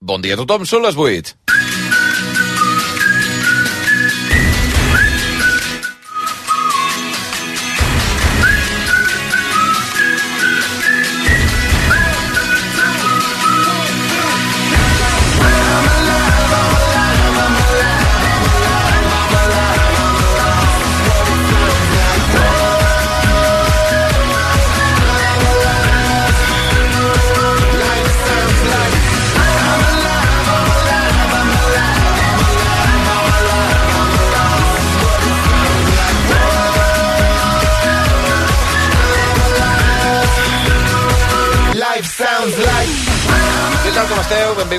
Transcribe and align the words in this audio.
Bon 0.00 0.22
dia 0.24 0.32
a 0.32 0.38
tothom, 0.40 0.62
són 0.64 0.80
les 0.80 0.96
8. 0.96 1.34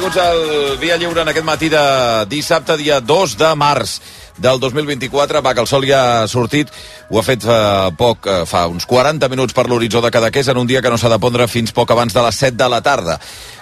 Benvinguts 0.01 0.17
al 0.17 0.79
Via 0.81 0.95
Lliure 0.97 1.21
en 1.21 1.29
aquest 1.29 1.45
matí 1.45 1.67
de 1.69 1.81
dissabte, 2.25 2.73
dia 2.79 2.95
2 3.05 3.35
de 3.37 3.51
març 3.53 3.99
del 4.41 4.57
2024. 4.57 5.43
Va, 5.45 5.53
que 5.53 5.61
el 5.61 5.69
sol 5.69 5.85
ja 5.85 5.99
ha 6.23 6.27
sortit. 6.27 6.71
Ho 7.11 7.19
ha 7.19 7.23
fet 7.27 7.45
fa 7.45 7.91
poc, 7.93 8.25
eh, 8.25 8.39
fa 8.49 8.63
uns 8.65 8.89
40 8.89 9.29
minuts 9.29 9.53
per 9.53 9.67
l'horitzó 9.69 10.01
de 10.01 10.09
Cadaqués, 10.09 10.49
en 10.49 10.57
un 10.57 10.65
dia 10.65 10.81
que 10.81 10.89
no 10.89 10.97
s'ha 10.97 11.13
de 11.13 11.21
pondre 11.21 11.45
fins 11.45 11.69
poc 11.69 11.93
abans 11.93 12.17
de 12.17 12.25
les 12.25 12.41
7 12.47 12.57
de 12.57 12.69
la 12.73 12.81
tarda 12.81 13.19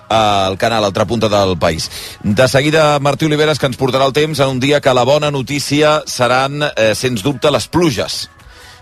al 0.08 0.58
canal, 0.58 0.86
altra 0.86 1.04
punta 1.04 1.28
del 1.28 1.58
país. 1.58 1.92
De 2.24 2.48
seguida, 2.48 2.98
Martí 3.00 3.26
Oliveres, 3.26 3.60
que 3.60 3.68
ens 3.68 3.78
portarà 3.78 4.08
el 4.08 4.16
temps 4.16 4.40
en 4.40 4.48
un 4.48 4.62
dia 4.64 4.80
que 4.80 4.94
la 4.96 5.04
bona 5.04 5.32
notícia 5.32 6.04
seran, 6.06 6.64
eh, 6.64 6.96
sens 6.96 7.22
dubte, 7.22 7.52
les 7.52 7.68
pluges. 7.68 8.30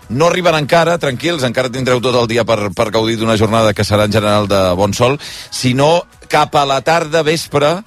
No 0.08 0.30
arriben 0.30 0.56
encara, 0.56 0.96
tranquils, 0.96 1.44
encara 1.44 1.68
tindreu 1.68 2.00
tot 2.00 2.16
el 2.16 2.28
dia 2.30 2.44
per, 2.48 2.70
per 2.72 2.88
gaudir 2.94 3.18
d'una 3.20 3.36
jornada 3.36 3.74
que 3.76 3.84
serà 3.84 4.06
en 4.08 4.14
general 4.14 4.48
de 4.48 4.60
bon 4.78 4.94
sol, 4.96 5.18
sinó 5.52 6.06
cap 6.32 6.56
a 6.56 6.64
la 6.68 6.80
tarda, 6.80 7.22
vespre, 7.22 7.82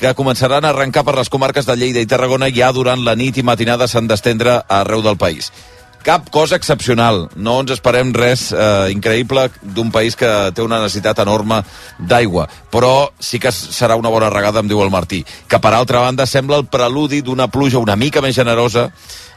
que 0.00 0.14
començaran 0.16 0.64
a 0.64 0.72
arrencar 0.72 1.04
per 1.06 1.14
les 1.18 1.30
comarques 1.30 1.68
de 1.68 1.76
Lleida 1.76 2.02
i 2.02 2.08
Tarragona. 2.08 2.48
Ja 2.50 2.72
durant 2.72 3.04
la 3.04 3.14
nit 3.14 3.38
i 3.38 3.44
matinada 3.46 3.86
s'han 3.86 4.08
d'estendre 4.10 4.62
arreu 4.66 5.04
del 5.04 5.20
país. 5.20 5.52
Cap 6.00 6.30
cosa 6.32 6.56
excepcional, 6.56 7.26
no 7.36 7.58
ens 7.60 7.74
esperem 7.74 8.14
res 8.16 8.46
eh, 8.56 8.88
increïble 8.88 9.50
d'un 9.60 9.90
país 9.92 10.16
que 10.16 10.30
té 10.56 10.64
una 10.64 10.78
necessitat 10.80 11.20
enorme 11.20 11.60
d'aigua, 12.00 12.46
però 12.72 13.10
sí 13.20 13.38
que 13.38 13.52
serà 13.52 13.98
una 14.00 14.08
bona 14.08 14.30
regada, 14.32 14.64
em 14.64 14.70
diu 14.70 14.80
el 14.80 14.90
Martí, 14.90 15.20
que 15.46 15.60
per 15.60 15.74
altra 15.76 16.00
banda 16.00 16.24
sembla 16.24 16.56
el 16.56 16.70
preludi 16.72 17.20
d'una 17.20 17.50
pluja 17.52 17.84
una 17.84 18.00
mica 18.00 18.24
més 18.24 18.34
generosa 18.34 18.88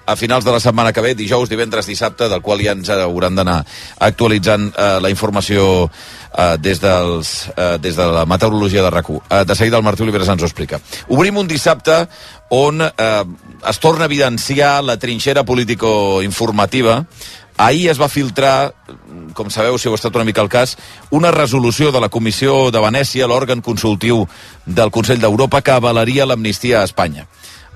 a 0.05 0.15
finals 0.15 0.45
de 0.45 0.51
la 0.51 0.59
setmana 0.59 0.93
que 0.93 1.01
ve, 1.01 1.13
dijous, 1.15 1.49
divendres, 1.49 1.87
dissabte, 1.87 2.27
del 2.29 2.41
qual 2.41 2.61
ja 2.63 2.75
ens 2.75 2.89
hauran 2.93 3.35
d'anar 3.35 3.61
actualitzant 4.03 4.69
eh, 4.71 4.89
la 5.03 5.11
informació 5.13 5.87
eh, 5.87 6.55
des, 6.59 6.81
dels, 6.83 7.33
eh, 7.55 7.77
des 7.81 7.95
de 7.95 8.09
la 8.17 8.25
meteorologia 8.25 8.83
de 8.83 8.91
RAC1. 8.91 9.21
Eh, 9.29 9.43
de 9.45 9.55
seguida 9.55 9.77
el 9.77 9.87
Martí 9.87 10.03
Oliveres 10.03 10.29
ens 10.29 10.43
ho 10.43 10.49
explica. 10.49 10.81
Obrim 11.07 11.37
un 11.37 11.47
dissabte 11.47 12.03
on 12.53 12.83
eh, 12.83 13.23
es 13.69 13.79
torna 13.79 14.05
a 14.05 14.11
evidenciar 14.11 14.83
la 14.83 14.99
trinxera 14.99 15.43
político-informativa 15.43 17.03
Ahir 17.57 17.89
es 17.91 17.99
va 18.01 18.09
filtrar, 18.09 18.73
com 19.37 19.51
sabeu, 19.53 19.77
si 19.77 19.87
heu 19.87 19.93
estat 19.93 20.15
una 20.17 20.25
mica 20.25 20.41
al 20.41 20.49
cas, 20.49 20.73
una 21.13 21.29
resolució 21.31 21.91
de 21.93 22.01
la 22.01 22.09
Comissió 22.09 22.71
de 22.73 22.81
Venècia, 22.81 23.27
l'òrgan 23.29 23.61
consultiu 23.61 24.25
del 24.65 24.89
Consell 24.91 25.21
d'Europa, 25.21 25.61
que 25.61 25.75
avalaria 25.75 26.25
l'amnistia 26.25 26.81
a 26.81 26.87
Espanya. 26.89 27.27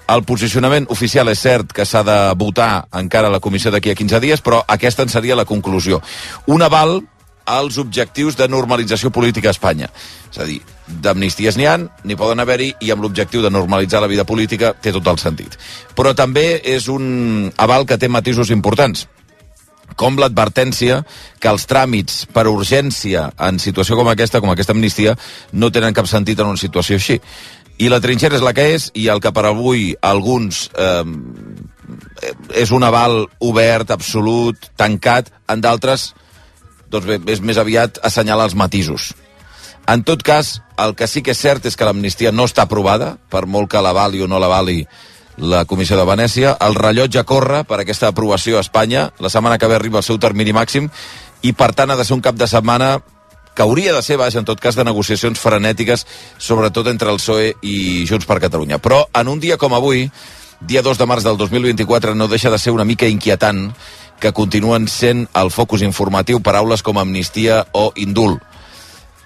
El 0.07 0.23
posicionament 0.23 0.87
oficial 0.93 1.27
és 1.27 1.41
cert 1.43 1.73
que 1.75 1.85
s'ha 1.85 2.03
de 2.07 2.17
votar 2.39 2.87
encara 2.95 3.27
a 3.27 3.33
la 3.33 3.41
comissió 3.43 3.71
d'aquí 3.73 3.91
a 3.91 3.97
15 3.99 4.21
dies, 4.23 4.43
però 4.43 4.61
aquesta 4.67 5.03
en 5.03 5.11
seria 5.11 5.35
la 5.35 5.45
conclusió. 5.45 6.01
Un 6.47 6.63
aval 6.63 7.01
als 7.47 7.77
objectius 7.79 8.35
de 8.35 8.47
normalització 8.51 9.09
política 9.11 9.49
a 9.49 9.55
Espanya. 9.55 9.89
És 10.31 10.39
a 10.39 10.47
dir, 10.47 10.59
d'amnisties 10.87 11.57
n'hi 11.57 11.67
han, 11.67 11.87
n'hi 12.03 12.19
poden 12.19 12.43
haver-hi, 12.43 12.73
i 12.83 12.91
amb 12.91 13.03
l'objectiu 13.03 13.43
de 13.43 13.51
normalitzar 13.51 14.03
la 14.03 14.11
vida 14.11 14.27
política 14.27 14.73
té 14.73 14.91
tot 14.95 15.07
el 15.07 15.19
sentit. 15.19 15.55
Però 15.95 16.13
també 16.15 16.61
és 16.63 16.87
un 16.91 17.51
aval 17.57 17.87
que 17.87 17.97
té 17.97 18.11
matisos 18.11 18.51
importants 18.51 19.07
com 19.97 20.17
l'advertència 20.19 21.01
que 21.41 21.49
els 21.49 21.65
tràmits 21.69 22.25
per 22.33 22.45
urgència 22.51 23.27
en 23.47 23.59
situació 23.59 23.97
com 23.97 24.09
aquesta, 24.11 24.41
com 24.43 24.51
aquesta 24.51 24.75
amnistia, 24.75 25.15
no 25.53 25.71
tenen 25.73 25.95
cap 25.95 26.09
sentit 26.09 26.39
en 26.39 26.51
una 26.51 26.61
situació 26.61 26.99
així. 26.99 27.17
I 27.77 27.89
la 27.93 28.01
trinxera 28.01 28.37
és 28.37 28.45
la 28.45 28.55
que 28.57 28.65
és, 28.73 28.89
i 28.97 29.07
el 29.13 29.21
que 29.21 29.31
per 29.33 29.45
avui 29.45 29.91
alguns 30.01 30.67
eh, 30.73 31.03
és 32.57 32.71
un 32.73 32.83
aval 32.83 33.25
obert, 33.39 33.91
absolut, 33.93 34.71
tancat, 34.79 35.29
en 35.47 35.61
d'altres 35.61 36.11
doncs 36.89 37.05
bé, 37.05 37.19
és 37.31 37.43
més 37.43 37.59
aviat 37.59 37.99
assenyalar 38.07 38.47
els 38.49 38.55
matisos. 38.55 39.11
En 39.87 40.03
tot 40.03 40.23
cas, 40.23 40.57
el 40.83 40.95
que 40.99 41.07
sí 41.07 41.21
que 41.23 41.31
és 41.31 41.39
cert 41.39 41.65
és 41.67 41.77
que 41.79 41.85
l'amnistia 41.87 42.33
no 42.33 42.47
està 42.47 42.65
aprovada, 42.65 43.15
per 43.31 43.45
molt 43.45 43.71
que 43.71 43.83
l'avali 43.83 44.23
o 44.23 44.27
no 44.27 44.39
l'avali 44.39 44.81
la 45.37 45.65
Comissió 45.65 45.97
de 45.97 46.05
Venècia. 46.07 46.55
El 46.65 46.75
rellotge 46.75 47.23
corre 47.23 47.61
per 47.63 47.79
aquesta 47.79 48.09
aprovació 48.09 48.57
a 48.57 48.65
Espanya. 48.65 49.11
La 49.19 49.29
setmana 49.29 49.57
que 49.57 49.69
ve 49.69 49.77
arriba 49.77 50.01
el 50.01 50.07
seu 50.07 50.17
termini 50.19 50.53
màxim 50.53 50.89
i, 51.41 51.53
per 51.53 51.71
tant, 51.77 51.91
ha 51.93 51.95
de 51.95 52.05
ser 52.05 52.17
un 52.17 52.25
cap 52.25 52.35
de 52.35 52.49
setmana 52.49 52.97
que 53.57 53.63
hauria 53.65 53.91
de 53.91 54.03
ser, 54.05 54.19
vaja, 54.21 54.37
en 54.37 54.45
tot 54.45 54.59
cas, 54.61 54.75
de 54.77 54.85
negociacions 54.85 55.39
frenètiques, 55.41 56.03
sobretot 56.37 56.85
entre 56.91 57.09
el 57.09 57.17
PSOE 57.17 57.55
i 57.65 58.05
Junts 58.05 58.27
per 58.29 58.37
Catalunya. 58.43 58.77
Però 58.77 59.07
en 59.17 59.31
un 59.33 59.41
dia 59.41 59.57
com 59.57 59.73
avui, 59.73 60.03
dia 60.61 60.83
2 60.85 61.01
de 61.01 61.07
març 61.09 61.25
del 61.25 61.39
2024, 61.41 62.13
no 62.13 62.29
deixa 62.29 62.53
de 62.53 62.59
ser 62.61 62.75
una 62.75 62.85
mica 62.85 63.09
inquietant 63.09 63.71
que 64.21 64.29
continuen 64.29 64.85
sent 64.85 65.25
el 65.33 65.49
focus 65.49 65.81
informatiu 65.81 66.37
paraules 66.45 66.85
com 66.85 67.01
amnistia 67.01 67.63
o 67.73 67.89
indult. 67.97 68.45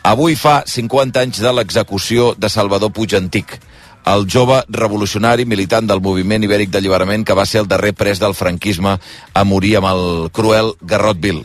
Avui 0.07 0.39
fa 0.39 0.61
50 0.63 1.19
anys 1.19 1.43
de 1.43 1.51
l'execució 1.51 2.31
de 2.39 2.49
Salvador 2.49 2.95
Puig 2.95 3.11
Antic, 3.19 3.59
el 4.07 4.25
jove 4.31 4.63
revolucionari 4.71 5.43
militant 5.45 5.91
del 5.91 5.99
moviment 6.01 6.47
ibèric 6.47 6.71
d'alliberament 6.71 7.27
que 7.27 7.35
va 7.35 7.45
ser 7.45 7.65
el 7.65 7.67
darrer 7.67 7.91
pres 7.93 8.23
del 8.23 8.33
franquisme 8.33 8.95
a 8.95 9.43
morir 9.43 9.75
amb 9.77 9.91
el 9.91 10.05
cruel 10.31 10.71
Garrot 10.81 11.19
Vil. 11.19 11.43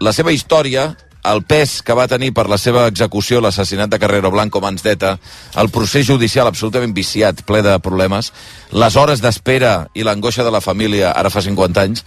La 0.00 0.12
seva 0.12 0.32
història, 0.34 0.96
el 1.24 1.42
pes 1.48 1.80
que 1.82 1.96
va 1.96 2.08
tenir 2.10 2.32
per 2.36 2.46
la 2.50 2.58
seva 2.60 2.86
execució 2.90 3.40
l'assassinat 3.40 3.90
de 3.90 3.98
Carrero 3.98 4.30
Blanco 4.30 4.60
Mansdeta, 4.60 5.16
el 5.60 5.70
procés 5.72 6.06
judicial 6.06 6.48
absolutament 6.48 6.94
viciat, 6.96 7.42
ple 7.48 7.62
de 7.64 7.78
problemes, 7.84 8.32
les 8.72 8.96
hores 8.96 9.22
d'espera 9.24 9.88
i 9.94 10.04
l'angoixa 10.04 10.44
de 10.44 10.52
la 10.52 10.62
família 10.64 11.12
ara 11.12 11.32
fa 11.32 11.42
50 11.44 11.84
anys, 11.84 12.04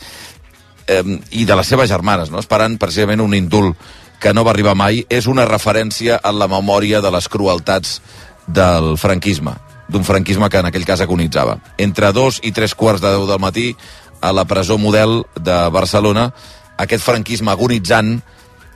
eh, 0.87 1.03
i 1.31 1.45
de 1.45 1.55
les 1.57 1.67
seves 1.67 1.89
germanes, 1.89 2.31
no? 2.31 2.39
esperant 2.39 2.77
precisament 2.77 3.21
un 3.21 3.35
indult 3.35 3.75
que 4.21 4.33
no 4.33 4.43
va 4.45 4.53
arribar 4.53 4.75
mai, 4.77 5.03
és 5.09 5.27
una 5.27 5.45
referència 5.45 6.21
en 6.23 6.39
la 6.39 6.49
memòria 6.49 7.01
de 7.01 7.11
les 7.13 7.29
crueltats 7.29 7.99
del 8.47 8.95
franquisme 8.97 9.57
d'un 9.87 10.03
franquisme 10.03 10.49
que 10.51 10.59
en 10.59 10.67
aquell 10.67 10.83
cas 10.83 10.99
agonitzava. 10.99 11.61
Entre 11.79 12.11
dos 12.11 12.41
i 12.43 12.51
tres 12.51 12.73
quarts 12.75 12.99
de 12.99 13.11
deu 13.13 13.23
del 13.27 13.39
matí, 13.39 13.69
a 14.19 14.33
la 14.33 14.43
presó 14.43 14.77
model 14.77 15.21
de 15.39 15.57
Barcelona, 15.71 16.33
aquest 16.77 17.05
franquisme 17.05 17.53
agonitzant 17.53 18.17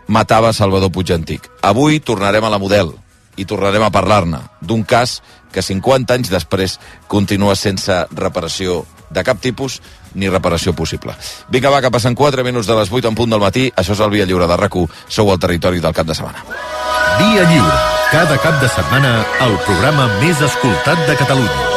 matava 0.08 0.54
Salvador 0.54 0.92
Puig 0.92 1.12
Antic. 1.14 1.50
Avui 1.62 2.00
tornarem 2.00 2.44
a 2.44 2.52
la 2.54 2.60
model 2.62 2.94
i 3.38 3.46
tornarem 3.46 3.84
a 3.84 3.92
parlar-ne 3.94 4.42
d'un 4.62 4.84
cas 4.84 5.22
que 5.52 5.64
50 5.64 6.14
anys 6.14 6.32
després 6.32 6.78
continua 7.12 7.56
sense 7.56 7.94
reparació 8.16 8.86
de 9.12 9.24
cap 9.28 9.42
tipus 9.44 9.82
ni 10.16 10.30
reparació 10.30 10.74
possible. 10.76 11.16
Vinga, 11.52 11.72
va, 11.72 11.82
que 11.82 11.92
passen 11.92 12.16
4 12.16 12.44
minuts 12.44 12.68
de 12.68 12.76
les 12.76 12.92
8 12.92 13.12
en 13.12 13.16
punt 13.16 13.32
del 13.32 13.44
matí. 13.44 13.70
Això 13.76 13.96
és 13.96 14.04
el 14.04 14.12
Via 14.12 14.28
Lliure 14.28 14.48
de 14.48 14.58
rac 14.60 14.76
Sou 15.08 15.32
al 15.32 15.40
territori 15.40 15.80
del 15.80 15.94
cap 15.94 16.08
de 16.08 16.16
setmana. 16.16 16.44
Via 17.20 17.44
Lliure. 17.50 17.82
Cada 18.12 18.38
cap 18.44 18.60
de 18.62 18.68
setmana, 18.68 19.26
el 19.40 19.58
programa 19.68 20.10
més 20.20 20.42
escoltat 20.42 21.08
de 21.08 21.16
Catalunya. 21.16 21.71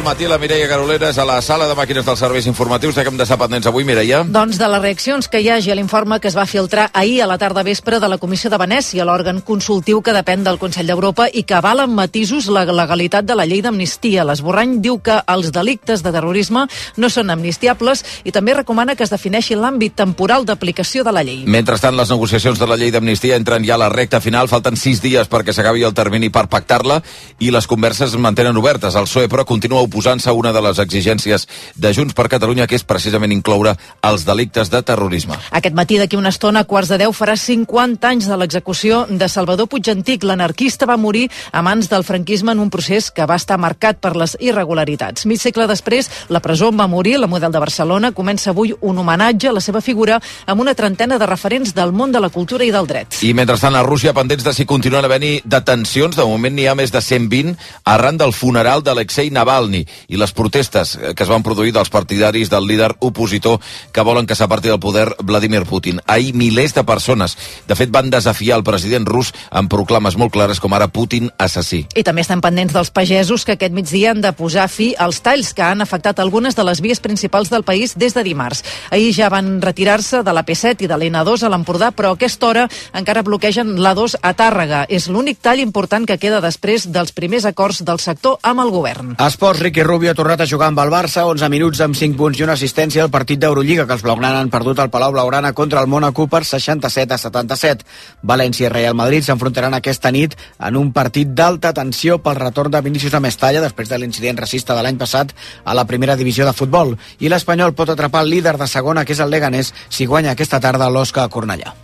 Del 0.00 0.04
matí, 0.04 0.26
la 0.26 0.38
Mireia 0.38 0.66
Caroleres 0.68 1.18
a 1.18 1.24
la 1.26 1.42
sala 1.42 1.66
de 1.68 1.74
màquines 1.76 2.06
dels 2.06 2.20
serveis 2.22 2.46
informatius. 2.48 2.94
De 2.96 3.02
què 3.04 3.10
hem 3.10 3.18
d'estar 3.18 3.36
pendents 3.36 3.66
avui, 3.68 3.84
Mireia? 3.84 4.22
Doncs 4.24 4.56
de 4.56 4.68
les 4.72 4.80
reaccions 4.80 5.26
que 5.28 5.40
hi 5.42 5.50
hagi 5.52 5.72
a 5.72 5.74
l'informe 5.76 6.16
que 6.20 6.28
es 6.30 6.36
va 6.36 6.46
filtrar 6.48 6.86
ahir 6.94 7.20
a 7.20 7.26
la 7.28 7.36
tarda 7.36 7.62
vespre 7.66 7.98
de 8.00 8.08
la 8.08 8.16
Comissió 8.16 8.48
de 8.48 8.56
Venècia, 8.56 9.04
l'òrgan 9.04 9.42
consultiu 9.44 10.00
que 10.00 10.14
depèn 10.16 10.44
del 10.46 10.56
Consell 10.62 10.88
d'Europa 10.88 11.26
i 11.28 11.42
que 11.44 11.56
avala 11.58 11.84
amb 11.84 11.98
matisos 11.98 12.48
la 12.48 12.62
legalitat 12.64 13.26
de 13.28 13.36
la 13.36 13.44
llei 13.44 13.60
d'amnistia. 13.60 14.24
L'esborrany 14.24 14.78
diu 14.80 15.00
que 15.04 15.18
els 15.26 15.50
delictes 15.52 16.04
de 16.06 16.14
terrorisme 16.14 16.64
no 16.96 17.10
són 17.12 17.34
amnistiables 17.34 18.04
i 18.24 18.32
també 18.32 18.54
recomana 18.56 18.96
que 18.96 19.04
es 19.04 19.12
defineixi 19.12 19.58
l'àmbit 19.58 19.98
temporal 20.00 20.48
d'aplicació 20.48 21.04
de 21.04 21.12
la 21.12 21.24
llei. 21.26 21.44
Mentrestant, 21.44 21.98
les 21.98 22.08
negociacions 22.08 22.58
de 22.58 22.70
la 22.70 22.80
llei 22.80 22.94
d'amnistia 22.94 23.36
entren 23.36 23.68
ja 23.68 23.76
a 23.76 23.82
la 23.84 23.92
recta 23.92 24.22
final. 24.24 24.48
Falten 24.48 24.80
sis 24.80 25.04
dies 25.04 25.28
perquè 25.28 25.52
s'acabi 25.52 25.84
el 25.84 25.92
termini 25.92 26.32
per 26.32 26.46
pactar-la 26.48 27.02
i 27.38 27.52
les 27.52 27.68
converses 27.68 28.14
es 28.14 28.18
mantenen 28.18 28.56
obertes. 28.56 28.96
El 28.96 29.10
PSOE, 29.10 29.28
però, 29.28 29.44
continua 29.44 29.89
oposant-se 29.90 30.30
a 30.30 30.36
una 30.38 30.54
de 30.54 30.62
les 30.62 30.78
exigències 30.78 31.46
de 31.74 31.92
Junts 31.92 32.14
per 32.14 32.28
Catalunya, 32.30 32.68
que 32.70 32.78
és 32.78 32.86
precisament 32.86 33.34
incloure 33.34 33.74
els 34.06 34.24
delictes 34.24 34.70
de 34.70 34.80
terrorisme. 34.86 35.36
Aquest 35.50 35.76
matí, 35.76 35.98
d'aquí 35.98 36.16
una 36.16 36.30
estona, 36.32 36.62
a 36.62 36.68
quarts 36.70 36.92
de 36.94 37.00
deu, 37.02 37.12
farà 37.16 37.36
50 37.36 38.06
anys 38.06 38.30
de 38.30 38.38
l'execució 38.38 39.04
de 39.10 39.28
Salvador 39.28 39.68
Puigantic. 39.68 40.24
L'anarquista 40.24 40.86
va 40.86 40.96
morir 41.00 41.26
a 41.52 41.62
mans 41.66 41.90
del 41.90 42.06
franquisme 42.06 42.54
en 42.54 42.62
un 42.62 42.70
procés 42.70 43.10
que 43.10 43.26
va 43.26 43.38
estar 43.40 43.58
marcat 43.58 43.98
per 44.00 44.14
les 44.16 44.36
irregularitats. 44.40 45.26
Mig 45.26 45.42
segle 45.42 45.66
després, 45.70 46.08
la 46.30 46.42
presó 46.44 46.70
va 46.70 46.86
morir, 46.86 47.18
la 47.18 47.30
model 47.30 47.52
de 47.52 47.62
Barcelona 47.62 48.12
comença 48.12 48.50
avui 48.54 48.74
un 48.80 48.98
homenatge 48.98 49.50
a 49.50 49.54
la 49.56 49.64
seva 49.64 49.82
figura 49.82 50.20
amb 50.46 50.62
una 50.62 50.74
trentena 50.78 51.18
de 51.18 51.26
referents 51.26 51.74
del 51.74 51.92
món 51.92 52.12
de 52.12 52.20
la 52.22 52.30
cultura 52.30 52.64
i 52.64 52.70
del 52.70 52.86
dret. 52.86 53.20
I 53.26 53.34
mentrestant, 53.34 53.74
a 53.76 53.82
Rússia, 53.82 54.14
pendents 54.14 54.44
de 54.46 54.54
si 54.54 54.66
continuen 54.68 55.04
havent-hi 55.04 55.40
detencions, 55.44 56.16
de 56.16 56.26
moment 56.26 56.54
n'hi 56.54 56.68
ha 56.70 56.76
més 56.78 56.92
de 56.94 57.02
120 57.02 57.56
arran 57.84 58.20
del 58.20 58.32
funeral 58.36 58.84
d'Alexei 58.84 59.30
Navalny 59.34 59.79
i 60.08 60.20
les 60.20 60.32
protestes 60.32 60.96
que 61.14 61.22
es 61.24 61.30
van 61.30 61.44
produir 61.46 61.72
dels 61.74 61.90
partidaris 61.90 62.50
del 62.50 62.66
líder 62.66 62.92
opositor 63.00 63.60
que 63.92 64.04
volen 64.06 64.26
que 64.26 64.36
s'aparti 64.36 64.68
del 64.68 64.80
poder 64.80 65.14
Vladimir 65.22 65.64
Putin. 65.66 66.00
Ahir 66.06 66.34
milers 66.34 66.74
de 66.74 66.84
persones, 66.84 67.36
de 67.68 67.76
fet, 67.76 67.90
van 67.90 68.10
desafiar 68.10 68.58
el 68.58 68.64
president 68.64 69.06
rus 69.08 69.32
amb 69.50 69.70
proclames 69.70 70.16
molt 70.16 70.32
clares 70.32 70.60
com 70.60 70.74
ara 70.74 70.88
Putin 70.88 71.30
assassí. 71.38 71.84
I 71.94 72.04
també 72.06 72.24
estan 72.24 72.42
pendents 72.44 72.74
dels 72.74 72.92
pagesos 72.94 73.44
que 73.44 73.56
aquest 73.56 73.74
migdia 73.74 74.12
han 74.14 74.22
de 74.24 74.32
posar 74.36 74.68
fi 74.70 74.92
als 74.98 75.20
talls 75.24 75.52
que 75.54 75.64
han 75.66 75.82
afectat 75.84 76.20
algunes 76.20 76.56
de 76.56 76.64
les 76.66 76.80
vies 76.80 77.00
principals 77.00 77.50
del 77.50 77.64
país 77.64 77.96
des 77.98 78.14
de 78.14 78.24
dimarts. 78.26 78.64
Ahir 78.90 79.12
ja 79.14 79.30
van 79.32 79.60
retirar-se 79.62 80.22
de 80.26 80.34
la 80.34 80.44
P7 80.46 80.86
i 80.86 80.90
de 80.90 80.96
l'N2 80.96 81.44
a 81.44 81.52
l'Empordà, 81.52 81.90
però 81.96 82.12
a 82.12 82.18
aquesta 82.18 82.48
hora 82.48 82.66
encara 82.96 83.24
bloquegen 83.26 83.76
l'A2 83.78 84.18
a 84.22 84.34
Tàrrega. 84.36 84.84
És 84.88 85.08
l'únic 85.08 85.40
tall 85.42 85.62
important 85.62 86.06
que 86.06 86.18
queda 86.20 86.40
després 86.44 86.88
dels 86.92 87.12
primers 87.16 87.46
acords 87.48 87.82
del 87.86 88.00
sector 88.02 88.38
amb 88.42 88.64
el 88.64 88.72
govern. 88.74 89.14
Esports, 89.20 89.59
Ricky 89.60 89.82
Rubio 89.82 90.10
ha 90.10 90.16
tornat 90.16 90.40
a 90.40 90.46
jugar 90.48 90.70
amb 90.70 90.78
el 90.80 90.88
Barça, 90.88 91.26
11 91.28 91.48
minuts 91.52 91.82
amb 91.84 91.96
5 91.98 92.16
punts 92.16 92.38
i 92.40 92.44
una 92.46 92.54
assistència 92.56 93.02
al 93.04 93.10
partit 93.12 93.38
d'Eurolliga 93.42 93.84
que 93.84 93.92
els 93.92 94.02
blaugrana 94.06 94.40
han 94.40 94.48
perdut 94.48 94.78
al 94.80 94.88
Palau 94.88 95.12
Blaugrana 95.12 95.52
contra 95.52 95.82
el 95.84 95.86
Mónaco 95.86 96.24
per 96.32 96.40
67 96.48 97.12
a 97.12 97.18
77. 97.20 97.84
València 98.22 98.70
i 98.70 98.72
Real 98.72 98.96
Madrid 98.96 99.26
s'enfrontaran 99.26 99.76
aquesta 99.76 100.10
nit 100.16 100.32
en 100.58 100.80
un 100.80 100.94
partit 100.96 101.34
d'alta 101.36 101.74
tensió 101.76 102.16
pel 102.24 102.40
retorn 102.40 102.72
de 102.72 102.80
Vinícius 102.80 103.14
a 103.14 103.20
Mestalla 103.20 103.60
després 103.60 103.92
de 103.92 103.98
l'incident 104.00 104.40
racista 104.40 104.74
de 104.74 104.86
l'any 104.86 104.96
passat 104.96 105.34
a 105.64 105.76
la 105.76 105.84
primera 105.84 106.16
divisió 106.16 106.48
de 106.48 106.56
futbol. 106.56 106.96
I 107.20 107.28
l'Espanyol 107.28 107.76
pot 107.76 107.92
atrapar 107.92 108.24
el 108.24 108.32
líder 108.32 108.56
de 108.56 108.66
segona, 108.66 109.04
que 109.04 109.12
és 109.12 109.20
el 109.20 109.28
Leganés, 109.30 109.74
si 109.90 110.06
guanya 110.06 110.32
aquesta 110.32 110.60
tarda 110.60 110.88
l'Osca 110.88 111.26
a 111.26 111.28
Cornellà. 111.28 111.76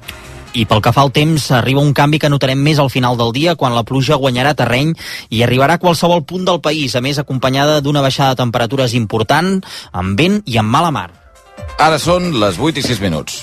I 0.56 0.64
pel 0.64 0.80
que 0.80 0.92
fa 0.96 1.02
al 1.04 1.10
temps, 1.12 1.50
arriba 1.52 1.82
un 1.84 1.92
canvi 1.92 2.16
que 2.16 2.30
notarem 2.32 2.62
més 2.64 2.78
al 2.80 2.88
final 2.88 3.18
del 3.20 3.34
dia, 3.36 3.56
quan 3.60 3.74
la 3.76 3.84
pluja 3.84 4.16
guanyarà 4.16 4.54
terreny 4.56 4.94
i 5.28 5.42
arribarà 5.44 5.76
a 5.76 5.82
qualsevol 5.82 6.24
punt 6.24 6.46
del 6.48 6.62
país, 6.64 6.94
a 6.96 7.02
més 7.04 7.20
acompanyada 7.20 7.82
d'una 7.84 8.00
baixada 8.00 8.32
de 8.32 8.40
temperatures 8.40 8.94
important, 8.96 9.58
amb 9.92 10.16
vent 10.16 10.40
i 10.48 10.56
amb 10.56 10.72
mala 10.72 10.94
mar. 10.96 11.10
Ara 11.76 12.00
són 12.00 12.32
les 12.40 12.56
8 12.56 12.80
i 12.80 12.86
6 12.88 13.04
minuts. 13.04 13.42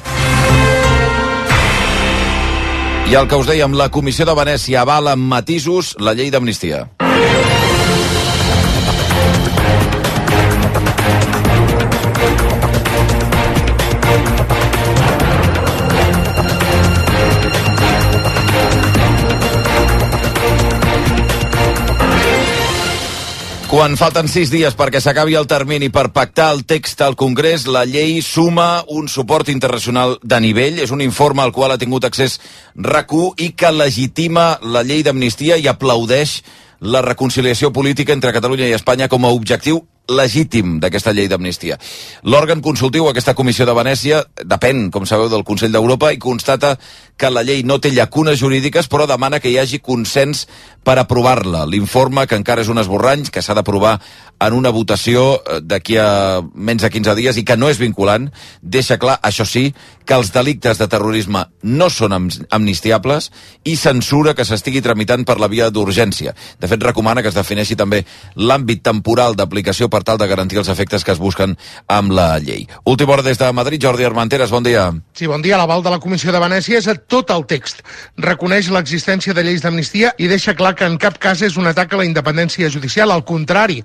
I 3.05 3.13
el 3.19 3.29
que 3.29 3.37
us 3.37 3.45
dèiem, 3.45 3.77
la 3.77 3.91
Comissió 3.93 4.25
de 4.25 4.33
Venècia 4.33 4.81
avala 4.81 5.13
amb 5.13 5.29
matisos 5.29 5.93
la 6.01 6.17
llei 6.17 6.33
d'amnistia. 6.33 6.87
Quan 23.73 23.95
falten 23.97 24.27
sis 24.29 24.51
dies 24.53 24.75
perquè 24.77 24.99
s'acabi 25.01 25.33
el 25.33 25.47
termini 25.49 25.87
per 25.89 26.11
pactar 26.13 26.51
el 26.53 26.59
text 26.69 26.99
al 27.01 27.15
Congrés, 27.17 27.63
la 27.65 27.87
llei 27.89 28.19
suma 28.21 28.83
un 28.85 29.07
suport 29.09 29.49
internacional 29.49 30.19
de 30.21 30.39
nivell. 30.45 30.77
És 30.77 30.91
un 30.93 31.01
informe 31.01 31.41
al 31.41 31.49
qual 31.55 31.73
ha 31.73 31.79
tingut 31.81 32.05
accés 32.05 32.35
rac 32.75 33.09
i 33.41 33.49
que 33.57 33.71
legitima 33.73 34.59
la 34.61 34.83
llei 34.85 35.01
d'amnistia 35.01 35.57
i 35.57 35.65
aplaudeix 35.65 36.43
la 36.81 37.01
reconciliació 37.01 37.73
política 37.73 38.13
entre 38.13 38.31
Catalunya 38.31 38.69
i 38.69 38.77
Espanya 38.77 39.09
com 39.09 39.25
a 39.25 39.33
objectiu 39.33 39.81
legítim 40.11 40.79
d'aquesta 40.83 41.13
llei 41.15 41.29
d'amnistia. 41.31 41.77
L'òrgan 42.27 42.61
consultiu, 42.61 43.07
aquesta 43.07 43.35
comissió 43.37 43.65
de 43.65 43.75
Venècia, 43.77 44.23
depèn, 44.43 44.89
com 44.91 45.07
sabeu, 45.07 45.29
del 45.31 45.45
Consell 45.47 45.71
d'Europa 45.71 46.11
i 46.11 46.19
constata 46.19 46.75
que 47.17 47.29
la 47.31 47.43
llei 47.45 47.63
no 47.63 47.79
té 47.79 47.93
llacunes 47.93 48.39
jurídiques, 48.41 48.89
però 48.91 49.07
demana 49.07 49.39
que 49.39 49.51
hi 49.51 49.57
hagi 49.61 49.79
consens 49.79 50.47
per 50.83 50.97
aprovar-la. 50.99 51.63
L'informe, 51.69 52.27
que 52.27 52.35
encara 52.35 52.65
és 52.65 52.71
un 52.71 52.81
esborrany, 52.81 53.29
que 53.31 53.41
s'ha 53.41 53.55
d'aprovar 53.55 53.99
en 54.43 54.53
una 54.57 54.73
votació 54.75 55.37
eh, 55.37 55.61
d'aquí 55.63 55.95
a 56.01 56.41
menys 56.53 56.83
de 56.83 56.91
15 56.91 57.15
dies 57.15 57.39
i 57.39 57.45
que 57.47 57.55
no 57.55 57.69
és 57.71 57.79
vinculant, 57.79 58.27
deixa 58.61 58.99
clar, 58.99 59.19
això 59.23 59.45
sí, 59.47 59.69
que 60.03 60.17
els 60.17 60.33
delictes 60.35 60.81
de 60.81 60.87
terrorisme 60.91 61.45
no 61.63 61.87
són 61.93 62.11
amnistiables 62.51 63.29
i 63.63 63.77
censura 63.79 64.33
que 64.35 64.43
s'estigui 64.43 64.81
tramitant 64.83 65.23
per 65.23 65.37
la 65.39 65.47
via 65.47 65.69
d'urgència. 65.71 66.33
De 66.59 66.67
fet, 66.67 66.83
recomana 66.83 67.23
que 67.23 67.31
es 67.31 67.37
defineixi 67.37 67.77
també 67.79 68.03
l'àmbit 68.35 68.83
temporal 68.83 69.37
d'aplicació 69.39 69.87
per 69.93 70.01
tal 70.07 70.17
de 70.17 70.27
garantir 70.29 70.57
els 70.61 70.71
efectes 70.73 71.05
que 71.05 71.13
es 71.13 71.21
busquen 71.21 71.53
amb 71.91 72.13
la 72.17 72.39
llei. 72.41 72.65
Última 72.89 73.13
hora 73.13 73.25
des 73.25 73.37
de 73.37 73.51
Madrid, 73.53 73.81
Jordi 73.83 74.07
Armenteres, 74.07 74.53
bon 74.53 74.65
dia. 74.65 74.89
Sí, 75.13 75.29
bon 75.29 75.45
dia. 75.45 75.59
L'aval 75.61 75.85
de 75.85 75.93
la 75.93 76.01
Comissió 76.01 76.33
de 76.33 76.41
Venècia 76.41 76.81
és 76.81 76.89
a 76.89 76.97
tot 76.97 77.29
el 77.35 77.45
text. 77.49 77.83
Reconeix 78.17 78.71
l'existència 78.73 79.35
de 79.37 79.45
lleis 79.45 79.61
d'amnistia 79.61 80.15
i 80.17 80.31
deixa 80.31 80.57
clar 80.57 80.73
que 80.79 80.89
en 80.89 80.97
cap 80.97 81.21
cas 81.21 81.45
és 81.45 81.59
un 81.61 81.69
atac 81.69 81.93
a 81.93 82.01
la 82.01 82.09
independència 82.09 82.71
judicial. 82.73 83.13
Al 83.13 83.25
contrari, 83.27 83.83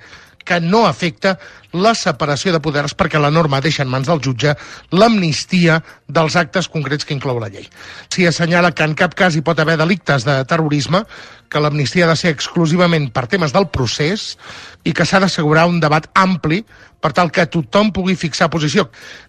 que 0.49 0.61
no 0.65 0.87
afecta 0.87 1.37
la 1.73 1.95
separació 1.95 2.53
de 2.55 2.61
poders 2.65 2.95
perquè 2.97 3.21
la 3.21 3.33
norma 3.35 3.61
deixa 3.61 3.83
en 3.85 3.91
mans 3.93 4.09
del 4.09 4.23
jutge 4.25 4.55
l'amnistia 4.91 5.83
dels 6.09 6.37
actes 6.37 6.69
concrets 6.69 7.05
que 7.05 7.15
inclou 7.15 7.41
la 7.41 7.51
llei. 7.53 7.69
S'hi 8.09 8.27
assenyala 8.27 8.73
que 8.73 8.87
en 8.87 8.95
cap 8.97 9.15
cas 9.15 9.37
hi 9.37 9.45
pot 9.45 9.59
haver 9.61 9.77
delictes 9.77 10.25
de 10.25 10.41
terrorisme, 10.49 11.05
que 11.49 11.61
l'amnistia 11.61 12.07
ha 12.07 12.13
de 12.13 12.17
ser 12.17 12.33
exclusivament 12.35 13.09
per 13.13 13.27
temes 13.27 13.55
del 13.55 13.69
procés 13.73 14.37
i 14.85 14.93
que 14.93 15.07
s'ha 15.09 15.21
d'assegurar 15.21 15.67
un 15.69 15.81
debat 15.81 16.09
ampli 16.15 16.63
per 17.01 17.13
tal 17.15 17.31
que 17.31 17.47
tothom 17.47 17.93
pugui 17.95 18.17
fixar 18.19 18.49
posició. 18.51 18.89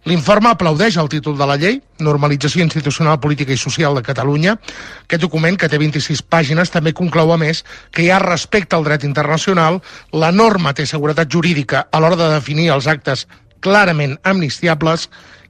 L'informe 0.10 0.50
aplaudeix 0.50 0.98
el 0.98 1.10
títol 1.10 1.38
de 1.38 1.46
la 1.46 1.58
llei, 1.60 1.80
Normalització 2.02 2.64
Institucional, 2.64 3.20
Política 3.22 3.54
i 3.54 3.62
Social 3.62 3.96
de 3.96 4.02
Catalunya. 4.06 4.56
Aquest 5.04 5.22
document, 5.22 5.58
que 5.60 5.70
té 5.70 5.78
26 5.78 6.24
pàgines, 6.26 6.72
també 6.74 6.96
conclou 6.98 7.34
a 7.34 7.38
més 7.38 7.64
que 7.94 8.04
hi 8.04 8.10
ha 8.10 8.20
respecte 8.24 8.76
al 8.76 8.88
dret 8.88 9.06
internacional, 9.06 9.82
la 10.12 10.32
norma 10.32 10.74
té 10.74 10.88
seguretat 10.90 11.30
jurídica 11.30 11.86
a 11.92 12.02
l'hora 12.02 12.18
de 12.18 12.39
definir 12.40 12.72
els 12.74 12.88
actes 12.88 13.28
clarament 13.60 14.18
amnistiables 14.24 15.10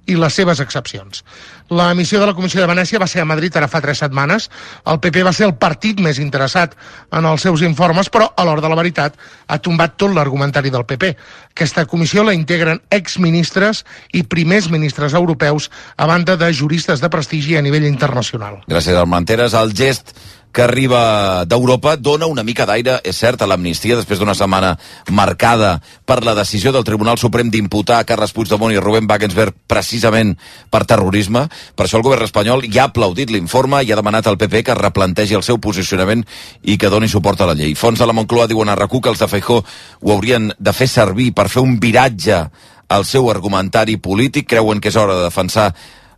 i 0.09 0.17
les 0.17 0.33
seves 0.33 0.59
excepcions. 0.63 1.23
La 1.69 1.91
missió 1.93 2.19
de 2.19 2.25
la 2.25 2.33
Comissió 2.33 2.63
de 2.63 2.69
Venècia 2.69 2.99
va 3.01 3.07
ser 3.07 3.21
a 3.21 3.27
Madrid 3.29 3.53
ara 3.55 3.67
fa 3.69 3.81
tres 3.81 3.99
setmanes. 4.01 4.47
El 4.89 4.97
PP 5.03 5.21
va 5.25 5.33
ser 5.37 5.45
el 5.45 5.53
partit 5.61 5.99
més 6.01 6.17
interessat 6.17 6.73
en 7.13 7.27
els 7.29 7.45
seus 7.45 7.61
informes, 7.65 8.09
però 8.09 8.31
a 8.33 8.45
l'hora 8.47 8.63
de 8.65 8.71
la 8.71 8.79
veritat 8.79 9.19
ha 9.45 9.59
tombat 9.61 9.93
tot 10.01 10.15
l'argumentari 10.15 10.73
del 10.73 10.87
PP. 10.89 11.11
Aquesta 11.53 11.85
comissió 11.85 12.25
la 12.25 12.33
integren 12.33 12.81
exministres 12.89 13.83
i 14.17 14.23
primers 14.25 14.71
ministres 14.73 15.13
europeus 15.13 15.69
a 15.95 16.09
banda 16.09 16.37
de 16.41 16.49
juristes 16.57 17.05
de 17.05 17.13
prestigi 17.13 17.57
a 17.57 17.61
nivell 17.61 17.85
internacional. 17.85 18.63
Gràcies, 18.65 18.97
Almanteres. 18.97 19.53
El 19.53 19.77
gest 19.77 20.15
que 20.51 20.63
arriba 20.63 21.45
d'Europa 21.45 21.95
dona 21.95 22.27
una 22.29 22.43
mica 22.43 22.65
d'aire, 22.65 22.97
és 23.05 23.17
cert, 23.17 23.41
a 23.41 23.47
l'amnistia 23.49 23.97
després 23.99 24.19
d'una 24.19 24.35
setmana 24.37 24.73
marcada 25.13 25.77
per 26.09 26.23
la 26.25 26.33
decisió 26.37 26.71
del 26.73 26.85
Tribunal 26.87 27.19
Suprem 27.21 27.51
d'imputar 27.53 28.01
Carles 28.09 28.33
Puigdemont 28.33 28.73
i 28.73 28.81
Rubén 28.81 29.07
Wagensberg 29.09 29.55
precisament 29.69 30.35
per 30.71 30.85
terrorisme. 30.89 31.45
Per 31.75 31.85
això 31.85 31.99
el 31.99 32.05
govern 32.05 32.25
espanyol 32.25 32.65
ja 32.65 32.87
ha 32.87 32.89
aplaudit 32.89 33.29
l'informe 33.33 33.83
i 33.83 33.91
ha 33.91 33.99
demanat 33.99 34.27
al 34.27 34.39
PP 34.41 34.63
que 34.65 34.77
replantegi 34.79 35.37
el 35.37 35.45
seu 35.45 35.61
posicionament 35.61 36.25
i 36.63 36.77
que 36.77 36.89
doni 36.89 37.07
suport 37.07 37.41
a 37.41 37.51
la 37.51 37.57
llei. 37.57 37.75
Fons 37.77 37.99
de 37.99 38.09
la 38.09 38.17
Moncloa 38.17 38.49
diuen 38.49 38.69
a 38.69 38.77
rac 38.79 38.89
que 38.89 39.09
els 39.09 39.21
de 39.21 39.27
Feijó 39.29 39.61
ho 39.61 40.11
haurien 40.11 40.49
de 40.57 40.73
fer 40.73 40.87
servir 40.89 41.29
per 41.37 41.45
fer 41.47 41.61
un 41.61 41.77
viratge 41.79 42.41
al 42.89 43.05
seu 43.05 43.29
argumentari 43.29 43.99
polític. 44.01 44.49
Creuen 44.49 44.81
que 44.81 44.89
és 44.89 44.97
hora 44.97 45.15
de 45.19 45.27
defensar 45.29 45.69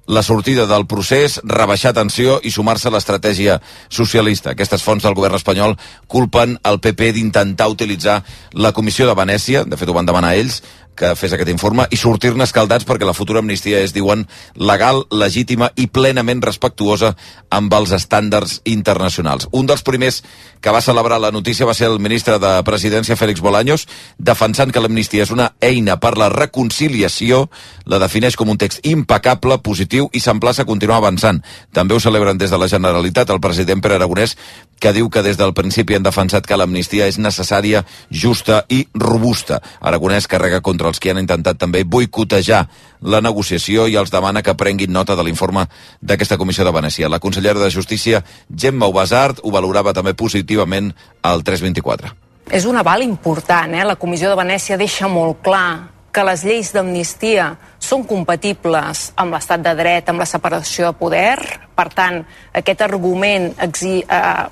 la 0.07 0.23
sortida 0.23 0.65
del 0.67 0.87
procés, 0.89 1.39
rebaixar 1.43 1.93
tensió 1.93 2.39
i 2.43 2.51
sumar-se 2.51 2.89
a 2.89 2.93
l'estratègia 2.93 3.59
socialista. 3.89 4.51
Aquestes 4.51 4.83
fonts 4.83 5.05
del 5.05 5.15
govern 5.15 5.37
espanyol 5.37 5.77
culpen 6.11 6.57
el 6.67 6.79
PP 6.83 7.11
d'intentar 7.15 7.69
utilitzar 7.71 8.21
la 8.53 8.73
Comissió 8.73 9.07
de 9.07 9.15
Venècia, 9.15 9.63
de 9.63 9.77
fet 9.77 9.89
ho 9.89 9.95
van 9.95 10.09
demanar 10.09 10.35
ells, 10.35 10.61
que 11.01 11.15
fes 11.17 11.33
aquest 11.33 11.49
informe 11.49 11.87
i 11.89 11.97
sortir-ne 11.97 12.45
escaldats 12.45 12.85
perquè 12.85 13.07
la 13.07 13.15
futura 13.17 13.41
amnistia 13.41 13.81
és, 13.81 13.95
diuen, 13.95 14.27
legal, 14.55 15.03
legítima 15.09 15.71
i 15.81 15.87
plenament 15.89 16.43
respectuosa 16.45 17.15
amb 17.49 17.73
els 17.73 17.95
estàndards 17.97 18.59
internacionals. 18.69 19.47
Un 19.57 19.69
dels 19.69 19.81
primers 19.87 20.21
que 20.61 20.73
va 20.73 20.83
celebrar 20.85 21.17
la 21.19 21.31
notícia 21.33 21.65
va 21.65 21.73
ser 21.73 21.89
el 21.89 21.97
ministre 21.99 22.37
de 22.39 22.51
Presidència, 22.67 23.17
Félix 23.17 23.41
Bolaños, 23.41 23.87
defensant 24.17 24.69
que 24.71 24.83
l'amnistia 24.83 25.25
és 25.25 25.33
una 25.33 25.51
eina 25.61 25.97
per 25.97 26.13
la 26.21 26.29
reconciliació, 26.29 27.47
la 27.89 27.97
defineix 28.03 28.37
com 28.37 28.53
un 28.53 28.61
text 28.61 28.85
impecable, 28.85 29.57
positiu 29.65 30.09
i 30.13 30.21
s'emplaça 30.21 30.61
a 30.61 30.69
continuar 30.69 31.01
avançant. 31.01 31.41
També 31.73 31.97
ho 31.97 32.03
celebren 32.03 32.37
des 32.37 32.53
de 32.53 32.61
la 32.61 32.69
Generalitat 32.69 33.33
el 33.33 33.41
president 33.41 33.81
Pere 33.81 33.97
Aragonès, 33.97 34.37
que 34.81 34.93
diu 34.93 35.09
que 35.09 35.25
des 35.25 35.37
del 35.37 35.53
principi 35.57 35.97
han 35.97 36.05
defensat 36.05 36.45
que 36.45 36.57
l'amnistia 36.57 37.09
és 37.09 37.17
necessària, 37.21 37.83
justa 38.09 38.63
i 38.69 38.85
robusta. 38.93 39.61
Aragonès 39.81 40.29
carrega 40.29 40.61
contra 40.61 40.90
els 40.91 40.99
que 40.99 41.13
han 41.13 41.21
intentat 41.21 41.59
també 41.61 41.83
boicotejar 41.87 42.65
la 43.01 43.21
negociació 43.23 43.87
i 43.87 43.97
els 43.99 44.11
demana 44.13 44.43
que 44.45 44.57
prenguin 44.59 44.91
nota 44.93 45.15
de 45.15 45.25
l'informe 45.25 45.65
d'aquesta 46.01 46.37
Comissió 46.37 46.67
de 46.67 46.75
Venècia. 46.75 47.09
La 47.09 47.21
consellera 47.23 47.59
de 47.63 47.71
Justícia, 47.71 48.23
Gemma 48.51 48.91
Ubasart, 48.91 49.41
ho 49.43 49.51
valorava 49.51 49.95
també 49.97 50.13
positivament 50.13 50.91
al 51.23 51.45
324. 51.47 52.13
És 52.51 52.67
un 52.67 52.77
aval 52.77 53.03
important, 53.05 53.73
eh? 53.73 53.87
La 53.87 53.95
Comissió 53.95 54.29
de 54.29 54.37
Venècia 54.37 54.77
deixa 54.77 55.07
molt 55.07 55.39
clar 55.45 56.01
que 56.11 56.23
les 56.27 56.43
lleis 56.43 56.73
d'amnistia 56.75 57.53
són 57.79 58.03
compatibles 58.03 59.09
amb 59.19 59.33
l'estat 59.33 59.63
de 59.63 59.73
dret, 59.79 60.09
amb 60.11 60.19
la 60.19 60.27
separació 60.27 60.89
de 60.89 60.97
poder. 60.99 61.37
Per 61.75 61.87
tant, 61.95 62.19
aquest 62.59 62.83
argument 62.83 63.53
eh, 63.55 64.01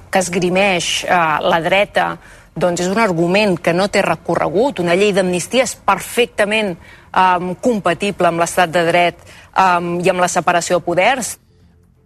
que 0.09 0.21
esgrimeix 0.23 1.03
eh, 1.03 1.19
la 1.43 1.59
dreta 1.61 2.13
doncs 2.61 2.83
és 2.85 2.91
un 2.91 2.99
argument 3.01 3.57
que 3.63 3.73
no 3.73 3.89
té 3.91 4.03
recorregut. 4.05 4.81
Una 4.83 4.97
llei 4.99 5.13
d'amnistia 5.15 5.65
és 5.65 5.75
perfectament 5.75 6.75
um, 6.75 7.53
compatible 7.61 8.29
amb 8.29 8.43
l'estat 8.43 8.71
de 8.73 8.85
dret 8.87 9.21
um, 9.53 9.97
i 10.03 10.11
amb 10.11 10.21
la 10.23 10.31
separació 10.31 10.79
de 10.79 10.85
poders. 10.85 11.37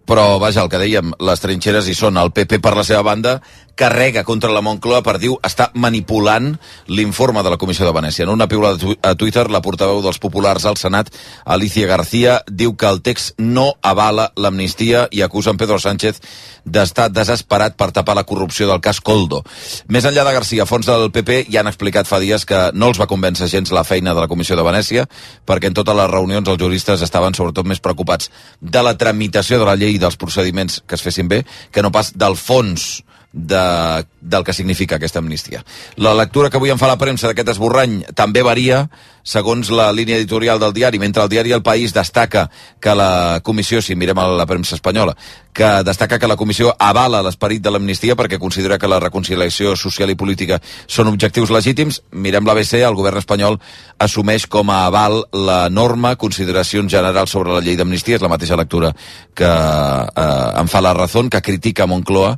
Però, 0.04 0.36
vaja, 0.36 0.60
el 0.60 0.68
que 0.68 0.80
dèiem, 0.80 1.14
les 1.24 1.40
trinxeres 1.40 1.86
hi 1.88 1.94
són. 1.96 2.18
El 2.20 2.32
PP, 2.36 2.58
per 2.64 2.74
la 2.76 2.84
seva 2.84 3.00
banda, 3.06 3.38
carrega 3.74 4.24
contra 4.24 4.52
la 4.52 4.62
Moncloa 4.64 5.02
per, 5.04 5.16
diu, 5.22 5.36
està 5.44 5.70
manipulant 5.74 6.52
l'informe 6.86 7.42
de 7.42 7.52
la 7.52 7.58
Comissió 7.58 7.86
de 7.86 7.94
Venècia. 7.94 8.24
En 8.24 8.32
una 8.32 8.48
piula 8.48 8.74
a 9.02 9.14
Twitter, 9.18 9.48
la 9.50 9.62
portaveu 9.62 10.02
dels 10.04 10.20
populars 10.22 10.64
al 10.64 10.78
Senat, 10.80 11.10
Alicia 11.44 11.88
García, 11.90 12.40
diu 12.48 12.76
que 12.76 12.88
el 12.88 13.02
text 13.02 13.38
no 13.38 13.72
avala 13.82 14.30
l'amnistia 14.36 15.08
i 15.10 15.22
acusa 15.22 15.52
en 15.52 15.60
Pedro 15.60 15.78
Sánchez 15.78 16.20
d'estar 16.64 17.10
desesperat 17.12 17.76
per 17.76 17.90
tapar 17.92 18.16
la 18.16 18.24
corrupció 18.24 18.68
del 18.70 18.80
cas 18.80 19.00
Coldo. 19.04 19.42
Més 19.88 20.06
enllà 20.08 20.24
de 20.24 20.34
García, 20.36 20.66
fons 20.66 20.86
del 20.88 21.10
PP 21.12 21.44
ja 21.50 21.60
han 21.60 21.70
explicat 21.70 22.08
fa 22.08 22.20
dies 22.22 22.46
que 22.48 22.70
no 22.72 22.88
els 22.92 23.00
va 23.00 23.10
convèncer 23.10 23.50
gens 23.52 23.72
la 23.74 23.84
feina 23.84 24.14
de 24.14 24.24
la 24.24 24.30
Comissió 24.30 24.56
de 24.56 24.64
Venècia, 24.66 25.06
perquè 25.46 25.68
en 25.68 25.76
totes 25.76 25.96
les 25.96 26.10
reunions 26.10 26.48
els 26.48 26.60
juristes 26.60 27.02
estaven 27.04 27.36
sobretot 27.36 27.68
més 27.68 27.82
preocupats 27.84 28.30
de 28.60 28.82
la 28.82 28.96
tramitació 28.98 29.58
de 29.60 29.68
la 29.68 29.76
llei 29.76 29.98
i 29.98 30.02
dels 30.02 30.16
procediments 30.16 30.80
que 30.86 30.96
es 30.96 31.04
fessin 31.04 31.28
bé, 31.28 31.44
que 31.70 31.82
no 31.82 31.92
pas 31.92 32.14
del 32.16 32.38
fons 32.40 33.03
de, 33.34 34.06
del 34.20 34.44
que 34.44 34.52
significa 34.52 34.96
aquesta 34.96 35.18
amnistia. 35.18 35.64
La 35.96 36.14
lectura 36.14 36.48
que 36.50 36.56
avui 36.56 36.70
en 36.70 36.78
fa 36.78 36.86
la 36.86 37.00
premsa 37.00 37.26
d'aquest 37.26 37.50
esborrany 37.56 38.04
també 38.14 38.44
varia 38.46 38.86
segons 39.24 39.70
la 39.74 39.88
línia 39.92 40.18
editorial 40.20 40.60
del 40.60 40.74
diari, 40.76 41.00
mentre 41.00 41.24
el 41.24 41.30
diari 41.32 41.52
El 41.52 41.64
País 41.64 41.94
destaca 41.96 42.46
que 42.78 42.94
la 42.94 43.40
comissió, 43.42 43.80
si 43.82 43.96
mirem 43.96 44.18
a 44.20 44.28
la 44.28 44.46
premsa 44.46 44.76
espanyola, 44.76 45.16
que 45.52 45.82
destaca 45.82 46.18
que 46.18 46.28
la 46.28 46.36
comissió 46.36 46.74
avala 46.78 47.22
l'esperit 47.24 47.62
de 47.64 47.72
l'amnistia 47.72 48.14
perquè 48.14 48.38
considera 48.38 48.78
que 48.78 48.90
la 48.90 49.00
reconciliació 49.00 49.74
social 49.80 50.12
i 50.12 50.18
política 50.18 50.60
són 50.86 51.10
objectius 51.10 51.50
legítims, 51.50 52.02
mirem 52.12 52.46
l'ABC, 52.46 52.84
el 52.84 52.98
govern 52.98 53.18
espanyol 53.18 53.58
assumeix 53.98 54.46
com 54.46 54.70
a 54.70 54.84
aval 54.86 55.24
la 55.32 55.70
norma, 55.70 56.14
consideracions 56.16 56.92
generals 56.92 57.34
sobre 57.34 57.56
la 57.56 57.64
llei 57.64 57.80
d'amnistia, 57.80 58.20
és 58.20 58.22
la 58.22 58.30
mateixa 58.30 58.60
lectura 58.60 58.92
que 59.34 59.48
eh, 59.48 60.60
en 60.60 60.70
fa 60.70 60.84
la 60.84 60.94
Razón, 60.94 61.32
que 61.32 61.42
critica 61.42 61.88
Moncloa, 61.90 62.36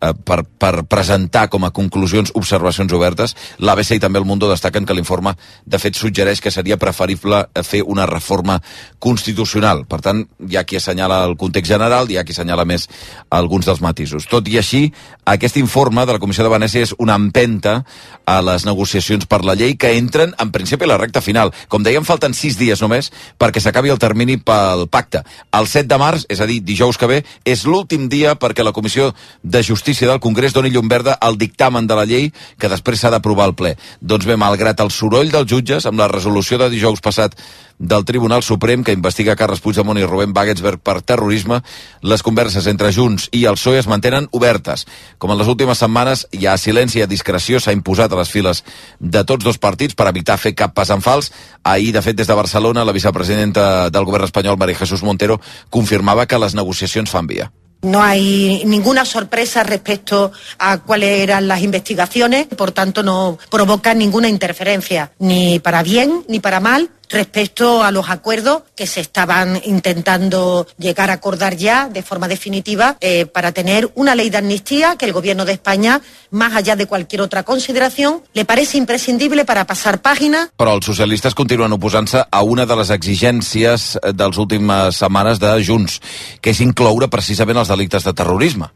eh, 0.00 0.12
per, 0.24 0.42
per 0.44 0.84
presentar 0.88 1.48
com 1.52 1.64
a 1.64 1.72
conclusions 1.74 2.32
observacions 2.38 2.92
obertes. 2.94 3.34
L'ABC 3.58 3.96
i 3.96 4.02
també 4.02 4.20
el 4.20 4.26
Mundo 4.28 4.48
destaquen 4.50 4.86
que 4.86 4.96
l'informe 4.96 5.34
de 5.64 5.80
fet 5.82 5.98
suggereix 5.98 6.40
que 6.40 6.52
seria 6.54 6.78
preferible 6.78 7.44
eh, 7.52 7.62
fer 7.66 7.82
una 7.82 8.06
reforma 8.06 8.60
constitucional. 8.98 9.84
Per 9.90 10.00
tant, 10.04 10.24
hi 10.48 10.58
ha 10.58 10.64
qui 10.68 10.78
assenyala 10.78 11.22
el 11.26 11.36
context 11.40 11.72
general, 11.72 12.10
hi 12.10 12.18
ha 12.18 12.24
qui 12.24 12.36
assenyala 12.36 12.66
més 12.68 12.88
alguns 13.34 13.68
dels 13.68 13.82
matisos. 13.84 14.28
Tot 14.30 14.48
i 14.48 14.58
així, 14.58 14.86
aquest 15.26 15.58
informe 15.60 16.06
de 16.06 16.16
la 16.16 16.22
Comissió 16.22 16.46
de 16.46 16.52
Venècia 16.52 16.86
és 16.86 16.94
una 16.98 17.18
empenta 17.18 17.82
a 18.28 18.38
les 18.44 18.64
negociacions 18.68 19.26
per 19.26 19.42
la 19.44 19.56
llei 19.58 19.76
que 19.76 19.94
entren, 19.96 20.34
en 20.38 20.52
principi, 20.54 20.86
a 20.86 20.92
la 20.92 21.00
recta 21.00 21.22
final. 21.24 21.52
Com 21.68 21.84
dèiem, 21.84 22.06
falten 22.06 22.34
sis 22.36 22.58
dies 22.60 22.80
només 22.84 23.10
perquè 23.38 23.62
s'acabi 23.62 23.92
el 23.92 24.00
termini 24.00 24.38
pel 24.38 24.86
pacte. 24.92 25.24
El 25.56 25.66
7 25.66 25.88
de 25.88 25.98
març, 26.00 26.26
és 26.30 26.40
a 26.40 26.46
dir, 26.48 26.60
dijous 26.64 26.98
que 26.98 27.08
ve, 27.10 27.22
és 27.44 27.64
l'últim 27.66 28.08
dia 28.08 28.36
perquè 28.38 28.64
la 28.64 28.74
Comissió 28.76 29.12
de 29.42 29.62
Justícia 29.64 29.87
Justícia 29.88 30.10
del 30.10 30.20
Congrés 30.20 30.52
doni 30.52 30.68
llum 30.68 30.84
verda 30.84 31.14
al 31.14 31.38
dictamen 31.40 31.86
de 31.88 31.96
la 31.96 32.02
llei 32.04 32.26
que 32.60 32.68
després 32.68 33.00
s'ha 33.00 33.08
d'aprovar 33.08 33.46
al 33.48 33.54
ple. 33.56 33.70
Doncs 34.04 34.26
bé, 34.28 34.34
malgrat 34.36 34.82
el 34.84 34.90
soroll 34.92 35.30
dels 35.32 35.48
jutges, 35.48 35.86
amb 35.88 35.96
la 35.96 36.10
resolució 36.12 36.58
de 36.60 36.66
dijous 36.68 37.00
passat 37.00 37.38
del 37.78 38.04
Tribunal 38.04 38.42
Suprem 38.44 38.82
que 38.84 38.92
investiga 38.92 39.36
Carles 39.40 39.62
Puigdemont 39.64 39.96
i 39.96 40.04
Rubén 40.04 40.34
Wagensberg 40.36 40.82
per 40.84 40.98
terrorisme, 41.00 41.62
les 42.02 42.20
converses 42.26 42.66
entre 42.68 42.90
Junts 42.92 43.30
i 43.32 43.46
el 43.48 43.56
PSOE 43.56 43.78
es 43.80 43.88
mantenen 43.88 44.28
obertes. 44.30 44.84
Com 45.16 45.32
en 45.32 45.40
les 45.40 45.48
últimes 45.48 45.80
setmanes, 45.80 46.26
hi 46.36 46.44
ha 46.44 46.58
silenci 46.60 47.00
i 47.00 47.06
discreció 47.08 47.56
s'ha 47.56 47.72
imposat 47.72 48.12
a 48.12 48.18
les 48.20 48.28
files 48.28 48.60
de 49.00 49.22
tots 49.24 49.46
dos 49.46 49.56
partits 49.56 49.96
per 49.96 50.10
evitar 50.12 50.36
fer 50.36 50.52
cap 50.52 50.74
pas 50.76 50.92
en 50.92 51.00
fals. 51.00 51.32
Ahir, 51.64 51.94
de 51.96 52.02
fet, 52.04 52.18
des 52.18 52.28
de 52.28 52.36
Barcelona, 52.36 52.84
la 52.84 52.92
vicepresidenta 52.92 53.88
del 53.88 54.04
govern 54.04 54.28
espanyol, 54.28 54.60
María 54.60 54.82
Jesús 54.84 55.02
Montero, 55.02 55.40
confirmava 55.70 56.26
que 56.26 56.42
les 56.44 56.58
negociacions 56.60 57.08
fan 57.08 57.32
via. 57.32 57.48
No 57.82 58.02
hay 58.02 58.62
ninguna 58.66 59.04
sorpresa 59.04 59.62
respecto 59.62 60.32
a 60.58 60.78
cuáles 60.78 61.20
eran 61.20 61.46
las 61.46 61.62
investigaciones, 61.62 62.46
por 62.46 62.72
tanto 62.72 63.02
no 63.02 63.38
provoca 63.50 63.94
ninguna 63.94 64.28
interferencia, 64.28 65.12
ni 65.20 65.60
para 65.60 65.82
bien 65.84 66.24
ni 66.28 66.40
para 66.40 66.58
mal, 66.58 66.90
respecto 67.08 67.82
a 67.82 67.90
los 67.90 68.08
acuerdos 68.10 68.62
que 68.76 68.86
se 68.86 69.00
estaban 69.00 69.60
intentando 69.64 70.66
llegar 70.78 71.10
a 71.10 71.14
acordar 71.14 71.56
ya 71.56 71.88
de 71.88 72.02
forma 72.02 72.28
definitiva 72.28 72.96
eh, 73.00 73.26
para 73.26 73.52
tener 73.52 73.90
una 73.94 74.14
ley 74.14 74.30
de 74.30 74.38
amnistía 74.38 74.96
que 74.96 75.06
el 75.06 75.12
Gobierno 75.12 75.44
de 75.44 75.52
España, 75.52 76.00
más 76.30 76.54
allá 76.54 76.76
de 76.76 76.86
cualquier 76.86 77.22
otra 77.22 77.42
consideración, 77.42 78.22
le 78.32 78.44
parece 78.44 78.78
imprescindible 78.78 79.44
para 79.44 79.66
pasar 79.66 80.00
página. 80.00 80.48
Però 80.58 80.74
els 80.76 80.86
socialistes 80.86 81.34
continuen 81.34 81.72
oposant-se 81.74 82.24
a 82.30 82.42
una 82.42 82.66
de 82.66 82.76
les 82.76 82.90
exigències 82.94 83.98
de 84.02 84.28
les 84.28 84.38
últimes 84.38 84.96
setmanes 84.96 85.40
de 85.40 85.52
Junts, 85.64 86.00
que 86.40 86.52
és 86.52 86.62
incloure 86.64 87.08
precisament 87.08 87.60
els 87.60 87.72
delictes 87.72 88.04
de 88.04 88.14
terrorisme. 88.14 88.70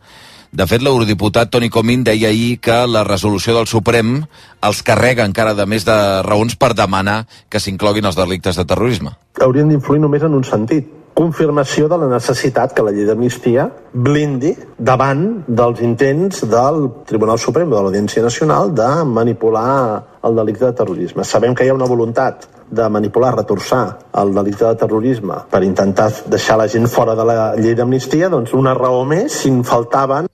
De 0.52 0.66
fet, 0.68 0.82
l'eurodiputat 0.85 1.49
Toni 1.49 1.71
Comín 1.73 2.02
deia 2.04 2.28
ahir 2.28 2.59
que 2.61 2.75
la 2.85 3.06
resolució 3.09 3.54
del 3.56 3.64
Suprem 3.71 4.18
els 4.68 4.82
carrega 4.85 5.25
encara 5.25 5.54
de 5.56 5.64
més 5.64 5.87
de 5.88 5.94
raons 6.26 6.59
per 6.61 6.75
demanar 6.76 7.23
que 7.49 7.56
s'incloguin 7.56 8.04
els 8.04 8.18
delictes 8.18 8.59
de 8.61 8.66
terrorisme. 8.68 9.14
Haurien 9.40 9.73
d'influir 9.73 10.02
només 10.02 10.26
en 10.28 10.37
un 10.37 10.44
sentit, 10.44 10.90
confirmació 11.16 11.88
de 11.88 11.97
la 12.02 12.09
necessitat 12.11 12.75
que 12.76 12.85
la 12.85 12.92
llei 12.92 13.09
d'amnistia 13.09 13.64
blindi 13.92 14.52
davant 14.76 15.23
dels 15.49 15.80
intents 15.80 16.44
del 16.44 16.85
Tribunal 17.09 17.40
Suprem 17.40 17.73
de 17.73 17.78
l'Audiència 17.78 18.25
Nacional 18.25 18.75
de 18.76 18.90
manipular 19.09 20.02
el 20.21 20.37
delicte 20.37 20.66
de 20.66 20.76
terrorisme. 20.76 21.25
Sabem 21.25 21.56
que 21.56 21.64
hi 21.64 21.73
ha 21.73 21.78
una 21.78 21.88
voluntat 21.88 22.44
de 22.68 22.90
manipular, 22.92 23.32
retorçar 23.37 23.87
el 24.21 24.35
delicte 24.37 24.68
de 24.68 24.76
terrorisme 24.85 25.40
per 25.49 25.62
intentar 25.64 26.11
deixar 26.28 26.61
la 26.61 26.68
gent 26.68 26.88
fora 26.92 27.16
de 27.16 27.25
la 27.28 27.38
llei 27.56 27.73
d'amnistia, 27.76 28.28
doncs 28.32 28.52
una 28.52 28.76
raó 28.76 29.04
més 29.09 29.40
si 29.40 29.49
en 29.49 29.64
faltaven 29.64 30.28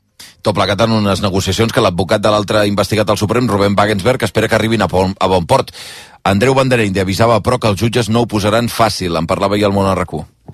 tot 0.49 0.57
plegat 0.57 0.81
en 0.81 0.95
unes 0.97 1.21
negociacions 1.21 1.75
que 1.75 1.83
l'advocat 1.85 2.23
de 2.25 2.31
l'altre 2.33 2.65
investigat 2.71 3.11
al 3.11 3.19
Suprem, 3.21 3.49
Rubén 3.51 3.77
Wagensberg, 3.77 4.23
espera 4.25 4.49
que 4.49 4.57
arribin 4.57 4.81
a 4.81 4.89
bon, 4.89 5.13
a 5.21 5.29
bon 5.29 5.45
port. 5.45 5.75
Andreu 6.29 6.53
Bandereny 6.53 6.99
avisava, 7.01 7.39
però, 7.41 7.57
que 7.57 7.71
els 7.73 7.81
jutges 7.81 8.11
no 8.13 8.25
ho 8.25 8.29
posaran 8.29 8.69
fàcil. 8.69 9.17
En 9.17 9.29
parlava 9.31 9.57
ahir 9.57 9.65
al 9.69 9.73
món 9.73 9.89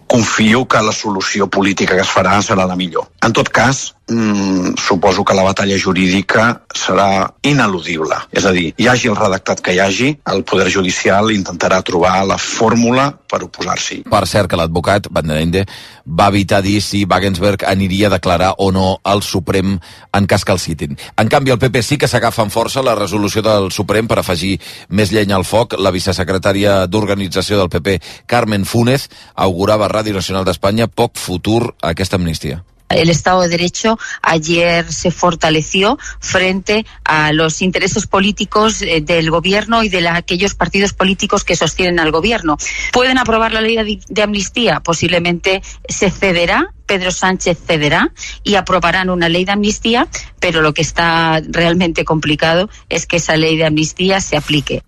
Confio 0.06 0.66
que 0.68 0.82
la 0.82 0.92
solució 0.92 1.48
política 1.50 1.96
que 1.96 2.02
es 2.04 2.10
farà 2.10 2.36
serà 2.42 2.66
la 2.68 2.76
millor. 2.76 3.08
En 3.24 3.32
tot 3.32 3.48
cas, 3.48 3.94
mm, 4.06 4.74
suposo 4.76 5.24
que 5.24 5.34
la 5.34 5.42
batalla 5.42 5.78
jurídica 5.78 6.62
serà 6.74 7.32
ineludible. 7.42 8.16
És 8.30 8.44
a 8.44 8.52
dir, 8.52 8.74
hi 8.76 8.86
hagi 8.86 9.08
el 9.08 9.16
redactat 9.16 9.60
que 9.60 9.72
hi 9.72 9.80
hagi, 9.80 10.18
el 10.26 10.44
Poder 10.44 10.70
Judicial 10.70 11.30
intentarà 11.32 11.82
trobar 11.82 12.26
la 12.26 12.38
fórmula 12.38 13.18
per 13.26 13.42
oposar-s'hi. 13.44 14.02
Per 14.10 14.26
cert 14.26 14.50
que 14.50 14.56
l'advocat, 14.56 15.08
Van 15.10 15.26
den 15.26 15.38
Ende, 15.38 15.66
va 16.06 16.28
evitar 16.28 16.60
dir 16.62 16.80
si 16.82 17.04
Wagensberg 17.04 17.64
aniria 17.64 18.08
a 18.08 18.10
declarar 18.10 18.54
o 18.58 18.70
no 18.70 19.00
al 19.02 19.22
Suprem 19.22 19.80
en 20.12 20.26
cas 20.26 20.44
que 20.44 20.52
el 20.52 20.58
citin. 20.58 20.98
En 21.16 21.28
canvi, 21.28 21.50
el 21.50 21.58
PP 21.58 21.82
sí 21.82 21.96
que 21.96 22.08
s'agafa 22.08 22.42
amb 22.42 22.52
força 22.52 22.82
la 22.82 22.94
resolució 22.94 23.42
del 23.42 23.72
Suprem 23.72 24.06
per 24.06 24.18
afegir 24.18 24.60
més 24.90 25.10
llenya 25.10 25.36
al 25.36 25.44
foc. 25.44 25.63
La 25.78 25.90
vicesecretària 25.94 26.84
d'Organització 26.86 27.58
del 27.58 27.72
PP, 27.72 28.00
Carmen 28.26 28.64
Funes, 28.64 29.08
augurava 29.34 29.86
a 29.86 29.92
Ràdio 29.92 30.14
Nacional 30.14 30.44
d'Espanya 30.44 30.86
poc 30.86 31.16
futur 31.16 31.74
a 31.80 31.94
aquesta 31.94 32.16
amnistia. 32.20 32.62
el 32.94 33.10
Estado 33.10 33.42
de 33.42 33.48
Derecho 33.48 33.98
ayer 34.22 34.92
se 34.92 35.10
fortaleció 35.10 35.98
frente 36.20 36.86
a 37.04 37.32
los 37.32 37.62
intereses 37.62 38.06
políticos 38.06 38.82
eh, 38.82 39.00
del 39.00 39.30
gobierno 39.30 39.82
y 39.82 39.88
de 39.88 40.06
aquellos 40.08 40.54
partidos 40.54 40.92
políticos 40.92 41.44
que 41.44 41.56
sostienen 41.56 41.98
al 41.98 42.12
gobierno. 42.12 42.56
¿Pueden 42.92 43.18
aprobar 43.18 43.52
la 43.52 43.60
ley 43.60 44.00
de 44.08 44.22
amnistía? 44.22 44.80
Posiblemente 44.80 45.62
se 45.88 46.10
cederá 46.10 46.70
Pedro 46.86 47.10
Sánchez 47.10 47.58
cederá 47.66 48.12
y 48.42 48.56
aprobarán 48.56 49.08
una 49.08 49.30
ley 49.30 49.46
de 49.46 49.52
amnistía, 49.52 50.06
pero 50.38 50.60
lo 50.60 50.74
que 50.74 50.82
está 50.82 51.40
realmente 51.48 52.04
complicado 52.04 52.68
es 52.90 53.06
que 53.06 53.16
esa 53.16 53.36
ley 53.36 53.56
de 53.56 53.64
amnistía 53.64 54.20
se 54.20 54.36
aplique. 54.36 54.82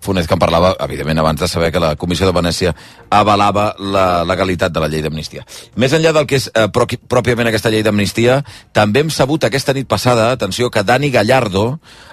Funes 0.00 0.26
que 0.26 0.32
en 0.32 0.40
parlava, 0.40 0.72
evidentment, 0.80 1.18
abans 1.20 1.40
de 1.40 1.48
saber 1.48 1.70
que 1.72 1.80
la 1.82 1.94
Comissió 2.00 2.24
de 2.26 2.32
Venècia 2.32 2.72
avalava 3.12 3.74
la 3.78 4.24
legalitat 4.24 4.72
de 4.72 4.80
la 4.80 4.88
llei 4.88 5.02
d'amnistia. 5.04 5.44
Més 5.76 5.92
enllà 5.92 6.14
del 6.16 6.26
que 6.26 6.38
és 6.40 6.48
eh, 6.54 6.68
pro 6.72 6.86
pròpiament 6.88 7.50
aquesta 7.50 7.68
llei 7.72 7.84
d'amnistia, 7.84 8.40
també 8.72 9.04
hem 9.04 9.10
sabut 9.12 9.44
aquesta 9.44 9.74
nit 9.76 9.88
passada, 9.88 10.30
atenció, 10.32 10.70
que 10.72 10.84
Dani 10.88 11.10
Gallardo, 11.12 11.66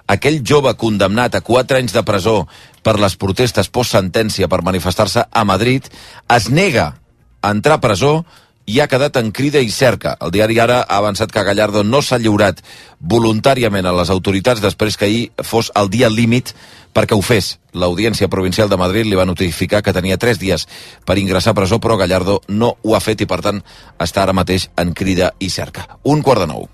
aquell 0.08 0.42
jove 0.44 0.74
condemnat 0.76 1.36
a 1.36 1.42
4 1.42 1.80
anys 1.80 1.96
de 1.96 2.04
presó 2.04 2.42
per 2.84 2.98
les 3.00 3.16
protestes 3.16 3.72
post-sentència 3.72 4.52
per 4.52 4.66
manifestar-se 4.68 5.24
a 5.32 5.44
Madrid, 5.48 5.88
es 6.28 6.50
nega 6.52 6.98
a 7.42 7.52
entrar 7.56 7.80
a 7.80 7.84
presó 7.84 8.26
i 8.68 8.82
ha 8.82 8.88
quedat 8.92 9.16
en 9.18 9.32
crida 9.32 9.62
i 9.64 9.72
cerca. 9.72 10.18
El 10.22 10.34
diari 10.36 10.60
Ara 10.60 10.82
ha 10.84 11.00
avançat 11.00 11.32
que 11.32 11.44
Gallardo 11.48 11.86
no 11.88 12.02
s'ha 12.04 12.20
lliurat 12.20 12.60
voluntàriament 13.00 13.88
a 13.88 13.96
les 13.96 14.12
autoritats 14.12 14.62
després 14.62 15.00
que 15.00 15.08
ahir 15.08 15.24
fos 15.42 15.72
el 15.80 15.90
dia 15.90 16.12
límit 16.12 16.54
perquè 16.94 17.16
ho 17.16 17.24
fes. 17.24 17.56
L'Audiència 17.78 18.28
Provincial 18.28 18.70
de 18.70 18.80
Madrid 18.82 19.08
li 19.08 19.16
va 19.16 19.28
notificar 19.30 19.84
que 19.86 19.96
tenia 19.96 20.20
tres 20.20 20.42
dies 20.42 20.68
per 21.06 21.18
ingressar 21.22 21.56
a 21.56 21.60
presó, 21.62 21.80
però 21.80 21.96
Gallardo 21.98 22.42
no 22.48 22.76
ho 22.82 22.96
ha 22.98 23.04
fet 23.04 23.24
i, 23.24 23.30
per 23.30 23.40
tant, 23.46 23.64
està 24.04 24.26
ara 24.26 24.36
mateix 24.36 24.68
en 24.76 24.94
crida 24.98 25.32
i 25.40 25.52
cerca. 25.54 25.88
Un 26.04 26.26
quart 26.26 26.44
de 26.44 26.52
nou. 26.52 26.68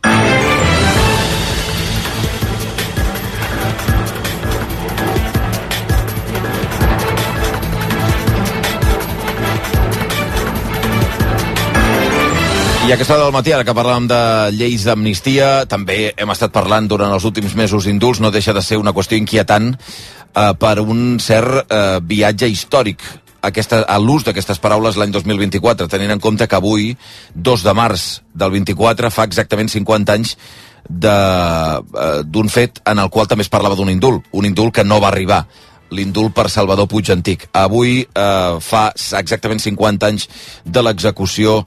I 12.84 12.92
aquesta 12.92 13.14
hora 13.16 13.24
del 13.24 13.32
matí, 13.32 13.54
ara 13.56 13.64
que 13.64 13.72
parlàvem 13.72 14.10
de 14.12 14.22
lleis 14.58 14.84
d'amnistia, 14.84 15.64
també 15.72 16.12
hem 16.20 16.32
estat 16.34 16.52
parlant 16.52 16.90
durant 16.92 17.14
els 17.16 17.24
últims 17.24 17.56
mesos 17.56 17.88
d'indults, 17.88 18.20
no 18.20 18.32
deixa 18.32 18.52
de 18.52 18.62
ser 18.62 18.76
una 18.76 18.92
qüestió 18.92 19.16
inquietant 19.16 19.70
eh, 19.72 20.52
per 20.60 20.74
un 20.84 21.16
cert 21.24 21.72
eh, 21.72 22.02
viatge 22.04 22.52
històric. 22.52 23.00
Aquesta, 23.44 23.82
a 23.88 23.98
l'ús 24.04 24.28
d'aquestes 24.28 24.60
paraules 24.60 25.00
l'any 25.00 25.16
2024, 25.16 25.88
tenint 25.92 26.12
en 26.12 26.20
compte 26.24 26.48
que 26.48 26.60
avui, 26.60 26.92
2 27.36 27.64
de 27.64 27.74
març 27.76 28.08
del 28.36 28.52
24, 28.60 29.12
fa 29.16 29.28
exactament 29.32 29.72
50 29.72 30.20
anys 30.20 30.36
eh, 30.84 32.24
d'un 32.24 32.50
fet 32.52 32.84
en 32.84 33.00
el 33.00 33.10
qual 33.10 33.32
també 33.32 33.48
es 33.48 33.52
parlava 33.52 33.80
d'un 33.80 33.92
indult, 33.92 34.28
un 34.32 34.48
indult 34.48 34.76
que 34.76 34.84
no 34.84 35.00
va 35.00 35.12
arribar. 35.12 35.46
L'indult 35.94 36.34
per 36.34 36.48
Salvador 36.50 36.88
Puig 36.90 37.12
Antic. 37.14 37.46
Avui 37.54 38.00
eh, 38.02 38.60
fa 38.60 38.88
exactament 39.20 39.62
50 39.62 40.08
anys 40.10 40.28
de 40.66 40.82
l'execució 40.82 41.60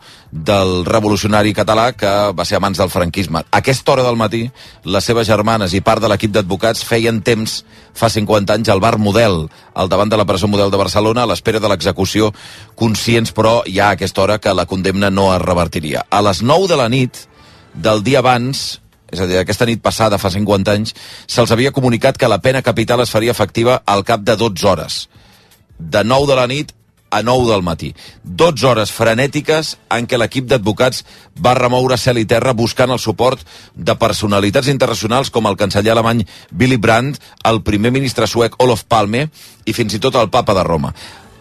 del 0.45 0.85
revolucionari 0.85 1.55
català 1.57 1.91
que 1.97 2.11
va 2.37 2.45
ser 2.45 2.59
a 2.59 2.61
mans 2.61 2.79
del 2.79 2.91
franquisme. 2.93 3.41
A 3.41 3.61
aquesta 3.63 3.93
hora 3.93 4.05
del 4.05 4.19
matí, 4.21 4.43
les 4.85 5.05
seves 5.09 5.27
germanes 5.29 5.73
i 5.73 5.81
part 5.81 6.03
de 6.03 6.11
l'equip 6.13 6.35
d'advocats 6.35 6.85
feien 6.85 7.23
temps, 7.25 7.63
fa 7.97 8.11
50 8.13 8.59
anys, 8.59 8.69
al 8.69 8.83
bar 8.85 8.99
Model, 9.01 9.47
al 9.75 9.89
davant 9.89 10.13
de 10.13 10.19
la 10.21 10.27
presó 10.29 10.49
Model 10.49 10.71
de 10.71 10.81
Barcelona, 10.83 11.25
a 11.25 11.31
l'espera 11.31 11.63
de 11.63 11.71
l'execució, 11.73 12.33
conscients, 12.77 13.33
però, 13.33 13.63
ja 13.65 13.89
a 13.89 13.97
aquesta 13.97 14.23
hora 14.23 14.39
que 14.39 14.55
la 14.55 14.67
condemna 14.67 15.11
no 15.11 15.31
es 15.35 15.41
revertiria. 15.41 16.05
A 16.11 16.21
les 16.23 16.43
9 16.43 16.69
de 16.69 16.81
la 16.83 16.91
nit 16.93 17.25
del 17.73 18.05
dia 18.05 18.21
abans, 18.21 18.83
és 19.09 19.21
a 19.23 19.27
dir, 19.27 19.41
aquesta 19.41 19.67
nit 19.67 19.81
passada, 19.81 20.21
fa 20.21 20.31
50 20.35 20.73
anys, 20.73 20.95
se'ls 21.27 21.53
havia 21.55 21.73
comunicat 21.73 22.19
que 22.21 22.29
la 22.29 22.43
pena 22.45 22.63
capital 22.63 23.01
es 23.01 23.13
faria 23.15 23.33
efectiva 23.33 23.81
al 23.87 24.05
cap 24.05 24.21
de 24.21 24.37
12 24.37 24.69
hores. 24.69 25.07
De 25.79 26.05
9 26.05 26.29
de 26.29 26.37
la 26.37 26.47
nit 26.51 26.76
a 27.11 27.23
9 27.23 27.51
del 27.51 27.63
matí. 27.63 27.93
12 28.25 28.67
hores 28.67 28.93
frenètiques 28.93 29.77
en 29.95 30.07
què 30.07 30.19
l'equip 30.19 30.49
d'advocats 30.51 31.05
va 31.43 31.57
remoure 31.59 31.99
cel 32.01 32.19
i 32.19 32.27
terra 32.27 32.55
buscant 32.57 32.91
el 32.91 33.03
suport 33.03 33.43
de 33.75 33.97
personalitats 34.01 34.73
internacionals 34.73 35.31
com 35.31 35.47
el 35.47 35.57
canceller 35.57 35.95
alemany 35.95 36.25
Willy 36.53 36.77
Brandt, 36.77 37.21
el 37.45 37.63
primer 37.63 37.93
ministre 37.93 38.27
suec 38.27 38.59
Olof 38.63 38.85
Palme 38.85 39.29
i 39.67 39.77
fins 39.77 39.95
i 39.95 40.03
tot 40.03 40.17
el 40.17 40.31
papa 40.31 40.55
de 40.55 40.65
Roma 40.67 40.95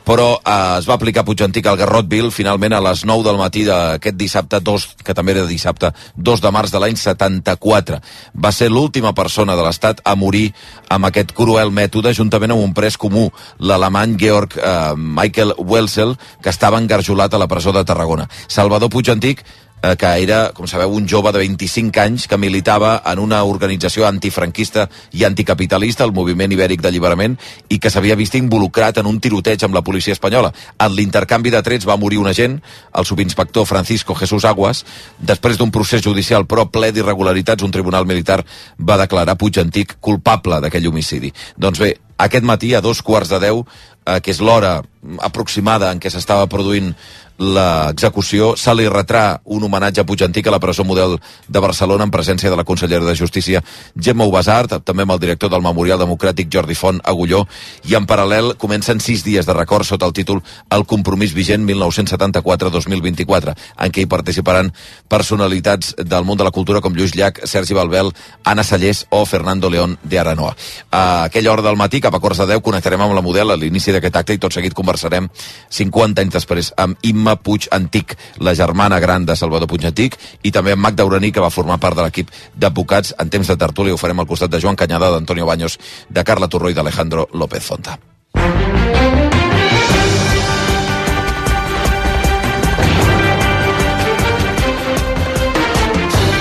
però 0.05 0.35
eh, 0.37 0.77
es 0.79 0.87
va 0.87 0.95
aplicar 0.95 1.25
Puigantic 1.25 1.65
al 1.67 1.79
Garrotville 1.79 2.31
finalment 2.31 2.77
a 2.77 2.81
les 2.85 3.03
9 3.09 3.25
del 3.25 3.39
matí 3.41 3.65
d'aquest 3.67 4.17
dissabte 4.19 4.61
2, 4.61 4.87
que 5.03 5.15
també 5.17 5.33
era 5.33 5.47
dissabte 5.49 5.91
2 6.15 6.43
de 6.45 6.51
març 6.53 6.71
de 6.71 6.81
l'any 6.83 6.95
74. 7.01 7.99
Va 8.45 8.53
ser 8.55 8.69
l'última 8.71 9.15
persona 9.17 9.57
de 9.57 9.65
l'Estat 9.65 10.03
a 10.05 10.15
morir 10.15 10.51
amb 10.93 11.09
aquest 11.09 11.33
cruel 11.35 11.73
mètode 11.73 12.13
juntament 12.13 12.53
amb 12.53 12.63
un 12.63 12.73
pres 12.77 12.99
comú, 13.01 13.27
l'alemany 13.59 14.15
Georg 14.21 14.57
eh, 14.57 14.93
Michael 14.95 15.55
Welsel, 15.57 16.15
que 16.41 16.53
estava 16.53 16.79
engarjolat 16.79 17.33
a 17.33 17.41
la 17.41 17.49
presó 17.49 17.73
de 17.73 17.83
Tarragona. 17.83 18.29
Salvador 18.47 18.93
Puigantic 18.93 19.43
eh, 19.85 19.95
que 19.97 20.09
era, 20.23 20.51
com 20.53 20.67
sabeu, 20.67 20.91
un 20.93 21.07
jove 21.09 21.31
de 21.31 21.41
25 21.43 22.01
anys 22.01 22.27
que 22.27 22.39
militava 22.41 22.97
en 23.05 23.19
una 23.21 23.43
organització 23.45 24.07
antifranquista 24.07 24.87
i 25.13 25.25
anticapitalista, 25.27 26.05
el 26.05 26.13
Moviment 26.15 26.51
Ibèric 26.55 26.81
d'Alliberament, 26.81 27.37
i 27.69 27.79
que 27.79 27.91
s'havia 27.93 28.17
vist 28.17 28.37
involucrat 28.39 28.97
en 29.01 29.09
un 29.09 29.19
tiroteig 29.21 29.65
amb 29.65 29.77
la 29.77 29.83
policia 29.85 30.15
espanyola. 30.15 30.51
En 30.79 30.95
l'intercanvi 30.95 31.53
de 31.53 31.61
trets 31.65 31.87
va 31.87 31.99
morir 32.01 32.19
un 32.21 32.31
agent, 32.31 32.57
el 32.95 33.05
subinspector 33.05 33.67
Francisco 33.69 34.15
Jesús 34.15 34.45
Aguas. 34.45 34.85
Després 35.19 35.59
d'un 35.61 35.71
procés 35.71 36.03
judicial 36.05 36.47
però 36.49 36.65
ple 36.71 36.91
d'irregularitats, 36.95 37.63
un 37.63 37.71
tribunal 37.75 38.07
militar 38.09 38.41
va 38.79 38.99
declarar 39.01 39.37
Puig 39.37 39.59
Antic 39.61 39.99
culpable 39.99 40.61
d'aquell 40.63 40.87
homicidi. 40.89 41.33
Doncs 41.57 41.81
bé, 41.81 41.95
aquest 42.17 42.45
matí, 42.47 42.73
a 42.73 42.81
dos 42.81 43.01
quarts 43.03 43.29
de 43.29 43.41
deu, 43.43 43.65
eh, 44.05 44.19
que 44.21 44.31
és 44.31 44.39
l'hora 44.39 44.79
aproximada 45.21 45.91
en 45.91 45.99
què 45.99 46.09
s'estava 46.09 46.47
produint 46.47 46.93
l'execució, 47.37 48.53
se 48.55 48.73
li 48.75 48.87
retrà 48.87 49.41
un 49.51 49.63
homenatge 49.67 50.01
a 50.01 50.05
Puig 50.07 50.23
Antic 50.23 50.47
a 50.47 50.53
la 50.53 50.59
presó 50.63 50.85
model 50.87 51.17
de 51.47 51.59
Barcelona 51.59 52.05
en 52.07 52.11
presència 52.11 52.49
de 52.49 52.55
la 52.55 52.63
consellera 52.63 53.03
de 53.05 53.15
Justícia 53.15 53.61
Gemma 53.99 54.25
Ubasart, 54.25 54.77
també 54.85 55.03
amb 55.03 55.11
el 55.11 55.19
director 55.19 55.51
del 55.51 55.63
Memorial 55.65 55.99
Democràtic 55.99 56.47
Jordi 56.51 56.75
Font 56.75 57.01
Agulló, 57.03 57.43
i 57.89 57.95
en 57.99 58.07
paral·lel 58.07 58.55
comencen 58.57 59.01
sis 59.03 59.25
dies 59.25 59.45
de 59.45 59.53
record 59.53 59.85
sota 59.85 60.05
el 60.05 60.13
títol 60.13 60.41
El 60.71 60.85
compromís 60.85 61.33
vigent 61.35 61.65
1974-2024, 61.67 63.55
en 63.83 63.91
què 63.91 64.05
hi 64.05 64.09
participaran 64.09 64.71
personalitats 65.11 65.95
del 65.99 66.23
món 66.23 66.37
de 66.37 66.47
la 66.47 66.51
cultura 66.55 66.81
com 66.81 66.95
Lluís 66.95 67.15
Llach, 67.15 67.43
Sergi 67.43 67.75
Balbel, 67.75 68.13
Anna 68.43 68.63
Sallés 68.63 69.05
o 69.09 69.25
Fernando 69.25 69.69
León 69.69 69.97
de 70.03 70.19
Aranoa. 70.19 70.55
A 70.91 71.25
aquella 71.25 71.51
hora 71.51 71.67
del 71.67 71.75
matí, 71.75 71.99
cap 71.99 72.15
a 72.15 72.19
quarts 72.19 72.39
de 72.39 72.47
10, 72.53 72.63
connectarem 72.63 73.01
amb 73.01 73.15
la 73.15 73.23
model 73.25 73.51
a 73.51 73.59
l'inici 73.59 73.91
d'aquest 73.91 74.15
acte 74.15 74.33
i 74.33 74.39
tot 74.39 74.55
seguit 74.55 74.73
conversarem 74.73 75.27
50 75.69 76.23
anys 76.23 76.33
després 76.39 76.71
amb 76.77 76.97
Imma 77.03 77.24
Puig 77.33 77.65
Antic, 77.73 78.13
la 78.37 78.53
germana 78.53 78.99
gran 79.01 79.25
de 79.25 79.35
Salvador 79.35 79.67
Puig 79.71 79.87
Antic, 79.89 80.19
i 80.45 80.53
també 80.53 80.77
amb 80.77 80.85
Magda 80.85 81.05
Uraní, 81.09 81.33
que 81.33 81.41
va 81.41 81.49
formar 81.49 81.79
part 81.81 81.97
de 81.97 82.05
l'equip 82.05 82.29
d'advocats 82.53 83.15
en 83.17 83.33
temps 83.33 83.49
de 83.49 83.57
tertúlia. 83.57 83.97
Ho 83.97 84.01
farem 84.01 84.21
al 84.21 84.29
costat 84.29 84.53
de 84.53 84.61
Joan 84.61 84.77
Canyada, 84.77 85.09
d'Antonio 85.11 85.49
Baños, 85.49 85.79
de 86.09 86.23
Carla 86.23 86.47
Torró 86.47 86.69
i 86.69 86.77
d'Alejandro 86.77 87.29
López 87.33 87.65
Fonta. 87.65 87.97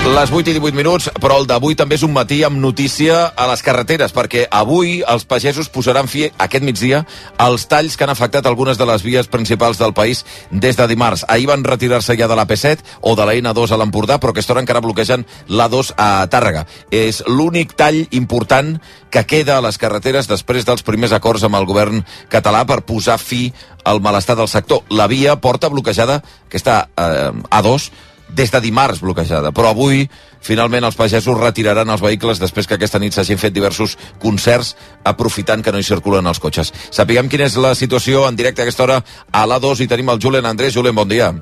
Les 0.05 0.29
8 0.29 0.51
i 0.51 0.53
18 0.53 0.77
minuts, 0.77 1.07
però 1.17 1.39
el 1.41 1.47
d'avui 1.49 1.73
també 1.73 1.97
és 1.97 2.03
un 2.05 2.11
matí 2.13 2.43
amb 2.45 2.59
notícia 2.61 3.23
a 3.33 3.47
les 3.49 3.63
carreteres, 3.65 4.11
perquè 4.13 4.43
avui 4.53 4.99
els 5.01 5.25
pagesos 5.25 5.71
posaran 5.73 6.05
fi 6.05 6.27
aquest 6.29 6.63
migdia 6.63 6.99
als 7.41 7.65
talls 7.71 7.97
que 7.97 8.05
han 8.05 8.13
afectat 8.13 8.45
algunes 8.45 8.77
de 8.77 8.85
les 8.85 9.01
vies 9.01 9.25
principals 9.33 9.81
del 9.81 9.95
país 9.97 10.21
des 10.51 10.77
de 10.77 10.87
dimarts. 10.93 11.25
Ahir 11.27 11.49
van 11.49 11.65
retirar-se 11.65 12.13
ja 12.21 12.29
de 12.29 12.37
l'AP7 12.37 12.85
o 13.01 13.15
de 13.17 13.25
la 13.25 13.33
N2 13.33 13.73
a 13.73 13.81
l'Empordà, 13.81 14.19
però 14.21 14.29
aquesta 14.29 14.53
hora 14.53 14.61
encara 14.61 14.85
bloquegen 14.85 15.25
l'A2 15.49 15.95
a 15.97 16.29
Tàrrega. 16.29 16.67
És 16.93 17.23
l'únic 17.25 17.73
tall 17.73 18.05
important 18.13 18.75
que 19.09 19.25
queda 19.25 19.57
a 19.57 19.65
les 19.65 19.81
carreteres 19.81 20.29
després 20.29 20.69
dels 20.69 20.85
primers 20.85 21.17
acords 21.17 21.49
amb 21.49 21.57
el 21.57 21.65
govern 21.65 22.05
català 22.29 22.61
per 22.69 22.83
posar 22.85 23.17
fi 23.17 23.47
al 23.83 24.05
malestar 24.05 24.37
del 24.37 24.53
sector. 24.53 24.85
La 24.89 25.09
via 25.09 25.41
porta 25.41 25.73
bloquejada, 25.73 26.21
aquesta 26.45 26.83
eh, 26.93 27.31
A2, 27.49 27.89
des 28.29 28.51
de 28.51 28.61
dimarts 28.61 29.01
bloquejada, 29.01 29.51
però 29.55 29.71
avui 29.71 30.05
finalment 30.41 30.85
els 30.85 30.97
pagesos 30.97 31.39
retiraran 31.39 31.89
els 31.89 32.01
vehicles 32.01 32.41
després 32.41 32.67
que 32.67 32.77
aquesta 32.77 32.99
nit 32.99 33.13
s'hagin 33.13 33.41
fet 33.41 33.53
diversos 33.53 33.97
concerts 34.21 34.75
aprofitant 35.03 35.63
que 35.63 35.71
no 35.71 35.79
hi 35.79 35.87
circulen 35.87 36.27
els 36.27 36.39
cotxes. 36.39 36.73
Sapiguem 36.91 37.29
quina 37.29 37.49
és 37.49 37.57
la 37.57 37.75
situació 37.75 38.27
en 38.27 38.35
directe 38.35 38.61
a 38.61 38.67
aquesta 38.67 38.83
hora 38.83 39.01
a 39.31 39.45
l'A2 39.45 39.85
i 39.85 39.91
tenim 39.91 40.09
el 40.09 40.21
Julen 40.21 40.45
Andrés. 40.45 40.73
Julen, 40.75 40.95
bon 40.95 41.09
dia. 41.09 41.33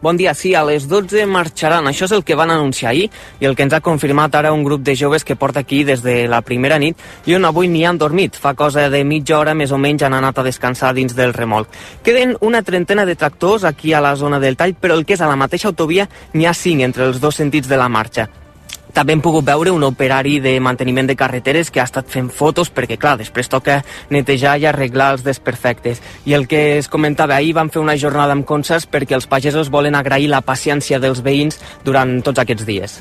Bon 0.00 0.16
dia, 0.16 0.32
sí, 0.32 0.54
a 0.54 0.62
les 0.62 0.84
12 0.86 1.24
marxaran. 1.26 1.88
Això 1.90 2.06
és 2.06 2.12
el 2.14 2.22
que 2.22 2.36
van 2.38 2.52
anunciar 2.54 2.92
ahir 2.92 3.08
i 3.40 3.48
el 3.48 3.56
que 3.58 3.64
ens 3.66 3.74
ha 3.74 3.80
confirmat 3.82 4.36
ara 4.38 4.52
un 4.54 4.62
grup 4.62 4.84
de 4.86 4.94
joves 4.94 5.24
que 5.26 5.34
porta 5.34 5.58
aquí 5.58 5.82
des 5.82 6.04
de 6.04 6.28
la 6.30 6.38
primera 6.46 6.78
nit 6.78 6.96
i 7.26 7.34
on 7.34 7.44
avui 7.44 7.66
n'hi 7.66 7.82
han 7.84 7.98
dormit. 7.98 8.38
Fa 8.38 8.54
cosa 8.54 8.86
de 8.94 9.02
mitja 9.02 9.40
hora 9.40 9.56
més 9.58 9.74
o 9.74 9.78
menys 9.78 10.06
han 10.06 10.14
anat 10.14 10.38
a 10.38 10.46
descansar 10.46 10.94
dins 10.94 11.18
del 11.18 11.34
remolc. 11.34 11.74
Queden 12.06 12.36
una 12.40 12.62
trentena 12.62 13.04
de 13.06 13.16
tractors 13.16 13.64
aquí 13.64 13.92
a 13.92 14.00
la 14.00 14.14
zona 14.14 14.38
del 14.38 14.56
tall, 14.56 14.76
però 14.78 14.94
el 14.94 15.04
que 15.04 15.18
és 15.18 15.20
a 15.20 15.26
la 15.26 15.36
mateixa 15.36 15.72
autovia 15.72 16.06
n'hi 16.32 16.46
ha 16.46 16.54
cinc 16.54 16.86
entre 16.86 17.10
els 17.10 17.18
dos 17.18 17.34
sentits 17.34 17.66
de 17.66 17.76
la 17.76 17.88
marxa. 17.88 18.28
També 18.94 19.14
hem 19.14 19.22
pogut 19.24 19.46
veure 19.46 19.72
un 19.74 19.84
operari 19.86 20.38
de 20.40 20.56
manteniment 20.60 21.06
de 21.08 21.16
carreteres 21.16 21.70
que 21.70 21.80
ha 21.80 21.86
estat 21.88 22.08
fent 22.10 22.30
fotos 22.34 22.72
perquè, 22.74 22.98
clar, 22.98 23.16
després 23.20 23.50
toca 23.52 23.82
netejar 24.10 24.56
i 24.58 24.66
arreglar 24.66 25.12
els 25.16 25.24
desperfectes. 25.26 26.02
I 26.26 26.34
el 26.38 26.48
que 26.48 26.78
es 26.78 26.88
comentava 26.88 27.36
ahir, 27.36 27.54
van 27.54 27.70
fer 27.70 27.82
una 27.84 27.98
jornada 28.00 28.36
amb 28.36 28.48
concerts 28.48 28.88
perquè 28.90 29.18
els 29.18 29.28
pagesos 29.30 29.70
volen 29.70 29.98
agrair 29.98 30.28
la 30.32 30.42
paciència 30.42 31.00
dels 31.00 31.22
veïns 31.22 31.60
durant 31.84 32.20
tots 32.22 32.44
aquests 32.44 32.68
dies. 32.68 33.00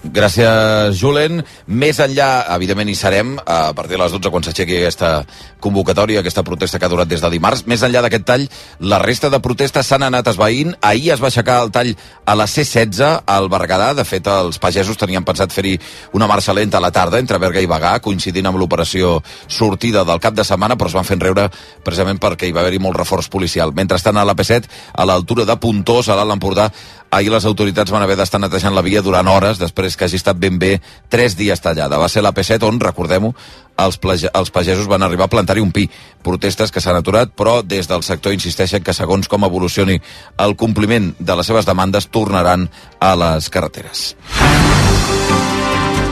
Gràcies, 0.00 0.96
Julen. 0.96 1.42
Més 1.68 1.98
enllà, 2.00 2.46
evidentment 2.54 2.88
hi 2.88 2.94
serem, 2.96 3.34
a 3.44 3.74
partir 3.76 3.98
de 3.98 4.00
les 4.00 4.12
12 4.14 4.30
quan 4.32 4.44
s'aixequi 4.46 4.78
aquesta 4.78 5.26
convocatòria, 5.60 6.22
aquesta 6.22 6.40
protesta 6.42 6.78
que 6.80 6.86
ha 6.88 6.92
durat 6.92 7.08
des 7.08 7.20
de 7.20 7.28
dimarts. 7.28 7.66
Més 7.68 7.82
enllà 7.84 8.00
d'aquest 8.00 8.24
tall, 8.24 8.46
la 8.80 8.98
resta 9.02 9.28
de 9.28 9.42
protestes 9.44 9.84
s'han 9.86 10.06
anat 10.06 10.30
esvaint. 10.32 10.72
Ahir 10.80 11.12
es 11.12 11.20
va 11.20 11.28
aixecar 11.28 11.58
el 11.66 11.72
tall 11.74 11.92
a 12.24 12.34
la 12.34 12.46
C-16 12.48 13.26
al 13.28 13.50
Berguedà. 13.52 13.90
De 13.98 14.06
fet, 14.08 14.24
els 14.24 14.56
pagesos 14.62 14.96
tenien 14.96 15.26
pensat 15.26 15.52
fer-hi 15.52 15.74
una 16.16 16.28
marxa 16.30 16.56
lenta 16.56 16.80
a 16.80 16.84
la 16.86 16.92
tarda 16.96 17.20
entre 17.20 17.36
Berga 17.42 17.60
i 17.60 17.68
Bagà, 17.68 17.98
coincidint 18.00 18.48
amb 18.48 18.56
l'operació 18.56 19.18
sortida 19.48 20.06
del 20.08 20.22
cap 20.24 20.32
de 20.32 20.48
setmana, 20.48 20.78
però 20.80 20.88
es 20.88 20.96
van 20.96 21.04
fer 21.04 21.18
enreure 21.18 21.50
precisament 21.84 22.22
perquè 22.22 22.48
hi 22.48 22.56
va 22.56 22.64
haver-hi 22.64 22.80
molt 22.80 22.96
reforç 22.96 23.28
policial. 23.28 23.76
Mentrestant, 23.76 24.16
a 24.16 24.24
la 24.24 24.38
P7, 24.38 24.64
a 24.96 25.04
l'altura 25.04 25.44
de 25.44 25.60
Puntós, 25.60 26.08
a 26.08 26.16
l'Alt 26.16 26.38
Empordà, 26.38 26.70
ahir 27.10 27.30
les 27.32 27.44
autoritats 27.44 27.90
van 27.90 28.02
haver 28.02 28.16
d'estar 28.18 28.40
netejant 28.40 28.74
la 28.74 28.84
via 28.86 29.02
durant 29.02 29.28
hores 29.28 29.58
després 29.58 29.96
que 29.96 30.06
hagi 30.06 30.20
estat 30.20 30.38
ben 30.38 30.58
bé 30.58 30.78
tres 31.08 31.36
dies 31.36 31.60
tallada. 31.60 31.98
Va 31.98 32.08
ser 32.08 32.22
la 32.22 32.32
P7 32.34 32.62
on, 32.68 32.80
recordem-ho, 32.80 33.34
els, 33.80 33.98
els 34.32 34.50
pagesos 34.54 34.88
van 34.90 35.02
arribar 35.02 35.26
a 35.26 35.32
plantar-hi 35.32 35.64
un 35.64 35.72
pi. 35.72 35.88
Protestes 36.22 36.70
que 36.70 36.82
s'han 36.82 37.00
aturat, 37.00 37.32
però 37.36 37.60
des 37.66 37.88
del 37.90 38.04
sector 38.06 38.34
insisteixen 38.36 38.84
que 38.84 38.96
segons 38.96 39.28
com 39.28 39.44
evolucioni 39.44 40.00
el 40.38 40.56
compliment 40.56 41.12
de 41.18 41.36
les 41.36 41.50
seves 41.50 41.66
demandes 41.66 42.08
tornaran 42.08 42.68
a 43.00 43.14
les 43.18 43.50
carreteres. 43.50 44.14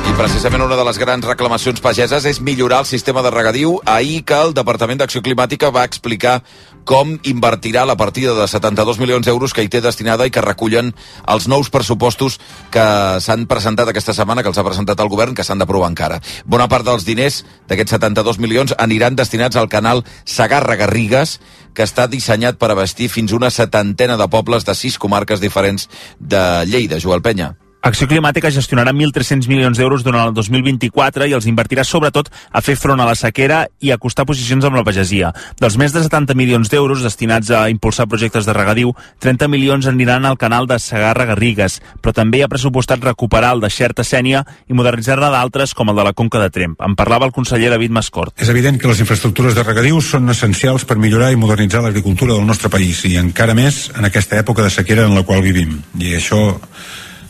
I 0.08 0.14
precisament 0.16 0.62
una 0.64 0.76
de 0.78 0.84
les 0.88 0.96
grans 0.96 1.26
reclamacions 1.26 1.82
pageses 1.84 2.24
és 2.24 2.38
millorar 2.40 2.80
el 2.80 2.86
sistema 2.88 3.20
de 3.22 3.30
regadiu. 3.30 3.74
Ahir 3.84 4.22
que 4.24 4.38
el 4.40 4.54
Departament 4.56 5.02
d'Acció 5.02 5.20
Climàtica 5.22 5.68
va 5.74 5.84
explicar 5.84 6.38
com 6.88 7.18
invertirà 7.28 7.84
la 7.84 7.98
partida 8.00 8.32
de 8.32 8.46
72 8.48 8.96
milions 8.96 9.26
d'euros 9.26 9.52
que 9.52 9.60
hi 9.60 9.68
té 9.68 9.82
destinada 9.84 10.24
i 10.24 10.32
que 10.32 10.40
recullen 10.40 10.94
els 11.28 11.48
nous 11.52 11.68
pressupostos 11.68 12.38
que 12.72 12.86
s'han 13.20 13.44
presentat 13.50 13.92
aquesta 13.92 14.16
setmana, 14.16 14.40
que 14.42 14.48
els 14.48 14.56
ha 14.56 14.64
presentat 14.64 15.04
el 15.04 15.12
govern, 15.12 15.36
que 15.36 15.44
s'han 15.44 15.60
d'aprovar 15.60 15.92
encara. 15.92 16.22
Bona 16.48 16.70
part 16.72 16.88
dels 16.88 17.04
diners 17.04 17.42
d'aquests 17.68 17.98
72 17.98 18.40
milions 18.40 18.72
aniran 18.80 19.20
destinats 19.20 19.60
al 19.60 19.68
canal 19.68 20.04
Sagarra-Garrigues, 20.24 21.38
que 21.76 21.84
està 21.84 22.08
dissenyat 22.08 22.56
per 22.56 22.72
abastir 22.72 23.12
fins 23.12 23.36
una 23.36 23.52
setantena 23.52 24.16
de 24.16 24.32
pobles 24.32 24.64
de 24.64 24.74
sis 24.74 24.96
comarques 24.96 25.44
diferents 25.44 25.90
de 26.18 26.64
Lleida. 26.64 27.04
Joel 27.04 27.20
Penya. 27.20 27.52
Acció 27.78 28.08
Climàtica 28.10 28.50
gestionarà 28.50 28.90
1.300 28.90 29.46
milions 29.46 29.78
d'euros 29.78 30.02
durant 30.02 30.26
el 30.26 30.32
2024 30.34 31.28
i 31.30 31.34
els 31.36 31.46
invertirà 31.46 31.84
sobretot 31.86 32.26
a 32.50 32.60
fer 32.60 32.74
front 32.74 32.98
a 32.98 33.06
la 33.06 33.14
sequera 33.14 33.60
i 33.78 33.92
a 33.92 33.98
acostar 34.00 34.26
posicions 34.26 34.66
amb 34.66 34.74
la 34.74 34.82
pagesia. 34.82 35.30
Dels 35.62 35.76
més 35.78 35.94
de 35.94 36.02
70 36.02 36.34
milions 36.34 36.72
d'euros 36.72 37.04
destinats 37.06 37.52
a 37.54 37.68
impulsar 37.70 38.08
projectes 38.10 38.50
de 38.50 38.56
regadiu, 38.56 38.96
30 39.22 39.46
milions 39.52 39.86
aniran 39.86 40.26
al 40.26 40.40
canal 40.42 40.66
de 40.66 40.80
Segarra-Garrigues, 40.82 41.78
però 42.02 42.16
també 42.18 42.42
ha 42.42 42.50
pressupostat 42.50 43.06
recuperar 43.06 43.54
el 43.54 43.62
de 43.62 43.70
Xerta 43.70 44.02
Sènia 44.02 44.42
i 44.66 44.74
modernitzar-ne 44.74 45.30
d'altres 45.30 45.70
com 45.78 45.94
el 45.94 46.02
de 46.02 46.10
la 46.10 46.16
Conca 46.18 46.42
de 46.42 46.50
Tremp. 46.50 46.74
En 46.82 46.98
parlava 46.98 47.30
el 47.30 47.36
conseller 47.36 47.70
David 47.70 47.94
Mascort. 47.94 48.34
És 48.42 48.50
evident 48.50 48.82
que 48.82 48.90
les 48.90 49.06
infraestructures 49.06 49.54
de 49.54 49.62
regadiu 49.62 50.02
són 50.02 50.26
essencials 50.34 50.82
per 50.82 50.98
millorar 50.98 51.30
i 51.30 51.38
modernitzar 51.38 51.86
l'agricultura 51.86 52.34
del 52.34 52.46
nostre 52.46 52.74
país 52.74 53.06
i 53.06 53.14
encara 53.22 53.54
més 53.54 53.86
en 53.94 54.10
aquesta 54.10 54.42
època 54.42 54.66
de 54.66 54.74
sequera 54.74 55.06
en 55.06 55.14
la 55.14 55.22
qual 55.22 55.46
vivim. 55.46 55.78
I 56.02 56.18
això 56.18 56.42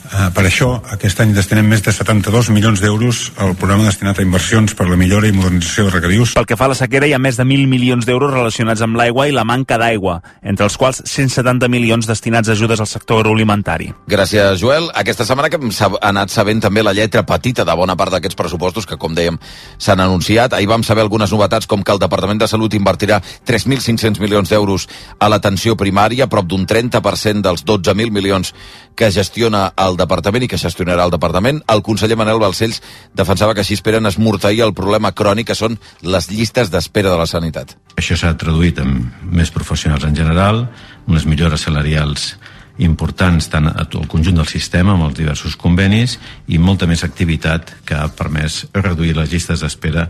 Uh, 0.09 0.31
per 0.33 0.47
això, 0.49 0.71
aquest 0.95 1.19
any 1.21 1.35
destinem 1.37 1.67
més 1.69 1.83
de 1.85 1.93
72 1.93 2.49
milions 2.55 2.81
d'euros 2.81 3.27
al 3.45 3.53
programa 3.61 3.85
destinat 3.85 4.17
a 4.17 4.25
inversions 4.25 4.73
per 4.73 4.87
la 4.89 4.97
millora 4.97 5.29
i 5.29 5.35
modernització 5.37 5.85
de 5.85 5.93
regadius. 5.93 6.33
Pel 6.39 6.47
que 6.49 6.57
fa 6.57 6.65
a 6.65 6.73
la 6.73 6.79
sequera, 6.79 7.05
hi 7.05 7.13
ha 7.13 7.21
més 7.21 7.37
de 7.37 7.45
1.000 7.45 7.69
milions 7.69 8.09
d'euros 8.09 8.33
relacionats 8.33 8.81
amb 8.87 8.97
l'aigua 8.97 9.27
i 9.29 9.35
la 9.37 9.45
manca 9.45 9.77
d'aigua, 9.77 10.23
entre 10.41 10.65
els 10.65 10.79
quals 10.81 11.03
170 11.05 11.69
milions 11.69 12.09
destinats 12.09 12.49
a 12.49 12.57
ajudes 12.57 12.81
al 12.81 12.89
sector 12.89 13.21
agroalimentari. 13.21 13.91
Gràcies, 14.09 14.57
Joel. 14.63 14.89
Aquesta 14.97 15.27
setmana 15.29 15.53
que 15.53 15.61
hem 15.61 15.69
anat 16.01 16.33
sabent 16.33 16.65
també 16.65 16.87
la 16.87 16.97
lletra 16.97 17.27
petita 17.29 17.69
de 17.69 17.77
bona 17.77 17.99
part 18.01 18.17
d'aquests 18.17 18.39
pressupostos 18.39 18.89
que, 18.89 18.97
com 18.97 19.13
dèiem, 19.13 19.37
s'han 19.77 20.01
anunciat. 20.01 20.57
Ahir 20.57 20.73
vam 20.73 20.87
saber 20.89 21.05
algunes 21.05 21.37
novetats, 21.37 21.69
com 21.69 21.85
que 21.85 21.93
el 21.93 22.01
Departament 22.01 22.41
de 22.41 22.49
Salut 22.49 22.73
invertirà 22.81 23.21
3.500 23.45 24.25
milions 24.25 24.49
d'euros 24.49 24.89
a 25.21 25.29
l'atenció 25.29 25.77
primària, 25.77 26.33
prop 26.33 26.49
d'un 26.49 26.65
30% 26.65 27.45
dels 27.45 27.69
12.000 27.69 28.09
milions 28.09 28.55
que 28.97 29.13
gestiona 29.15 29.69
el 29.77 29.98
departament 29.99 30.47
i 30.47 30.51
que 30.51 30.61
gestionarà 30.61 31.05
el 31.07 31.15
departament. 31.15 31.61
El 31.69 31.83
conseller 31.87 32.17
Manel 32.19 32.41
Balcells 32.43 32.81
defensava 33.19 33.55
que 33.55 33.65
així 33.65 33.77
esperen 33.79 34.07
esmorteir 34.09 34.63
el 34.67 34.75
problema 34.79 35.13
crònic 35.13 35.51
que 35.51 35.59
són 35.59 35.79
les 36.03 36.31
llistes 36.31 36.73
d'espera 36.73 37.13
de 37.13 37.19
la 37.21 37.27
sanitat. 37.27 37.75
Això 37.99 38.17
s'ha 38.17 38.37
traduït 38.39 38.81
en 38.83 39.01
més 39.23 39.53
professionals 39.55 40.07
en 40.07 40.17
general, 40.17 40.67
unes 41.09 41.27
millores 41.27 41.67
salarials 41.67 42.33
importants 42.79 43.49
tant 43.51 43.67
a 43.69 43.85
tot 43.85 44.05
el 44.05 44.11
conjunt 44.11 44.39
del 44.39 44.47
sistema 44.47 44.95
amb 44.95 45.09
els 45.09 45.17
diversos 45.19 45.57
convenis 45.59 46.17
i 46.47 46.61
molta 46.63 46.87
més 46.87 47.03
activitat 47.05 47.75
que 47.85 47.99
ha 47.99 48.07
permès 48.15 48.65
reduir 48.75 49.17
les 49.19 49.33
llistes 49.33 49.65
d'espera 49.65 50.09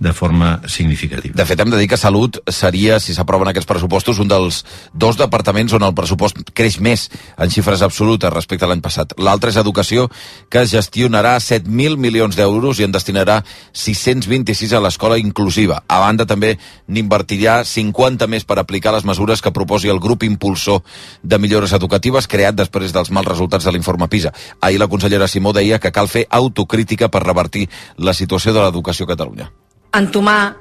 de 0.00 0.12
forma 0.12 0.62
significativa. 0.66 1.34
De 1.36 1.44
fet, 1.44 1.60
hem 1.60 1.70
de 1.70 1.78
dir 1.78 1.86
que 1.86 1.98
Salut 2.00 2.38
seria, 2.48 2.96
si 2.98 3.12
s'aproven 3.12 3.50
aquests 3.52 3.68
pressupostos, 3.68 4.18
un 4.18 4.30
dels 4.32 4.62
dos 4.96 5.18
departaments 5.20 5.74
on 5.76 5.84
el 5.84 5.92
pressupost 5.94 6.40
creix 6.56 6.78
més 6.80 7.10
en 7.36 7.52
xifres 7.52 7.84
absolutes 7.84 8.32
respecte 8.32 8.64
a 8.64 8.70
l'any 8.70 8.80
passat. 8.80 9.12
L'altre 9.20 9.52
és 9.52 9.60
Educació, 9.60 10.08
que 10.48 10.64
gestionarà 10.64 11.36
7.000 11.36 12.00
milions 12.00 12.38
d'euros 12.38 12.80
i 12.80 12.88
en 12.88 12.96
destinarà 12.96 13.42
626 13.76 14.72
a 14.72 14.80
l'escola 14.80 15.20
inclusiva. 15.20 15.82
A 15.86 16.00
banda, 16.00 16.24
també 16.24 16.56
n'invertirà 16.88 17.60
50 17.68 18.26
més 18.26 18.48
per 18.48 18.56
aplicar 18.58 18.96
les 18.96 19.04
mesures 19.04 19.44
que 19.44 19.52
proposi 19.52 19.92
el 19.92 20.00
grup 20.00 20.24
impulsor 20.24 20.80
de 21.22 21.38
millores 21.38 21.76
educatives 21.76 22.26
creat 22.26 22.56
després 22.56 22.96
dels 22.96 23.12
mals 23.12 23.28
resultats 23.28 23.68
de 23.68 23.76
l'informe 23.76 24.08
PISA. 24.08 24.32
Ahir 24.64 24.80
la 24.80 24.88
consellera 24.88 25.28
Simó 25.28 25.52
deia 25.52 25.78
que 25.78 25.92
cal 25.92 26.08
fer 26.08 26.24
autocrítica 26.30 27.12
per 27.12 27.26
revertir 27.26 27.68
la 27.98 28.16
situació 28.16 28.56
de 28.56 28.64
l'educació 28.64 29.04
a 29.04 29.12
Catalunya 29.12 29.52
entomar 29.92 30.56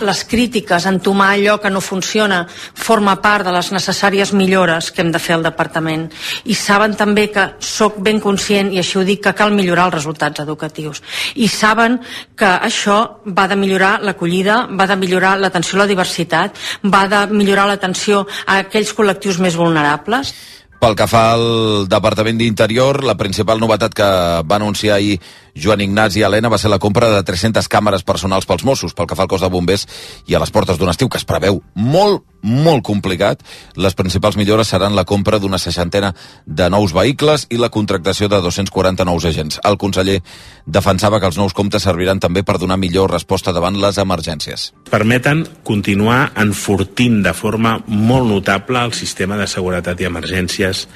les 0.00 0.24
crítiques, 0.24 0.86
entomar 0.86 1.32
allò 1.34 1.58
que 1.60 1.70
no 1.70 1.80
funciona, 1.80 2.46
forma 2.74 3.16
part 3.22 3.46
de 3.46 3.52
les 3.54 3.70
necessàries 3.74 4.32
millores 4.32 4.92
que 4.92 5.02
hem 5.02 5.10
de 5.12 5.18
fer 5.18 5.34
al 5.36 5.46
departament. 5.46 6.08
I 6.44 6.54
saben 6.54 6.94
també 6.98 7.28
que 7.34 7.48
sóc 7.58 7.98
ben 8.04 8.20
conscient, 8.22 8.70
i 8.72 8.78
així 8.78 8.98
ho 8.98 9.04
dic, 9.06 9.22
que 9.24 9.34
cal 9.34 9.54
millorar 9.54 9.88
els 9.88 9.98
resultats 9.98 10.44
educatius. 10.44 11.02
I 11.34 11.48
saben 11.48 11.98
que 12.38 12.46
això 12.46 12.98
va 13.26 13.48
de 13.48 13.58
millorar 13.58 13.98
l'acollida, 14.02 14.66
va 14.70 14.86
de 14.86 14.96
millorar 14.96 15.36
l'atenció 15.38 15.78
a 15.78 15.82
la 15.82 15.90
diversitat, 15.90 16.54
va 16.84 17.06
de 17.08 17.26
millorar 17.32 17.66
l'atenció 17.66 18.26
a 18.46 18.60
aquells 18.62 18.94
col·lectius 18.94 19.42
més 19.42 19.58
vulnerables. 19.58 20.34
Pel 20.78 20.94
que 20.94 21.08
fa 21.10 21.32
al 21.34 21.88
Departament 21.90 22.38
d'Interior, 22.38 23.02
la 23.02 23.16
principal 23.18 23.58
novetat 23.58 23.96
que 23.98 24.08
va 24.46 24.58
anunciar 24.60 24.94
ahir 24.94 25.16
Joan 25.58 25.82
Ignasi 25.82 26.22
Helena 26.22 26.48
va 26.48 26.58
ser 26.58 26.70
la 26.70 26.78
compra 26.78 27.10
de 27.10 27.22
300 27.26 27.66
càmeres 27.68 28.04
personals 28.06 28.46
pels 28.46 28.64
Mossos, 28.64 28.94
pel 28.94 29.08
que 29.10 29.16
fa 29.18 29.26
al 29.26 29.30
cos 29.30 29.42
de 29.42 29.50
bombers 29.50 29.86
i 30.30 30.36
a 30.36 30.40
les 30.42 30.52
portes 30.54 30.78
d'un 30.78 30.90
estiu 30.92 31.10
que 31.10 31.18
es 31.18 31.26
preveu 31.26 31.60
molt, 31.74 32.22
molt 32.42 32.84
complicat. 32.86 33.42
Les 33.74 33.96
principals 33.98 34.38
millores 34.38 34.70
seran 34.70 34.94
la 34.96 35.04
compra 35.04 35.40
d'una 35.42 35.58
seixantena 35.58 36.12
de 36.46 36.68
nous 36.70 36.94
vehicles 36.94 37.48
i 37.50 37.58
la 37.58 37.70
contractació 37.74 38.28
de 38.30 38.40
240 38.44 39.06
nous 39.08 39.26
agents. 39.26 39.58
El 39.64 39.78
conseller 39.78 40.20
defensava 40.66 41.20
que 41.20 41.30
els 41.30 41.38
nous 41.40 41.54
comptes 41.54 41.82
serviran 41.82 42.22
també 42.22 42.44
per 42.46 42.58
donar 42.58 42.78
millor 42.78 43.10
resposta 43.12 43.52
davant 43.52 43.78
les 43.80 43.98
emergències. 43.98 44.72
Permeten 44.90 45.46
continuar 45.64 46.32
enfortint 46.38 47.22
de 47.26 47.34
forma 47.34 47.78
molt 47.88 48.30
notable 48.30 48.84
el 48.86 48.94
sistema 48.94 49.36
de 49.40 49.48
seguretat 49.50 50.00
i 50.00 50.08
emergències 50.08 50.86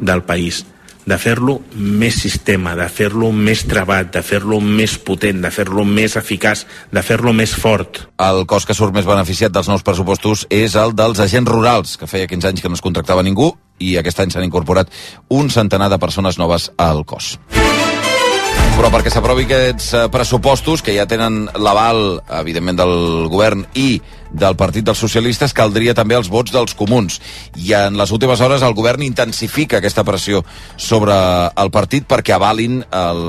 del 0.00 0.24
país 0.24 0.64
de 1.06 1.18
fer-lo 1.22 1.60
més 1.74 2.18
sistema, 2.18 2.74
de 2.78 2.88
fer-lo 2.90 3.30
més 3.32 3.62
trebat, 3.70 4.10
de 4.12 4.22
fer-lo 4.26 4.58
més 4.60 4.96
potent, 4.98 5.38
de 5.42 5.52
fer-lo 5.54 5.86
més 5.86 6.16
eficaç, 6.18 6.64
de 6.92 7.02
fer-lo 7.06 7.32
més 7.36 7.54
fort. 7.54 8.02
El 8.18 8.42
cos 8.50 8.66
que 8.66 8.74
surt 8.74 8.94
més 8.94 9.06
beneficiat 9.06 9.54
dels 9.54 9.70
nous 9.70 9.86
pressupostos 9.86 10.44
és 10.50 10.74
el 10.74 10.96
dels 10.98 11.22
agents 11.22 11.50
rurals, 11.50 11.94
que 11.96 12.10
feia 12.10 12.26
15 12.26 12.50
anys 12.50 12.64
que 12.64 12.72
no 12.72 12.78
es 12.78 12.84
contractava 12.84 13.22
ningú 13.22 13.52
i 13.78 13.94
aquest 14.00 14.20
any 14.24 14.32
s'han 14.32 14.46
incorporat 14.48 14.90
un 15.30 15.50
centenar 15.52 15.90
de 15.92 16.00
persones 16.02 16.40
noves 16.42 16.70
al 16.76 17.04
cos. 17.06 17.36
Però 18.76 18.90
perquè 18.92 19.08
s'aprovi 19.08 19.46
aquests 19.46 19.86
eh, 19.96 20.00
pressupostos, 20.12 20.82
que 20.84 20.92
ja 20.92 21.06
tenen 21.08 21.46
l'aval, 21.56 22.18
evidentment, 22.42 22.76
del 22.76 23.30
govern 23.32 23.62
i 23.72 24.02
del 24.30 24.56
Partit 24.56 24.86
dels 24.86 25.00
Socialistes, 25.00 25.54
caldria 25.56 25.94
també 25.94 26.16
els 26.18 26.30
vots 26.32 26.52
dels 26.54 26.74
comuns. 26.74 27.20
I 27.56 27.72
en 27.78 27.96
les 27.98 28.12
últimes 28.12 28.40
hores 28.40 28.64
el 28.66 28.74
govern 28.74 29.04
intensifica 29.06 29.78
aquesta 29.78 30.04
pressió 30.04 30.44
sobre 30.76 31.14
el 31.56 31.72
partit 31.74 32.06
perquè 32.08 32.36
avalin 32.36 32.82
el, 32.90 33.24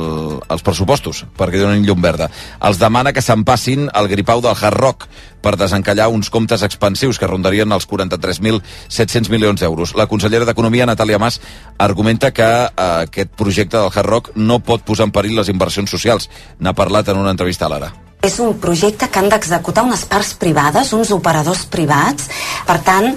els 0.49 0.65
pressupostos, 0.65 1.25
perquè 1.37 1.61
donin 1.61 1.85
llum 1.85 2.01
verda. 2.01 2.29
Els 2.61 2.79
demana 2.81 3.13
que 3.13 3.23
s'empassin 3.23 3.89
el 3.93 4.09
gripau 4.11 4.41
del 4.41 4.57
Hard 4.57 4.77
Rock 4.77 5.07
per 5.41 5.55
desencallar 5.59 6.09
uns 6.11 6.31
comptes 6.33 6.63
expansius 6.65 7.19
que 7.19 7.29
rondarien 7.29 7.71
els 7.71 7.87
43.700 7.87 9.29
milions 9.31 9.61
d'euros. 9.61 9.93
La 9.95 10.07
consellera 10.09 10.47
d'Economia, 10.49 10.89
Natàlia 10.89 11.21
Mas, 11.21 11.39
argumenta 11.77 12.33
que 12.33 12.47
eh, 12.47 12.89
aquest 13.07 13.31
projecte 13.37 13.77
del 13.77 13.93
Hard 13.93 14.09
Rock 14.09 14.33
no 14.35 14.59
pot 14.59 14.83
posar 14.83 15.07
en 15.07 15.15
perill 15.15 15.37
les 15.39 15.53
inversions 15.53 15.93
socials. 15.93 16.29
N'ha 16.59 16.75
parlat 16.75 17.13
en 17.13 17.23
una 17.23 17.33
entrevista 17.35 17.67
a 17.67 17.73
l'Ara. 17.73 18.06
És 18.21 18.39
un 18.41 18.57
projecte 18.59 19.09
que 19.11 19.19
han 19.21 19.29
d'executar 19.29 19.85
unes 19.85 20.05
parts 20.09 20.33
privades, 20.41 20.93
uns 20.93 21.11
operadors 21.13 21.65
privats. 21.69 22.29
Per 22.65 22.79
tant, 22.85 23.13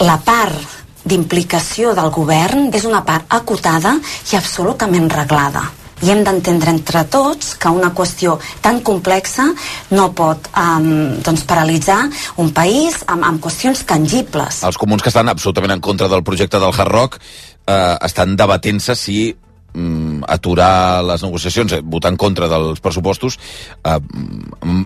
la 0.00 0.16
part 0.24 0.78
d'implicació 1.04 1.92
del 1.96 2.10
govern 2.12 2.70
és 2.76 2.86
una 2.88 3.02
part 3.04 3.28
acotada 3.36 3.96
i 4.32 4.36
absolutament 4.36 5.10
reglada. 5.12 5.66
I 6.00 6.14
hem 6.14 6.22
d'entendre 6.24 6.72
entre 6.72 7.02
tots 7.12 7.52
que 7.60 7.68
una 7.68 7.90
qüestió 7.92 8.38
tan 8.64 8.80
complexa 8.80 9.50
no 9.92 10.06
pot 10.16 10.48
um, 10.56 11.18
doncs, 11.20 11.44
paralitzar 11.44 11.98
un 12.40 12.54
país 12.56 13.02
amb, 13.06 13.26
amb 13.28 13.42
qüestions 13.44 13.84
tangibles. 13.84 14.62
Els 14.64 14.80
comuns 14.80 15.04
que 15.04 15.12
estan 15.12 15.28
absolutament 15.28 15.76
en 15.76 15.84
contra 15.84 16.08
del 16.08 16.24
projecte 16.24 16.60
del 16.62 16.72
Hard 16.72 16.92
Rock 16.92 17.20
eh, 17.20 17.96
estan 18.08 18.32
debatent-se 18.40 18.96
si 18.96 19.18
mm, 19.72 20.24
aturar 20.28 21.02
les 21.04 21.22
negociacions, 21.22 21.72
eh, 21.72 21.82
votar 21.82 22.12
en 22.12 22.16
contra 22.16 22.48
dels 22.48 22.80
pressupostos, 22.80 23.38
eh, 23.84 23.98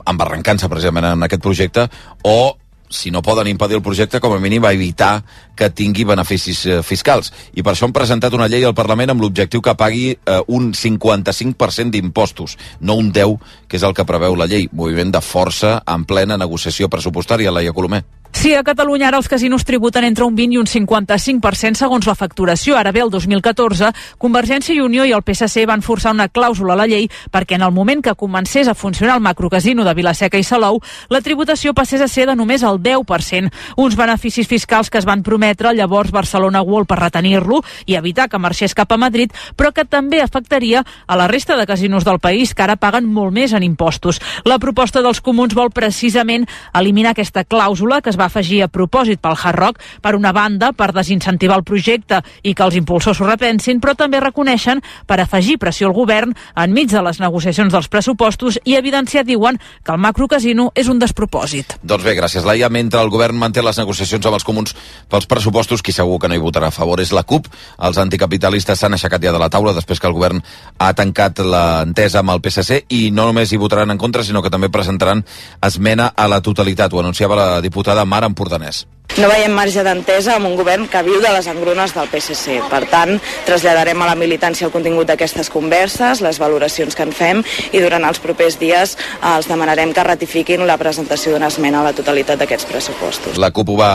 embarrancant-se 0.07 0.69
precisament 0.69 1.13
en 1.13 1.23
aquest 1.23 1.43
projecte, 1.43 1.89
o 2.23 2.57
si 2.95 3.11
no 3.11 3.23
poden 3.23 3.49
impedir 3.49 3.77
el 3.77 3.83
projecte, 3.83 4.21
com 4.21 4.33
a 4.33 4.41
mínim 4.41 4.65
a 4.65 4.73
evitar 4.73 5.25
que 5.57 5.71
tingui 5.71 6.05
beneficis 6.05 6.65
eh, 6.67 6.83
fiscals. 6.83 7.33
I 7.55 7.63
per 7.63 7.75
això 7.75 7.89
han 7.89 7.97
presentat 7.97 8.35
una 8.37 8.49
llei 8.49 8.65
al 8.65 8.77
Parlament 8.77 9.11
amb 9.11 9.25
l'objectiu 9.25 9.63
que 9.65 9.75
pagui 9.79 10.13
eh, 10.15 10.41
un 10.47 10.73
55% 10.73 11.91
d'impostos, 11.91 12.57
no 12.81 12.97
un 13.01 13.11
10, 13.13 13.39
que 13.69 13.81
és 13.81 13.87
el 13.87 13.95
que 13.95 14.07
preveu 14.07 14.37
la 14.39 14.49
llei. 14.51 14.69
Moviment 14.73 15.13
de 15.15 15.25
força 15.25 15.81
en 15.87 16.07
plena 16.07 16.39
negociació 16.41 16.89
pressupostària, 16.93 17.53
Laia 17.53 17.75
Colomer. 17.75 18.05
Sí, 18.35 18.53
a 18.53 18.65
Catalunya 18.67 19.07
ara 19.09 19.21
els 19.23 19.29
casinos 19.31 19.63
tributen 19.65 20.05
entre 20.05 20.27
un 20.27 20.35
20 20.35 20.57
i 20.57 20.59
un 20.59 20.67
55% 20.67 21.79
segons 21.79 22.05
la 22.05 22.17
facturació. 22.19 22.75
Ara 22.77 22.91
bé, 22.93 23.01
el 23.01 23.09
2014, 23.09 23.93
Convergència 24.19 24.75
i 24.75 24.83
Unió 24.83 25.07
i 25.07 25.13
el 25.15 25.23
PSC 25.23 25.63
van 25.71 25.85
forçar 25.87 26.13
una 26.13 26.27
clàusula 26.29 26.75
a 26.75 26.81
la 26.83 26.89
llei 26.91 27.07
perquè 27.33 27.55
en 27.55 27.63
el 27.63 27.73
moment 27.73 28.03
que 28.03 28.17
comencés 28.19 28.69
a 28.69 28.75
funcionar 28.75 29.15
el 29.17 29.23
macrocasino 29.23 29.85
de 29.87 29.95
Vilaseca 29.95 30.37
i 30.37 30.45
Salou, 30.45 30.81
la 31.09 31.23
tributació 31.23 31.73
passés 31.79 32.03
a 32.03 32.09
ser 32.09 32.27
de 32.27 32.35
només 32.35 32.67
el 32.67 32.83
10%. 32.83 33.53
Uns 33.79 33.97
beneficis 33.97 34.51
fiscals 34.51 34.91
que 34.91 34.99
es 34.99 35.07
van 35.07 35.23
prometre 35.23 35.73
llavors 35.73 36.11
Barcelona 36.11 36.61
World 36.61 36.91
per 36.91 36.99
retenir-lo 37.01 37.63
i 37.87 37.95
evitar 37.95 38.29
que 38.29 38.43
marxés 38.43 38.75
cap 38.75 38.93
a 38.93 38.99
Madrid, 38.99 39.33
però 39.57 39.73
que 39.73 39.87
també 39.87 40.21
afectaria 40.21 40.85
a 41.07 41.17
la 41.17 41.31
resta 41.31 41.57
de 41.57 41.69
casinos 41.71 42.05
del 42.05 42.19
país, 42.19 42.53
que 42.53 42.67
ara 42.67 42.77
paguen 42.77 43.07
molt 43.07 43.33
més 43.33 43.55
en 43.55 43.63
impostos. 43.63 44.21
La 44.45 44.59
proposta 44.59 45.01
dels 45.07 45.23
comuns 45.23 45.55
vol 45.55 45.71
precisament 45.71 46.45
eliminar 46.75 47.15
aquesta 47.15 47.47
clàusula 47.47 48.03
que 48.03 48.11
es 48.11 48.21
va 48.21 48.24
va 48.25 48.31
afegir 48.33 48.63
a 48.65 48.71
propòsit 48.73 49.21
pel 49.21 49.37
Hard 49.37 49.59
Rock, 49.59 49.81
per 50.01 50.15
una 50.17 50.33
banda, 50.33 50.73
per 50.73 50.93
desincentivar 50.97 51.59
el 51.61 51.67
projecte 51.67 52.23
i 52.43 52.55
que 52.55 52.65
els 52.65 52.77
impulsors 52.79 53.21
s'ho 53.21 53.29
repensin, 53.29 53.81
però 53.83 53.95
també 53.99 54.21
reconeixen 54.23 54.81
per 55.07 55.21
afegir 55.21 55.59
pressió 55.61 55.91
al 55.91 55.97
govern 55.97 56.33
enmig 56.61 56.91
de 56.93 57.03
les 57.05 57.21
negociacions 57.21 57.73
dels 57.73 57.91
pressupostos 57.93 58.59
i 58.65 58.79
evidenciar, 58.79 59.25
diuen, 59.29 59.59
que 59.85 59.93
el 59.93 60.01
macrocasino 60.01 60.71
és 60.75 60.89
un 60.89 61.01
despropòsit. 61.03 61.77
Doncs 61.83 62.05
bé, 62.07 62.17
gràcies, 62.17 62.47
Laia. 62.47 62.71
Mentre 62.73 63.03
el 63.03 63.13
govern 63.13 63.37
manté 63.39 63.63
les 63.63 63.79
negociacions 63.79 64.25
amb 64.27 64.39
els 64.39 64.47
comuns 64.47 64.75
pels 65.11 65.29
pressupostos, 65.29 65.83
qui 65.85 65.93
segur 65.93 66.19
que 66.21 66.31
no 66.31 66.39
hi 66.39 66.43
votarà 66.43 66.71
a 66.73 66.75
favor 66.75 67.03
és 67.03 67.13
la 67.13 67.25
CUP. 67.29 67.51
Els 67.85 68.01
anticapitalistes 68.01 68.81
s'han 68.81 68.97
aixecat 68.97 69.23
ja 69.23 69.35
de 69.35 69.43
la 69.43 69.51
taula 69.53 69.75
després 69.77 70.01
que 70.01 70.09
el 70.09 70.17
govern 70.17 70.41
ha 70.79 70.93
tancat 70.97 71.43
l'entesa 71.45 72.23
amb 72.23 72.33
el 72.35 72.43
PSC 72.45 72.85
i 72.95 73.11
no 73.13 73.29
només 73.29 73.53
hi 73.53 73.61
votaran 73.61 73.93
en 73.93 74.01
contra, 74.01 74.25
sinó 74.25 74.43
que 74.43 74.53
també 74.53 74.71
presentaran 74.73 75.25
esmena 75.61 76.13
a 76.17 76.29
la 76.31 76.41
totalitat. 76.41 76.93
Ho 76.95 77.03
anunciava 77.03 77.37
la 77.39 77.61
diputada 77.65 78.05
Mar 78.05 78.14
Empordanès. 78.23 78.85
No 79.15 79.29
veiem 79.31 79.53
marge 79.55 79.83
d'entesa 79.87 80.33
amb 80.35 80.49
un 80.49 80.57
govern 80.59 80.89
que 80.91 81.03
viu 81.07 81.21
de 81.23 81.31
les 81.31 81.47
engrunes 81.47 81.93
del 81.95 82.09
PSC. 82.11 82.57
Per 82.71 82.81
tant, 82.91 83.13
traslladarem 83.47 84.01
a 84.03 84.09
la 84.09 84.17
militància 84.19 84.67
el 84.67 84.73
contingut 84.75 85.07
d'aquestes 85.07 85.51
converses, 85.55 86.23
les 86.25 86.41
valoracions 86.43 86.97
que 86.99 87.07
en 87.07 87.13
fem 87.15 87.45
i 87.71 87.83
durant 87.83 88.03
els 88.09 88.19
propers 88.19 88.59
dies 88.59 88.97
els 89.35 89.51
demanarem 89.51 89.95
que 89.95 90.07
ratifiquin 90.07 90.67
la 90.67 90.79
presentació 90.81 91.35
d'una 91.35 91.53
esmena 91.53 91.83
a 91.83 91.91
la 91.91 91.95
totalitat 91.95 92.43
d'aquests 92.43 92.71
pressupostos. 92.73 93.39
La 93.39 93.53
CUP 93.55 93.71
ho 93.71 93.79
va 93.79 93.95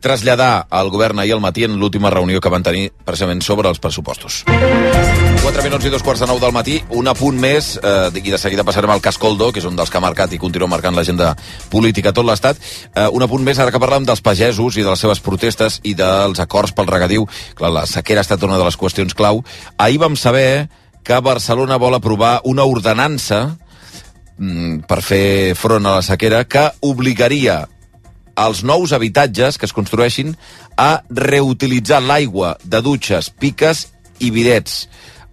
traslladar 0.00 0.66
al 0.70 0.88
govern 0.88 1.20
ahir 1.20 1.36
al 1.36 1.44
matí 1.44 1.68
en 1.68 1.76
l'última 1.76 2.08
reunió 2.08 2.40
que 2.40 2.48
van 2.48 2.64
tenir 2.64 2.88
precisament 3.04 3.44
sobre 3.44 3.68
els 3.68 3.78
pressupostos. 3.78 4.44
4 5.40 5.62
minuts 5.64 5.86
i 5.88 5.90
dos 5.90 6.02
quarts 6.04 6.20
de 6.20 6.26
nou 6.28 6.36
del 6.36 6.52
matí, 6.52 6.74
un 6.92 7.08
apunt 7.08 7.38
més, 7.40 7.70
eh, 7.80 8.10
i 8.20 8.28
de 8.28 8.38
seguida 8.38 8.64
passarem 8.64 8.90
al 8.92 9.00
cas 9.00 9.16
Coldo, 9.16 9.46
que 9.52 9.58
és 9.62 9.64
un 9.64 9.74
dels 9.74 9.88
que 9.88 9.96
ha 9.96 10.02
marcat 10.04 10.32
i 10.36 10.38
continua 10.38 10.68
marcant 10.68 10.92
l'agenda 10.94 11.30
política 11.72 12.10
a 12.10 12.12
tot 12.12 12.26
l'Estat. 12.28 12.58
Eh, 12.94 13.06
un 13.08 13.22
apunt 13.24 13.40
més, 13.42 13.58
ara 13.58 13.72
que 13.72 13.80
parlem 13.80 14.04
dels 14.04 14.20
pagesos 14.20 14.76
i 14.76 14.82
de 14.82 14.90
les 14.90 15.00
seves 15.00 15.20
protestes 15.24 15.80
i 15.82 15.94
dels 15.94 16.38
acords 16.44 16.74
pel 16.76 16.90
regadiu. 16.92 17.24
Clar, 17.54 17.70
la 17.72 17.86
sequera 17.88 18.20
ha 18.20 18.26
estat 18.28 18.42
una 18.44 18.58
de 18.58 18.66
les 18.68 18.76
qüestions 18.76 19.16
clau. 19.16 19.42
Ahir 19.78 19.98
vam 19.98 20.14
saber 20.14 20.68
que 21.02 21.20
Barcelona 21.20 21.78
vol 21.80 21.96
aprovar 21.96 22.42
una 22.44 22.66
ordenança 22.68 23.56
mm, 24.36 24.84
per 24.84 25.00
fer 25.00 25.54
front 25.56 25.86
a 25.86 25.94
la 25.96 26.02
sequera 26.02 26.44
que 26.44 26.66
obligaria 26.80 27.62
als 28.36 28.60
nous 28.62 28.92
habitatges 28.92 29.56
que 29.56 29.64
es 29.64 29.72
construeixin 29.72 30.36
a 30.76 31.00
reutilitzar 31.08 32.02
l'aigua 32.02 32.58
de 32.62 32.82
dutxes, 32.84 33.30
piques 33.30 33.86
i 34.20 34.30
bidets. 34.30 34.84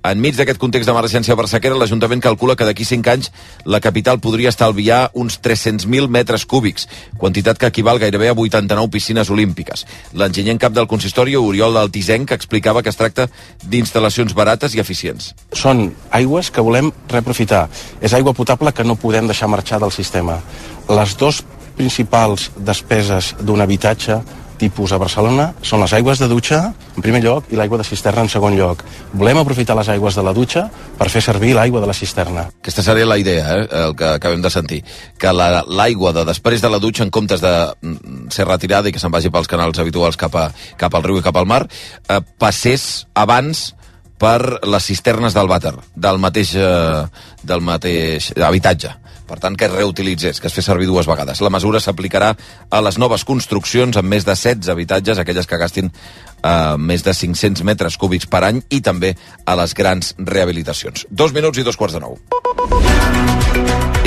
Enmig 0.07 0.37
d'aquest 0.37 0.59
context 0.61 0.87
d'emergència 0.87 1.35
per 1.35 1.47
sequera, 1.51 1.75
l'Ajuntament 1.75 2.21
calcula 2.23 2.55
que 2.55 2.65
d'aquí 2.67 2.85
5 2.87 3.11
anys 3.11 3.31
la 3.65 3.81
capital 3.83 4.21
podria 4.23 4.51
estalviar 4.53 5.11
uns 5.13 5.39
300.000 5.43 6.07
metres 6.07 6.45
cúbics, 6.45 6.87
quantitat 7.17 7.59
que 7.59 7.67
equival 7.67 7.99
gairebé 7.99 8.29
a 8.31 8.37
89 8.37 8.91
piscines 8.93 9.31
olímpiques. 9.33 9.85
L'enginyer 10.13 10.55
en 10.55 10.61
cap 10.63 10.75
del 10.77 10.87
consistori, 10.87 11.35
Oriol 11.35 11.75
d'Altisenc, 11.75 12.31
explicava 12.31 12.83
que 12.83 12.93
es 12.93 12.99
tracta 12.99 13.27
d'instal·lacions 13.67 14.35
barates 14.37 14.77
i 14.77 14.83
eficients. 14.83 15.33
Són 15.51 15.89
aigües 16.15 16.51
que 16.51 16.63
volem 16.63 16.93
reaprofitar. 17.11 17.67
És 18.01 18.13
aigua 18.13 18.35
potable 18.37 18.73
que 18.73 18.87
no 18.87 18.95
podem 18.95 19.27
deixar 19.27 19.51
marxar 19.51 19.81
del 19.83 19.91
sistema. 19.91 20.39
Les 20.87 21.17
dos 21.19 21.43
principals 21.77 22.49
despeses 22.57 23.35
d'un 23.43 23.61
habitatge 23.61 24.21
tipus 24.59 24.91
a 24.91 24.99
Barcelona 25.01 25.51
són 25.65 25.81
les 25.83 25.93
aigües 25.97 26.19
de 26.21 26.27
dutxa, 26.29 26.59
en 26.95 27.05
primer 27.05 27.21
lloc, 27.23 27.47
i 27.53 27.59
l'aigua 27.59 27.79
de 27.79 27.85
cisterna 27.87 28.25
en 28.25 28.31
segon 28.31 28.57
lloc. 28.57 28.83
Volem 29.13 29.39
aprofitar 29.41 29.77
les 29.77 29.89
aigües 29.93 30.17
de 30.17 30.25
la 30.25 30.33
dutxa 30.35 30.65
per 30.97 31.09
fer 31.13 31.21
servir 31.23 31.53
l'aigua 31.55 31.81
de 31.83 31.89
la 31.89 31.95
cisterna. 31.97 32.47
Aquesta 32.61 32.83
seria 32.85 33.07
la 33.07 33.19
idea, 33.21 33.45
eh, 33.55 33.67
el 33.85 33.95
que 33.95 34.09
acabem 34.17 34.41
de 34.41 34.51
sentir. 34.53 34.83
Que 35.17 35.33
l'aigua 35.33 36.11
la, 36.13 36.19
de 36.19 36.27
després 36.33 36.61
de 36.61 36.73
la 36.73 36.81
dutxa, 36.83 37.05
en 37.05 37.13
comptes 37.13 37.41
de 37.41 37.53
mm, 37.81 38.29
ser 38.33 38.47
retirada 38.49 38.89
i 38.89 38.95
que 38.95 39.01
se'n 39.01 39.13
vagi 39.13 39.31
pels 39.33 39.49
canals 39.49 39.79
habituals 39.79 40.19
cap, 40.19 40.35
a, 40.35 40.49
cap 40.77 40.93
al 40.95 41.05
riu 41.05 41.21
i 41.21 41.25
cap 41.25 41.37
al 41.37 41.49
mar, 41.49 41.63
eh, 42.09 42.21
passés 42.37 43.07
abans 43.15 43.71
per 44.17 44.65
les 44.65 44.85
cisternes 44.85 45.35
del 45.37 45.49
vàter, 45.49 45.75
del 45.95 46.17
mateix, 46.17 46.55
eh, 46.57 47.03
del 47.45 47.61
mateix 47.61 48.31
habitatge 48.41 48.95
per 49.27 49.39
tant, 49.43 49.57
que 49.57 49.67
es 49.67 49.73
reutilitzés, 49.73 50.41
que 50.41 50.49
es 50.49 50.55
fes 50.55 50.65
servir 50.65 50.87
dues 50.89 51.09
vegades. 51.09 51.41
La 51.43 51.51
mesura 51.53 51.81
s'aplicarà 51.83 52.33
a 52.69 52.81
les 52.81 52.97
noves 52.97 53.25
construccions 53.27 53.99
amb 53.99 54.09
més 54.09 54.25
de 54.25 54.35
16 54.35 54.71
habitatges, 54.73 55.19
aquelles 55.19 55.47
que 55.47 55.59
gastin 55.61 55.91
eh, 55.91 56.77
més 56.77 57.03
de 57.03 57.13
500 57.13 57.65
metres 57.67 57.97
cúbics 57.99 58.29
per 58.31 58.43
any, 58.47 58.63
i 58.69 58.81
també 58.81 59.15
a 59.45 59.57
les 59.59 59.75
grans 59.77 60.15
rehabilitacions. 60.17 61.07
Dos 61.09 61.35
minuts 61.35 61.59
i 61.59 61.67
dos 61.67 61.77
quarts 61.77 61.97
de 61.97 62.03
nou. 62.03 62.17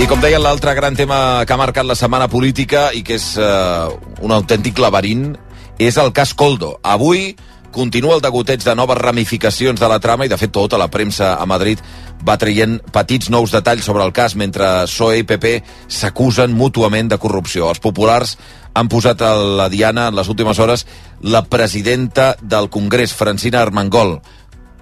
I 0.01 0.07
com 0.09 0.21
deia, 0.23 0.41
l'altre 0.41 0.73
gran 0.75 0.97
tema 0.97 1.45
que 1.45 1.53
ha 1.53 1.61
marcat 1.61 1.85
la 1.85 1.99
setmana 1.99 2.31
política 2.33 2.89
i 2.97 3.05
que 3.05 3.19
és 3.21 3.35
eh, 3.37 4.25
un 4.25 4.33
autèntic 4.33 4.81
laberint 4.81 5.35
és 5.81 5.97
el 6.01 6.13
cas 6.17 6.33
Coldo. 6.37 6.79
Avui 6.83 7.35
continua 7.73 8.17
el 8.17 8.23
degoteig 8.25 8.63
de 8.65 8.75
noves 8.75 8.99
ramificacions 8.99 9.81
de 9.81 9.89
la 9.89 10.01
trama 10.01 10.27
i, 10.27 10.31
de 10.31 10.39
fet, 10.41 10.53
tota 10.53 10.79
la 10.79 10.91
premsa 10.91 11.35
a 11.39 11.47
Madrid 11.47 11.81
va 12.27 12.37
traient 12.37 12.79
petits 12.93 13.31
nous 13.33 13.53
detalls 13.53 13.87
sobre 13.87 14.05
el 14.05 14.13
cas 14.13 14.35
mentre 14.37 14.67
PSOE 14.89 15.23
i 15.23 15.27
PP 15.29 15.55
s'acusen 15.89 16.53
mútuament 16.57 17.09
de 17.09 17.19
corrupció. 17.19 17.71
Els 17.71 17.81
populars 17.81 18.37
han 18.75 18.91
posat 18.93 19.23
a 19.23 19.35
la 19.37 19.69
diana 19.73 20.09
en 20.11 20.19
les 20.19 20.29
últimes 20.29 20.59
hores 20.59 20.87
la 21.23 21.45
presidenta 21.45 22.35
del 22.43 22.69
Congrés, 22.71 23.15
Francina 23.15 23.63
Armengol, 23.63 24.21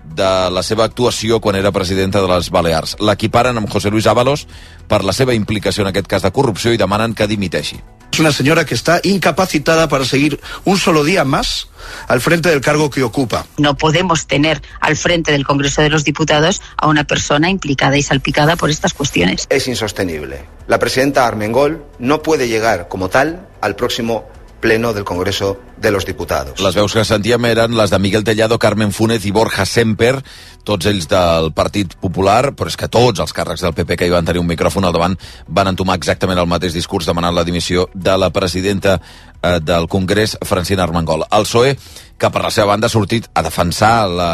de 0.08 0.32
la 0.50 0.62
seva 0.64 0.88
actuació 0.88 1.40
quan 1.40 1.56
era 1.56 1.72
presidenta 1.72 2.22
de 2.24 2.30
les 2.32 2.50
Balears. 2.50 2.96
L'equiparen 3.00 3.60
amb 3.60 3.70
José 3.70 3.92
Luis 3.92 4.08
Ábalos 4.08 4.46
per 4.88 5.04
la 5.04 5.12
seva 5.12 5.36
implicació 5.36 5.84
en 5.84 5.92
aquest 5.92 6.08
cas 6.08 6.24
de 6.24 6.32
corrupció 6.32 6.72
i 6.72 6.80
demanen 6.80 7.14
que 7.14 7.28
dimiteixi. 7.28 7.80
Es 8.12 8.20
una 8.20 8.32
señora 8.32 8.64
que 8.64 8.74
está 8.74 9.00
incapacitada 9.04 9.88
para 9.88 10.04
seguir 10.04 10.40
un 10.64 10.78
solo 10.78 11.04
día 11.04 11.24
más 11.24 11.68
al 12.08 12.20
frente 12.20 12.48
del 12.48 12.60
cargo 12.60 12.90
que 12.90 13.02
ocupa. 13.02 13.46
No 13.58 13.76
podemos 13.76 14.26
tener 14.26 14.62
al 14.80 14.96
frente 14.96 15.32
del 15.32 15.44
Congreso 15.44 15.82
de 15.82 15.90
los 15.90 16.04
Diputados 16.04 16.60
a 16.76 16.88
una 16.88 17.04
persona 17.04 17.50
implicada 17.50 17.96
y 17.96 18.02
salpicada 18.02 18.56
por 18.56 18.70
estas 18.70 18.94
cuestiones. 18.94 19.46
Es 19.50 19.68
insostenible. 19.68 20.44
La 20.66 20.78
presidenta 20.78 21.26
Armengol 21.26 21.84
no 21.98 22.22
puede 22.22 22.48
llegar 22.48 22.88
como 22.88 23.08
tal 23.08 23.46
al 23.60 23.76
próximo 23.76 24.28
pleno 24.60 24.92
del 24.92 25.04
Congreso 25.04 25.58
de 25.76 25.90
los 25.90 26.04
Diputados. 26.04 26.60
Les 26.60 26.74
veus 26.74 26.92
que 26.92 27.04
sentíem 27.06 27.44
eren 27.46 27.76
les 27.78 27.90
de 27.90 27.98
Miguel 28.02 28.24
Tellado, 28.26 28.58
Carmen 28.58 28.92
Funes 28.92 29.24
i 29.26 29.30
Borja 29.30 29.66
Semper, 29.66 30.18
tots 30.66 30.88
ells 30.90 31.06
del 31.08 31.52
Partit 31.56 31.94
Popular, 32.00 32.52
però 32.58 32.68
és 32.68 32.76
que 32.76 32.90
tots 32.92 33.22
els 33.22 33.32
càrrecs 33.34 33.62
del 33.64 33.76
PP 33.76 33.96
que 33.96 34.08
hi 34.08 34.12
van 34.12 34.26
tenir 34.26 34.42
un 34.42 34.50
micròfon 34.50 34.84
al 34.84 34.96
davant 34.96 35.16
van 35.46 35.70
entomar 35.70 35.96
exactament 35.96 36.40
el 36.40 36.50
mateix 36.50 36.74
discurs 36.74 37.06
demanant 37.06 37.36
la 37.36 37.46
dimissió 37.46 37.88
de 37.94 38.18
la 38.18 38.30
presidenta 38.34 38.98
eh, 38.98 39.60
del 39.62 39.88
Congrés, 39.88 40.36
Francina 40.42 40.84
Armengol. 40.84 41.24
El 41.30 41.46
PSOE, 41.46 41.76
que 42.18 42.30
per 42.34 42.42
la 42.42 42.50
seva 42.50 42.72
banda 42.74 42.90
ha 42.90 42.92
sortit 42.92 43.30
a 43.32 43.44
defensar 43.46 44.08
la, 44.10 44.32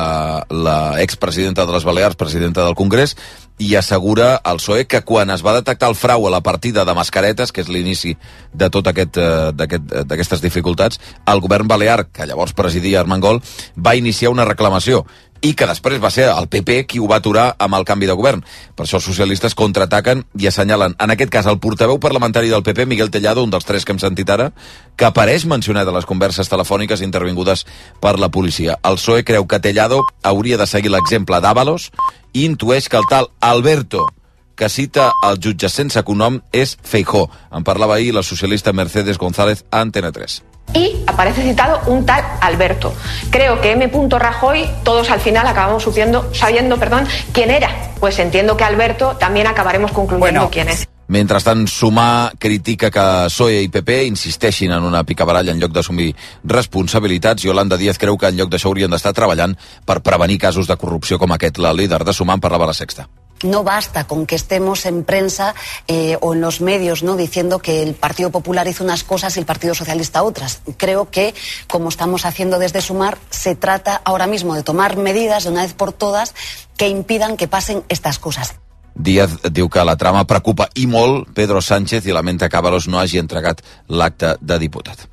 la 0.49 0.79
expresidenta 1.03 1.67
de 1.67 1.77
les 1.77 1.85
Balears, 1.85 2.17
presidenta 2.17 2.65
del 2.65 2.75
Congrés, 2.75 3.17
i 3.59 3.75
assegura 3.79 4.35
al 4.37 4.59
PSOE 4.59 4.87
que 4.91 5.03
quan 5.07 5.31
es 5.31 5.45
va 5.47 5.55
detectar 5.55 5.89
el 5.89 5.95
frau 5.95 6.27
a 6.27 6.33
la 6.33 6.41
partida 6.43 6.85
de 6.85 6.95
mascaretes, 6.95 7.53
que 7.53 7.63
és 7.63 7.71
l'inici 7.71 8.17
de 8.53 8.71
tot 8.71 8.87
aquest 8.91 9.19
eh, 9.19 9.53
d'aquestes 9.55 10.41
aquest, 10.41 10.43
dificultats, 10.43 11.01
el 11.31 11.41
govern 11.45 11.69
balear, 11.71 12.09
que 12.11 12.27
llavors 12.27 12.55
presidia 12.57 13.01
Armengol, 13.01 13.41
va 13.79 13.95
iniciar 13.95 14.35
una 14.35 14.49
reclamació 14.49 15.05
i 15.45 15.53
que 15.53 15.69
després 15.69 16.01
va 16.01 16.11
ser 16.11 16.25
el 16.33 16.49
PP 16.49 16.79
qui 16.89 17.01
ho 17.03 17.09
va 17.11 17.19
aturar 17.21 17.51
amb 17.61 17.77
el 17.77 17.85
canvi 17.85 18.09
de 18.09 18.17
govern. 18.17 18.41
Per 18.75 18.87
això 18.87 18.97
els 18.97 19.07
socialistes 19.07 19.55
contraataquen 19.59 20.25
i 20.41 20.49
assenyalen, 20.49 20.97
en 20.99 21.13
aquest 21.13 21.33
cas, 21.33 21.49
el 21.51 21.61
portaveu 21.61 22.01
parlamentari 22.01 22.49
del 22.49 22.65
PP, 22.65 22.87
Miguel 22.89 23.13
Tellado, 23.13 23.45
un 23.45 23.53
dels 23.53 23.69
tres 23.69 23.85
que 23.85 23.93
hem 23.93 24.01
sentit 24.01 24.31
ara, 24.33 24.51
que 24.97 25.05
apareix 25.05 25.45
mencionat 25.51 25.89
a 25.89 25.95
les 25.97 26.09
converses 26.09 26.49
telefòniques 26.49 27.05
intervingudes 27.05 27.67
per 28.01 28.17
la 28.19 28.31
policia. 28.33 28.79
El 28.83 28.97
PSOE 28.97 29.25
creu 29.29 29.47
que 29.47 29.61
Tellado 29.61 30.01
hauria 30.23 30.59
de 30.59 30.67
seguir 30.67 30.95
l'exemple 30.95 31.41
d'Avalos 31.45 31.91
i 32.33 32.49
intueix 32.49 32.89
que 32.89 33.01
el 33.01 33.09
tal 33.11 33.29
Alberto 33.41 34.09
que 34.57 34.69
cita 34.71 35.11
el 35.27 35.41
jutge 35.43 35.69
sense 35.69 36.01
cognom 36.07 36.41
és 36.55 36.77
Feijó. 36.81 37.27
En 37.53 37.67
parlava 37.67 37.99
ahir 37.99 38.15
la 38.15 38.23
socialista 38.23 38.73
Mercedes 38.73 39.19
González 39.19 39.65
a 39.71 39.83
Antena 39.83 40.13
3 40.13 40.54
y 40.75 41.03
aparece 41.07 41.43
citado 41.43 41.81
un 41.87 42.05
tal 42.05 42.23
Alberto. 42.41 42.93
Creo 43.31 43.61
que 43.61 43.73
M. 43.73 43.91
Rajoy, 44.11 44.69
todos 44.83 45.11
al 45.11 45.21
final 45.21 45.47
acabamos 45.47 45.83
supiendo, 45.83 46.29
sabiendo 46.35 46.77
perdón, 46.77 47.07
quién 47.33 47.51
era. 47.51 47.71
Pues 48.01 48.19
entiendo 48.19 48.57
que 48.57 48.65
Alberto 48.65 49.17
también 49.17 49.47
acabaremos 49.47 49.93
concluyendo 49.93 50.41
bueno. 50.41 50.51
quién 50.51 50.69
es. 50.69 50.89
Mentrestant, 51.07 51.69
Sumar 51.69 52.33
critica 52.39 52.91
que 52.91 53.03
PSOE 53.29 53.61
i 53.63 53.69
PP 53.69 54.07
insisteixin 54.09 54.73
en 54.73 54.87
una 54.89 55.05
picabaralla 55.05 55.53
en 55.53 55.61
lloc 55.61 55.75
d'assumir 55.77 56.15
responsabilitats 56.49 57.45
i 57.45 57.51
Yolanda 57.51 57.77
Díaz 57.77 58.01
creu 58.01 58.17
que 58.17 58.31
en 58.33 58.41
lloc 58.41 58.49
d'això 58.49 58.73
haurien 58.73 58.91
d'estar 58.91 59.13
treballant 59.13 59.53
per 59.85 60.01
prevenir 60.01 60.41
casos 60.41 60.67
de 60.67 60.79
corrupció 60.81 61.21
com 61.21 61.37
aquest. 61.37 61.61
La 61.61 61.77
líder 61.77 62.05
de 62.09 62.17
Sumar 62.17 62.41
en 62.41 62.47
parlava 62.49 62.65
a 62.65 62.73
la 62.73 62.79
Sexta 62.81 63.07
no 63.45 63.63
basta 63.63 64.07
con 64.07 64.27
que 64.27 64.35
estemos 64.35 64.87
en 64.87 65.05
prensa 65.05 65.55
eh, 65.87 66.19
o 66.21 66.35
en 66.35 66.41
los 66.41 66.61
medios 66.61 67.03
¿no? 67.03 67.17
diciendo 67.17 67.59
que 67.59 67.83
el 67.83 67.95
Partido 67.95 68.31
Popular 68.31 68.67
hizo 68.67 68.83
unas 68.83 69.05
cosas 69.05 69.37
y 69.37 69.41
el 69.41 69.47
Partido 69.47 69.75
Socialista 69.75 70.23
otras. 70.23 70.61
Creo 70.77 71.11
que, 71.11 71.35
como 71.69 71.89
estamos 71.89 72.25
haciendo 72.25 72.59
desde 72.59 72.81
Sumar, 72.81 73.19
se 73.31 73.55
trata 73.55 74.01
ahora 74.05 74.27
mismo 74.27 74.55
de 74.55 74.63
tomar 74.63 74.97
medidas 74.97 75.45
de 75.45 75.51
una 75.51 75.63
vez 75.63 75.75
por 75.75 75.93
todas 75.93 76.35
que 76.77 76.89
impidan 76.89 77.37
que 77.37 77.49
pasen 77.49 77.85
estas 77.89 78.19
cosas. 78.19 78.55
Díaz 78.95 79.33
diu 79.51 79.67
que 79.69 79.83
la 79.83 79.97
trama 79.99 80.23
preocupa 80.23 80.69
i 80.79 80.87
molt 80.87 81.33
Pedro 81.35 81.59
Sánchez 81.59 82.07
i 82.07 82.15
lamenta 82.15 82.49
que 82.49 82.57
Avalos 82.57 82.87
no 82.87 83.03
hagi 83.03 83.19
entregat 83.19 83.65
l'acte 83.91 84.37
de 84.41 84.61
diputat. 84.63 85.09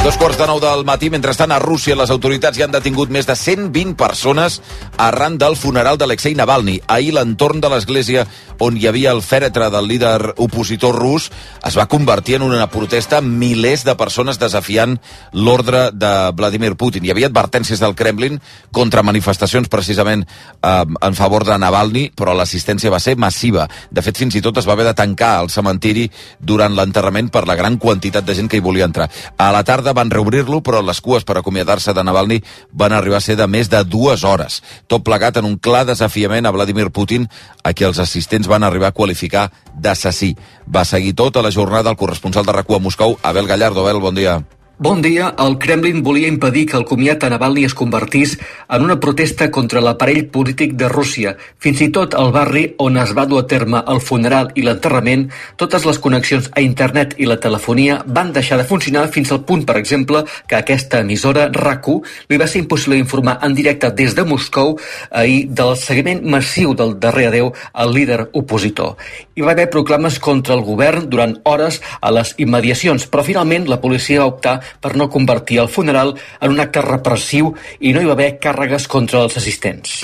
Dos 0.00 0.16
quarts 0.16 0.38
de 0.40 0.46
nou 0.48 0.56
del 0.64 0.80
matí, 0.88 1.10
mentrestant 1.12 1.52
a 1.52 1.58
Rússia 1.60 1.92
les 1.92 2.08
autoritats 2.08 2.56
ja 2.56 2.64
han 2.64 2.72
detingut 2.72 3.10
més 3.12 3.26
de 3.28 3.34
120 3.36 3.98
persones 4.00 4.54
arran 4.96 5.34
del 5.36 5.58
funeral 5.60 5.98
d'Alexei 6.00 6.32
Navalny. 6.38 6.78
Ahir 6.88 7.12
l'entorn 7.12 7.60
de 7.60 7.68
l'església 7.68 8.24
on 8.64 8.78
hi 8.80 8.86
havia 8.88 9.12
el 9.12 9.20
fèretre 9.20 9.68
del 9.72 9.90
líder 9.90 10.32
opositor 10.40 10.96
rus 10.96 11.26
es 11.68 11.76
va 11.76 11.84
convertir 11.88 12.38
en 12.38 12.46
una 12.46 12.66
protesta 12.72 13.18
amb 13.20 13.36
milers 13.42 13.84
de 13.84 13.94
persones 14.00 14.40
desafiant 14.40 14.96
l'ordre 15.32 15.90
de 15.92 16.12
Vladimir 16.32 16.72
Putin. 16.80 17.04
Hi 17.04 17.12
havia 17.12 17.28
advertències 17.28 17.84
del 17.84 17.96
Kremlin 17.96 18.40
contra 18.72 19.04
manifestacions 19.04 19.68
precisament 19.68 20.24
eh, 20.24 20.72
en 20.80 21.18
favor 21.20 21.44
de 21.44 21.58
Navalny, 21.60 22.06
però 22.16 22.32
l'assistència 22.32 22.92
va 22.92 23.02
ser 23.04 23.18
massiva. 23.20 23.68
De 23.90 24.00
fet, 24.00 24.16
fins 24.16 24.40
i 24.40 24.44
tot 24.44 24.56
es 24.56 24.68
va 24.68 24.78
haver 24.78 24.88
de 24.88 24.96
tancar 24.96 25.34
el 25.44 25.52
cementiri 25.52 26.08
durant 26.40 26.72
l'enterrament 26.72 27.28
per 27.28 27.44
la 27.44 27.60
gran 27.60 27.76
quantitat 27.76 28.24
de 28.24 28.40
gent 28.40 28.48
que 28.48 28.60
hi 28.60 28.64
volia 28.64 28.88
entrar. 28.88 29.10
A 29.36 29.52
la 29.52 29.64
tarda 29.64 29.89
van 29.96 30.10
reobrir-lo, 30.10 30.60
però 30.62 30.82
les 30.84 31.00
cues 31.00 31.24
per 31.24 31.38
acomiadar-se 31.40 31.94
de 31.96 32.04
Navalny 32.04 32.40
van 32.72 32.92
arribar 32.92 33.18
a 33.18 33.24
ser 33.24 33.36
de 33.40 33.46
més 33.46 33.70
de 33.72 33.82
dues 33.84 34.24
hores. 34.24 34.60
Tot 34.86 35.04
plegat 35.06 35.40
en 35.40 35.48
un 35.48 35.58
clar 35.58 35.84
desafiament 35.88 36.46
a 36.46 36.54
Vladimir 36.54 36.90
Putin, 36.90 37.28
a 37.64 37.72
qui 37.72 37.88
els 37.88 37.98
assistents 37.98 38.48
van 38.50 38.64
arribar 38.64 38.90
a 38.90 38.96
qualificar 38.96 39.50
d'assassí. 39.74 40.34
Va 40.68 40.84
seguir 40.84 41.14
tota 41.14 41.42
la 41.42 41.52
jornada 41.52 41.90
el 41.90 42.00
corresponsal 42.00 42.46
de 42.46 42.52
RAC1 42.52 42.76
a 42.76 42.86
Moscou, 42.86 43.18
Abel 43.22 43.46
Gallardo. 43.46 43.86
Abel, 43.86 44.00
bon 44.00 44.14
dia. 44.14 44.40
Bon 44.80 45.02
dia. 45.04 45.34
El 45.36 45.58
Kremlin 45.60 45.98
volia 46.00 46.28
impedir 46.32 46.62
que 46.70 46.78
el 46.78 46.86
comiat 46.88 47.26
a 47.26 47.28
Navalny 47.28 47.66
es 47.66 47.74
convertís 47.76 48.38
en 48.64 48.80
una 48.80 48.94
protesta 48.96 49.50
contra 49.52 49.82
l'aparell 49.84 50.30
polític 50.32 50.72
de 50.80 50.86
Rússia. 50.88 51.34
Fins 51.60 51.82
i 51.84 51.90
tot 51.92 52.14
al 52.16 52.30
barri 52.32 52.62
on 52.80 52.96
es 52.96 53.12
va 53.12 53.26
dur 53.28 53.42
a 53.42 53.46
terme 53.50 53.82
el 53.92 54.00
funeral 54.00 54.48
i 54.56 54.64
l'enterrament, 54.64 55.26
totes 55.60 55.84
les 55.84 56.00
connexions 56.00 56.48
a 56.56 56.62
internet 56.64 57.12
i 57.20 57.28
la 57.28 57.36
telefonia 57.36 57.98
van 58.06 58.30
deixar 58.32 58.56
de 58.56 58.64
funcionar 58.70 59.02
fins 59.12 59.34
al 59.36 59.42
punt, 59.44 59.66
per 59.68 59.76
exemple, 59.76 60.22
que 60.48 60.56
aquesta 60.56 61.02
emissora, 61.04 61.50
RAC1, 61.52 62.00
li 62.32 62.40
va 62.40 62.48
ser 62.48 62.64
impossible 62.64 62.96
informar 62.96 63.36
en 63.44 63.58
directe 63.60 63.92
des 64.00 64.16
de 64.16 64.24
Moscou 64.24 64.78
ahir 65.10 65.44
del 65.60 65.74
seguiment 65.76 66.24
massiu 66.24 66.72
del 66.72 66.96
darrer 67.04 67.28
adeu 67.34 67.52
al 67.74 67.92
líder 67.92 68.30
opositor. 68.32 68.96
Hi 69.36 69.44
va 69.44 69.52
haver 69.52 69.68
proclames 69.68 70.16
contra 70.24 70.56
el 70.56 70.64
govern 70.64 71.10
durant 71.12 71.36
hores 71.44 71.82
a 72.00 72.16
les 72.16 72.32
immediacions, 72.40 73.04
però 73.12 73.28
finalment 73.28 73.68
la 73.68 73.82
policia 73.84 74.24
va 74.24 74.32
optar 74.32 74.58
per 74.80 74.94
no 74.96 75.10
convertir 75.10 75.60
el 75.64 75.68
funeral 75.68 76.14
en 76.40 76.54
un 76.54 76.60
acte 76.60 76.82
repressiu 76.84 77.54
i 77.80 77.92
no 77.92 78.02
hi 78.02 78.08
va 78.08 78.16
haver 78.18 78.30
càrregues 78.42 78.86
contra 78.88 79.24
els 79.24 79.36
assistents. 79.40 80.00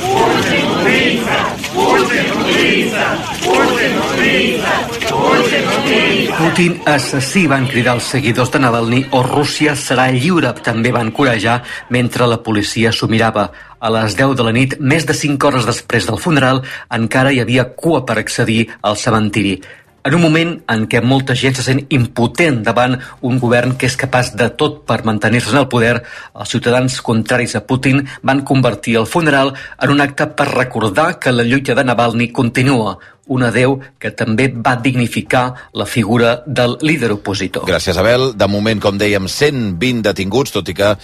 Putin 6.37 6.75
assassí 6.85 7.47
van 7.49 7.67
cridar 7.71 7.95
els 7.97 8.11
seguidors 8.13 8.51
de 8.53 8.61
Navalny 8.61 9.01
o 9.17 9.23
Rússia 9.25 9.73
serà 9.79 10.11
lliure, 10.13 10.53
també 10.67 10.93
van 10.93 11.13
corejar 11.17 11.63
mentre 11.91 12.29
la 12.29 12.43
policia 12.43 12.93
s'ho 12.93 13.09
mirava. 13.09 13.49
A 13.81 13.91
les 13.93 14.17
10 14.19 14.37
de 14.37 14.45
la 14.47 14.53
nit, 14.57 14.77
més 14.81 15.07
de 15.09 15.17
5 15.17 15.49
hores 15.49 15.67
després 15.69 16.07
del 16.09 16.21
funeral, 16.21 16.63
encara 17.01 17.33
hi 17.33 17.41
havia 17.41 17.69
cua 17.77 18.05
per 18.07 18.19
accedir 18.21 18.67
al 18.83 18.97
cementiri 19.01 19.61
en 20.07 20.15
un 20.15 20.23
moment 20.23 20.53
en 20.71 20.85
què 20.87 21.01
molta 21.03 21.35
gent 21.35 21.57
se 21.59 21.65
sent 21.67 21.81
impotent 21.95 22.61
davant 22.67 22.95
un 23.27 23.41
govern 23.43 23.75
que 23.75 23.89
és 23.91 23.99
capaç 23.99 24.33
de 24.39 24.49
tot 24.61 24.85
per 24.87 25.01
mantenir-se 25.09 25.51
en 25.51 25.65
el 25.65 25.69
poder, 25.73 25.97
els 26.39 26.55
ciutadans 26.55 27.01
contraris 27.03 27.57
a 27.59 27.65
Putin 27.67 28.05
van 28.23 28.45
convertir 28.47 28.97
el 29.01 29.11
funeral 29.11 29.53
en 29.83 29.95
un 29.97 30.05
acte 30.05 30.29
per 30.39 30.49
recordar 30.53 31.17
que 31.19 31.35
la 31.35 31.47
lluita 31.47 31.75
de 31.75 31.85
Navalny 31.85 32.31
continua, 32.33 32.97
un 33.27 33.43
adeu 33.43 33.81
que 33.99 34.13
també 34.15 34.47
va 34.55 34.77
dignificar 34.79 35.47
la 35.75 35.87
figura 35.87 36.37
del 36.47 36.77
líder 36.87 37.11
opositor. 37.17 37.67
Gràcies, 37.67 37.99
Abel. 37.99 38.31
De 38.39 38.47
moment, 38.47 38.81
com 38.83 38.99
dèiem, 38.99 39.27
120 39.27 40.05
detinguts, 40.07 40.55
tot 40.55 40.71
i 40.71 40.77
que 40.79 40.95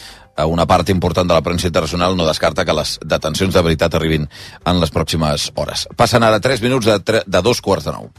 una 0.46 0.66
part 0.66 0.88
important 0.88 1.28
de 1.28 1.34
la 1.34 1.42
premsa 1.42 1.68
internacional 1.68 2.16
no 2.16 2.26
descarta 2.26 2.64
que 2.64 2.76
les 2.76 2.98
detencions 3.04 3.54
de 3.54 3.62
veritat 3.62 3.94
arribin 3.94 4.28
en 4.64 4.80
les 4.80 4.90
pròximes 4.90 5.50
hores. 5.54 5.86
Passen 5.96 6.22
ara 6.24 6.40
3 6.40 6.62
minuts 6.62 6.88
de, 6.88 7.22
de 7.26 7.42
dos 7.42 7.60
quarts 7.60 7.84
de 7.84 7.92
nou. 7.92 8.10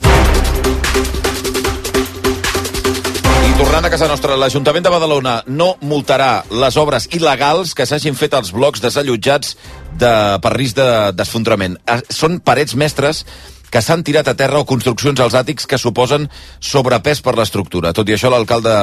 I 3.44 3.56
tornant 3.58 3.86
a 3.86 3.92
casa 3.94 4.08
nostra, 4.10 4.38
l'Ajuntament 4.40 4.86
de 4.86 4.92
Badalona 4.94 5.40
no 5.48 5.74
multarà 5.82 6.44
les 6.50 6.78
obres 6.82 7.10
il·legals 7.12 7.74
que 7.78 7.86
s'hagin 7.86 8.16
fet 8.18 8.34
als 8.34 8.54
blocs 8.56 8.82
desallotjats 8.82 9.58
de, 10.00 10.14
per 10.42 10.54
risc 10.56 10.80
d'esfondrament. 11.18 11.78
De, 11.82 12.00
Són 12.14 12.40
parets 12.42 12.78
mestres 12.80 13.26
que 13.74 13.82
s'han 13.82 14.04
tirat 14.06 14.28
a 14.30 14.36
terra 14.38 14.60
o 14.62 14.68
construccions 14.70 15.18
als 15.24 15.34
àtics 15.34 15.66
que 15.66 15.80
suposen 15.82 16.28
sobrepès 16.62 17.24
per 17.26 17.34
l'estructura. 17.40 17.94
Tot 17.98 18.10
i 18.10 18.14
això, 18.14 18.30
l'alcalde 18.30 18.74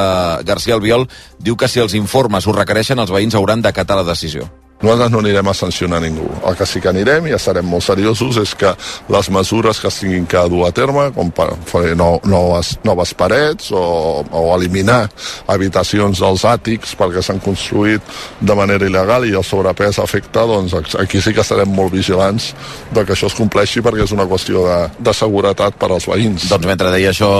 García 0.48 0.74
Albiol 0.74 1.06
diu 1.38 1.54
que 1.54 1.70
si 1.70 1.78
els 1.78 1.94
informes 1.94 2.48
ho 2.48 2.56
requereixen, 2.56 2.98
els 2.98 3.14
veïns 3.14 3.38
hauran 3.38 3.62
d'acatar 3.62 4.00
la 4.00 4.08
decisió. 4.10 4.50
Nosaltres 4.80 5.10
no 5.12 5.20
anirem 5.20 5.48
a 5.50 5.52
sancionar 5.52 6.00
ningú. 6.00 6.24
El 6.48 6.56
que 6.56 6.64
sí 6.64 6.80
que 6.80 6.88
anirem, 6.88 7.26
i 7.28 7.34
ja 7.34 7.38
serem 7.42 7.66
molt 7.68 7.84
seriosos, 7.84 8.38
és 8.40 8.54
que 8.56 8.70
les 9.12 9.28
mesures 9.28 9.80
que 9.80 9.90
tinguin 9.92 10.24
que 10.24 10.40
dur 10.48 10.62
a 10.64 10.70
terme, 10.72 11.10
com 11.12 11.28
per 11.36 11.50
fer 11.68 11.92
no, 11.98 12.14
noves, 12.24 12.72
noves 12.88 13.12
parets 13.12 13.68
o, 13.76 13.82
o 14.24 14.44
eliminar 14.54 15.02
habitacions 15.52 16.22
dels 16.24 16.46
àtics 16.48 16.94
perquè 16.96 17.20
s'han 17.20 17.42
construït 17.44 18.00
de 18.40 18.56
manera 18.56 18.88
il·legal 18.88 19.26
i 19.28 19.34
el 19.36 19.44
sobrepès 19.44 20.00
afecta, 20.00 20.46
doncs 20.48 20.72
aquí 20.96 21.20
sí 21.20 21.34
que 21.36 21.44
estarem 21.44 21.68
molt 21.68 21.92
vigilants 21.92 22.54
de 22.94 23.04
que 23.04 23.12
això 23.12 23.28
es 23.28 23.36
compleixi 23.36 23.84
perquè 23.84 24.06
és 24.08 24.16
una 24.16 24.28
qüestió 24.30 24.64
de, 24.64 24.78
de 24.96 25.16
seguretat 25.16 25.76
per 25.76 25.90
als 25.92 26.08
veïns. 26.08 26.48
Doncs 26.48 26.70
mentre 26.70 26.94
deia 26.94 27.12
això 27.12 27.30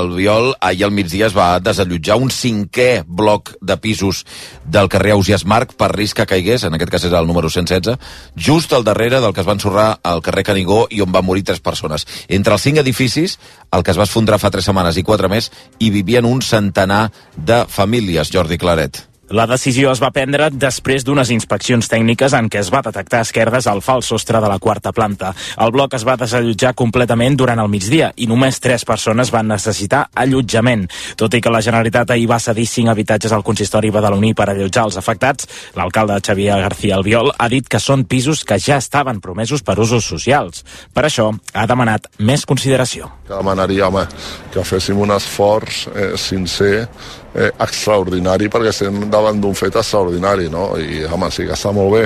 el 0.00 0.10
Viol, 0.16 0.50
ahir 0.58 0.88
al 0.88 0.96
migdia 0.96 1.30
es 1.30 1.38
va 1.38 1.52
desallotjar 1.62 2.18
un 2.18 2.34
cinquè 2.34 2.90
bloc 3.06 3.54
de 3.62 3.78
pisos 3.78 4.24
del 4.66 4.90
carrer 4.90 5.14
Ausias 5.14 5.46
Marc 5.46 5.78
per 5.78 5.92
risc 5.94 6.18
que 6.18 6.28
caigués, 6.34 6.66
en 6.66 6.79
aquest 6.80 6.94
cas 6.94 7.04
és 7.10 7.16
el 7.16 7.28
número 7.28 7.50
116, 7.52 7.98
just 8.36 8.72
al 8.72 8.86
darrere 8.86 9.20
del 9.20 9.34
que 9.36 9.44
es 9.44 9.48
va 9.48 9.56
ensorrar 9.58 9.90
al 10.02 10.24
carrer 10.24 10.46
Canigó 10.48 10.86
i 10.90 11.02
on 11.04 11.12
van 11.12 11.26
morir 11.26 11.44
tres 11.44 11.60
persones. 11.60 12.06
Entre 12.28 12.56
els 12.56 12.64
cinc 12.64 12.80
edificis, 12.80 13.38
el 13.70 13.84
que 13.84 13.92
es 13.92 14.00
va 14.00 14.08
esfondrar 14.08 14.40
fa 14.40 14.50
tres 14.50 14.68
setmanes 14.70 14.96
i 14.96 15.04
quatre 15.04 15.28
més, 15.28 15.52
hi 15.78 15.92
vivien 15.92 16.24
un 16.24 16.42
centenar 16.42 17.10
de 17.36 17.64
famílies, 17.68 18.32
Jordi 18.32 18.58
Claret. 18.58 19.09
La 19.30 19.44
decisió 19.46 19.92
es 19.94 20.00
va 20.02 20.08
prendre 20.10 20.48
després 20.50 21.04
d'unes 21.06 21.28
inspeccions 21.30 21.86
tècniques 21.86 22.34
en 22.34 22.48
què 22.50 22.58
es 22.58 22.70
va 22.74 22.80
detectar 22.82 23.20
esquerdes 23.22 23.68
al 23.70 23.78
fals 23.78 24.08
sostre 24.10 24.40
de 24.42 24.48
la 24.50 24.58
quarta 24.58 24.90
planta. 24.90 25.30
El 25.62 25.70
bloc 25.70 25.94
es 25.94 26.02
va 26.08 26.16
desallotjar 26.18 26.72
completament 26.74 27.36
durant 27.38 27.62
el 27.62 27.70
migdia 27.70 28.08
i 28.18 28.26
només 28.26 28.58
tres 28.58 28.82
persones 28.88 29.30
van 29.30 29.46
necessitar 29.52 30.08
allotjament. 30.18 30.88
Tot 31.14 31.38
i 31.38 31.42
que 31.44 31.52
la 31.54 31.62
Generalitat 31.62 32.10
ahir 32.10 32.26
va 32.26 32.40
cedir 32.42 32.66
cinc 32.66 32.90
habitatges 32.90 33.30
al 33.30 33.46
consistori 33.46 33.94
badaloní 33.94 34.34
per 34.34 34.48
allotjar 34.50 34.88
els 34.90 34.98
afectats, 34.98 35.46
l'alcalde 35.78 36.18
Xavier 36.26 36.58
García 36.64 36.98
Albiol 36.98 37.30
ha 37.38 37.48
dit 37.54 37.70
que 37.70 37.78
són 37.78 38.08
pisos 38.10 38.42
que 38.42 38.58
ja 38.58 38.82
estaven 38.82 39.22
promesos 39.22 39.62
per 39.62 39.78
usos 39.78 40.10
socials. 40.10 40.66
Per 40.90 41.06
això 41.06 41.30
ha 41.54 41.68
demanat 41.70 42.10
més 42.18 42.42
consideració. 42.42 43.12
Demanaria, 43.30 43.86
home, 43.86 44.08
que 44.50 44.66
féssim 44.66 44.98
un 44.98 45.14
esforç 45.14 45.86
eh, 45.94 46.12
sincer 46.18 46.88
eh, 47.34 47.50
extraordinari 47.50 48.50
perquè 48.52 48.72
estem 48.72 49.04
davant 49.10 49.40
d'un 49.40 49.56
fet 49.58 49.76
extraordinari, 49.80 50.48
no? 50.52 50.72
I, 50.78 51.04
home, 51.10 51.30
sí 51.34 51.46
que 51.46 51.56
està 51.56 51.72
molt 51.74 51.94
bé 51.96 52.04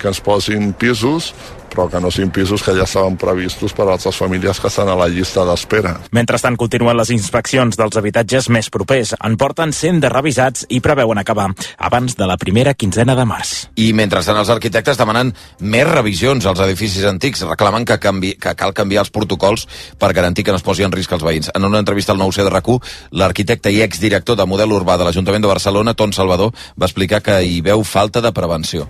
que 0.00 0.10
ens 0.10 0.20
posin 0.24 0.72
pisos, 0.78 1.32
però 1.76 1.90
que 1.92 2.00
no 2.00 2.10
siguin 2.10 2.32
pisos 2.32 2.64
que 2.64 2.72
ja 2.74 2.86
estaven 2.88 3.18
previstos 3.20 3.74
per 3.76 3.84
a 3.84 3.92
altres 3.94 4.16
famílies 4.16 4.60
que 4.60 4.70
estan 4.72 4.88
a 4.88 4.96
la 4.96 5.08
llista 5.12 5.44
d'espera. 5.44 5.92
Mentrestant 6.16 6.56
continuen 6.56 6.96
les 6.96 7.12
inspeccions 7.12 7.76
dels 7.76 8.00
habitatges 8.00 8.48
més 8.48 8.70
propers. 8.72 9.12
En 9.20 9.36
porten 9.36 9.74
100 9.76 10.00
de 10.00 10.10
revisats 10.12 10.64
i 10.72 10.80
preveuen 10.80 11.20
acabar 11.20 11.50
abans 11.76 12.16
de 12.16 12.26
la 12.26 12.38
primera 12.40 12.74
quinzena 12.74 13.14
de 13.18 13.28
març. 13.28 13.54
I 13.76 13.92
mentrestant 13.92 14.40
els 14.40 14.50
arquitectes 14.52 14.96
demanen 14.96 15.34
més 15.60 15.86
revisions 15.90 16.48
als 16.48 16.64
edificis 16.64 17.04
antics, 17.04 17.44
reclamen 17.44 17.84
que, 17.84 18.00
canvi, 18.00 18.34
que 18.40 18.56
cal 18.56 18.74
canviar 18.74 19.04
els 19.04 19.12
protocols 19.12 19.68
per 20.00 20.14
garantir 20.16 20.46
que 20.46 20.54
no 20.54 20.62
es 20.62 20.66
posi 20.66 20.86
en 20.86 20.94
risc 20.94 21.12
els 21.12 21.26
veïns. 21.26 21.52
En 21.54 21.68
una 21.68 21.82
entrevista 21.84 22.16
al 22.16 22.22
9C 22.22 22.46
de 22.46 22.52
rac 22.52 22.66
l'arquitecte 23.12 23.70
i 23.70 23.82
exdirector 23.84 24.36
de 24.36 24.46
model 24.48 24.72
urbà 24.74 24.96
de 24.98 25.06
l'Ajuntament 25.06 25.44
de 25.44 25.52
Barcelona, 25.52 25.94
Ton 25.94 26.12
Salvador, 26.12 26.54
va 26.74 26.88
explicar 26.88 27.22
que 27.22 27.42
hi 27.44 27.60
veu 27.60 27.84
falta 27.84 28.24
de 28.24 28.32
prevenció 28.32 28.88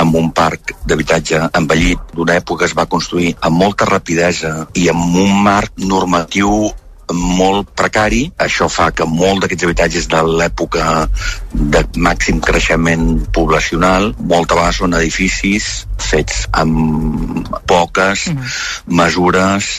amb 0.00 0.16
un 0.20 0.30
parc 0.34 0.74
d'habitatge 0.86 1.40
envellit 1.60 2.14
d'una 2.14 2.38
època 2.40 2.66
es 2.68 2.74
va 2.76 2.88
construir 2.90 3.34
amb 3.40 3.60
molta 3.64 3.88
rapidesa 3.90 4.54
i 4.74 4.88
amb 4.92 5.20
un 5.24 5.44
marc 5.44 5.78
normatiu 5.78 6.72
molt 7.12 7.70
precari. 7.76 8.24
Això 8.40 8.68
fa 8.72 8.90
que 8.96 9.06
molt 9.08 9.44
d'aquests 9.44 9.66
habitatges 9.66 10.08
de 10.08 10.22
l'època 10.40 11.06
de 11.52 11.82
màxim 11.96 12.40
creixement 12.40 13.26
poblacional, 13.34 14.12
molta 14.18 14.56
vegades 14.58 14.80
són 14.80 14.96
edificis 15.00 15.86
fets 16.00 16.46
amb 16.52 17.48
poques 17.68 18.28
mm. 18.32 18.54
mesures 19.00 19.74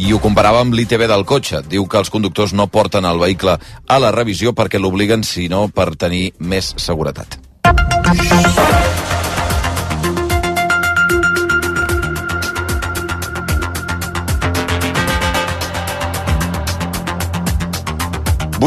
i 0.00 0.14
ho 0.14 0.20
comparava 0.22 0.62
amb 0.62 0.74
l'ITB 0.74 1.04
del 1.10 1.26
cotxe. 1.28 1.60
Diu 1.68 1.84
que 1.90 2.00
els 2.00 2.10
conductors 2.12 2.54
no 2.56 2.70
porten 2.72 3.04
el 3.04 3.20
vehicle 3.20 3.58
a 3.60 4.00
la 4.00 4.14
revisió 4.16 4.54
perquè 4.56 4.80
l'obliguen, 4.80 5.26
sinó 5.26 5.66
per 5.68 5.92
tenir 5.98 6.30
més 6.38 6.72
seguretat. 6.78 7.49
Thank 8.12 8.94
you. 8.94 8.99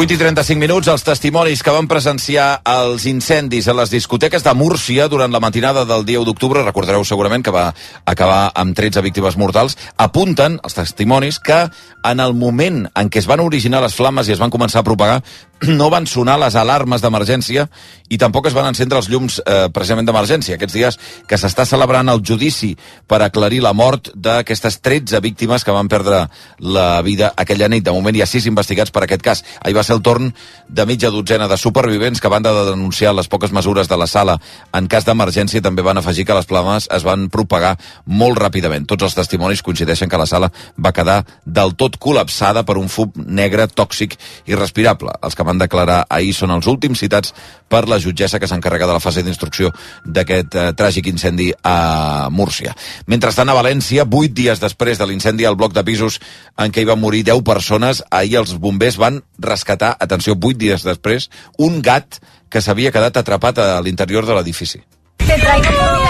8 0.04 0.12
i 0.12 0.18
35 0.20 0.60
minuts, 0.60 0.88
els 0.92 1.00
testimonis 1.00 1.62
que 1.64 1.72
van 1.72 1.86
presenciar 1.88 2.58
els 2.68 3.06
incendis 3.08 3.70
a 3.72 3.74
les 3.78 3.88
discoteques 3.88 4.44
de 4.44 4.52
Múrcia 4.52 5.06
durant 5.08 5.32
la 5.32 5.40
matinada 5.40 5.86
del 5.88 6.04
dia 6.04 6.20
1 6.20 6.28
d'octubre, 6.28 6.60
recordareu 6.60 7.06
segurament 7.08 7.40
que 7.40 7.54
va 7.54 7.70
acabar 8.04 8.50
amb 8.52 8.76
13 8.76 9.00
víctimes 9.00 9.38
mortals, 9.40 9.78
apunten, 9.96 10.58
els 10.60 10.76
testimonis, 10.76 11.40
que 11.40 11.62
en 12.04 12.20
el 12.20 12.36
moment 12.36 12.82
en 12.92 13.08
què 13.08 13.22
es 13.22 13.30
van 13.30 13.40
originar 13.40 13.80
les 13.80 13.96
flames 13.96 14.28
i 14.28 14.36
es 14.36 14.42
van 14.42 14.52
començar 14.52 14.82
a 14.82 14.84
propagar, 14.84 15.22
no 15.78 15.88
van 15.88 16.06
sonar 16.06 16.36
les 16.40 16.56
alarmes 16.58 17.02
d'emergència 17.02 17.66
i 18.12 18.18
tampoc 18.20 18.48
es 18.48 18.56
van 18.56 18.68
encendre 18.68 18.98
els 19.00 19.08
llums 19.08 19.38
eh, 19.40 19.68
precisament 19.72 20.06
d'emergència. 20.06 20.58
Aquests 20.58 20.76
dies 20.76 20.98
que 21.30 21.38
s'està 21.40 21.64
celebrant 21.68 22.10
el 22.12 22.20
judici 22.26 22.74
per 23.08 23.22
aclarir 23.24 23.62
la 23.64 23.72
mort 23.72 24.10
d'aquestes 24.14 24.80
13 24.84 25.20
víctimes 25.24 25.64
que 25.64 25.74
van 25.74 25.88
perdre 25.88 26.26
la 26.58 27.00
vida 27.06 27.32
aquella 27.36 27.70
nit. 27.72 27.84
De 27.86 27.94
moment 27.94 28.16
hi 28.16 28.24
ha 28.24 28.28
6 28.28 28.50
investigats 28.52 28.92
per 28.92 29.06
aquest 29.06 29.24
cas. 29.24 29.44
Ahir 29.62 29.76
va 29.78 29.86
ser 29.86 29.93
el 29.94 30.02
torn 30.02 30.32
de 30.68 30.86
mitja 30.86 31.10
dotzena 31.14 31.48
de 31.48 31.58
supervivents 31.60 32.20
que 32.20 32.30
van 32.32 32.42
de 32.42 32.52
denunciar 32.70 33.14
les 33.14 33.28
poques 33.30 33.52
mesures 33.52 33.88
de 33.88 33.98
la 34.00 34.08
sala 34.10 34.38
en 34.74 34.88
cas 34.90 35.06
d'emergència 35.06 35.62
també 35.62 35.84
van 35.86 36.00
afegir 36.00 36.26
que 36.26 36.36
les 36.36 36.48
flames 36.50 36.88
es 36.92 37.04
van 37.06 37.28
propagar 37.30 37.76
molt 38.06 38.38
ràpidament. 38.40 38.88
Tots 38.90 39.06
els 39.06 39.16
testimonis 39.16 39.62
coincideixen 39.62 40.10
que 40.10 40.20
la 40.20 40.26
sala 40.26 40.50
va 40.76 40.92
quedar 40.92 41.22
del 41.44 41.74
tot 41.78 41.98
col·lapsada 42.00 42.64
per 42.66 42.78
un 42.80 42.88
fum 42.88 43.12
negre 43.14 43.68
tòxic 43.68 44.16
i 44.50 44.58
respirable. 44.58 45.14
Els 45.22 45.34
que 45.34 45.46
van 45.46 45.60
declarar 45.60 46.04
ahir 46.08 46.34
són 46.34 46.54
els 46.54 46.66
últims 46.70 47.00
citats 47.00 47.34
per 47.68 47.86
la 47.88 47.98
jutgessa 47.98 48.38
que 48.38 48.48
s'encarrega 48.50 48.86
de 48.86 48.96
la 48.96 49.02
fase 49.02 49.22
d'instrucció 49.24 49.72
d'aquest 50.04 50.54
eh, 50.54 50.66
tràgic 50.78 51.08
incendi 51.10 51.50
a 51.62 52.28
Múrcia. 52.30 52.74
Mentrestant, 53.10 53.50
a 53.50 53.56
València, 53.56 54.06
vuit 54.06 54.32
dies 54.34 54.60
després 54.62 55.00
de 55.00 55.08
l'incendi 55.08 55.46
al 55.48 55.58
bloc 55.58 55.74
de 55.74 55.84
pisos 55.86 56.20
en 56.60 56.72
què 56.72 56.84
hi 56.84 56.88
van 56.88 57.00
morir 57.02 57.24
10 57.26 57.42
persones, 57.46 58.02
ahir 58.10 58.38
els 58.42 58.54
bombers 58.60 58.98
van 59.00 59.22
rescatar, 59.38 59.73
atenció, 59.82 60.34
vuit 60.36 60.58
dies 60.60 60.84
després, 60.86 61.30
un 61.58 61.80
gat 61.82 62.20
que 62.50 62.62
s'havia 62.62 62.92
quedat 62.94 63.16
atrapat 63.16 63.58
a 63.58 63.68
l'interior 63.82 64.26
de 64.26 64.38
l'edifici. 64.38 64.82
Te 65.24 65.38
traigo 65.40 66.03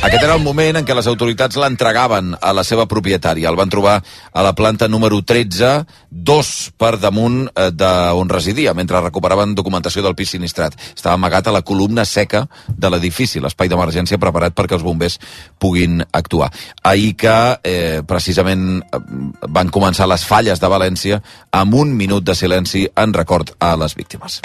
aquest 0.00 0.22
era 0.24 0.32
el 0.32 0.40
moment 0.40 0.78
en 0.78 0.86
què 0.88 0.94
les 0.96 1.08
autoritats 1.10 1.58
l'entregaven 1.60 2.32
a 2.40 2.54
la 2.56 2.62
seva 2.64 2.86
propietària. 2.88 3.50
El 3.50 3.58
van 3.58 3.68
trobar 3.68 3.98
a 4.00 4.44
la 4.46 4.54
planta 4.56 4.88
número 4.88 5.18
13, 5.20 5.84
dos 6.08 6.70
per 6.80 6.94
damunt 7.02 7.42
eh, 7.50 7.68
d'on 7.68 8.32
residia, 8.32 8.72
mentre 8.72 9.02
recuperaven 9.04 9.52
documentació 9.58 10.00
del 10.06 10.16
pis 10.16 10.32
sinistrat. 10.32 10.78
Estava 10.94 11.18
amagat 11.18 11.50
a 11.50 11.54
la 11.58 11.62
columna 11.66 12.06
seca 12.08 12.46
de 12.68 12.92
l'edifici, 12.92 13.44
l'espai 13.44 13.68
d'emergència 13.68 14.20
preparat 14.22 14.56
perquè 14.56 14.78
els 14.78 14.86
bombers 14.86 15.18
puguin 15.60 16.00
actuar. 16.16 16.48
Ahir 16.82 17.12
que, 17.20 17.36
eh, 17.60 18.00
precisament, 18.08 18.80
eh, 18.80 19.04
van 19.48 19.68
començar 19.68 20.08
les 20.08 20.24
falles 20.24 20.60
de 20.60 20.72
València 20.72 21.20
amb 21.52 21.74
un 21.74 21.92
minut 21.96 22.24
de 22.24 22.34
silenci 22.34 22.88
en 22.96 23.12
record 23.12 23.52
a 23.60 23.76
les 23.76 23.94
víctimes. 23.94 24.40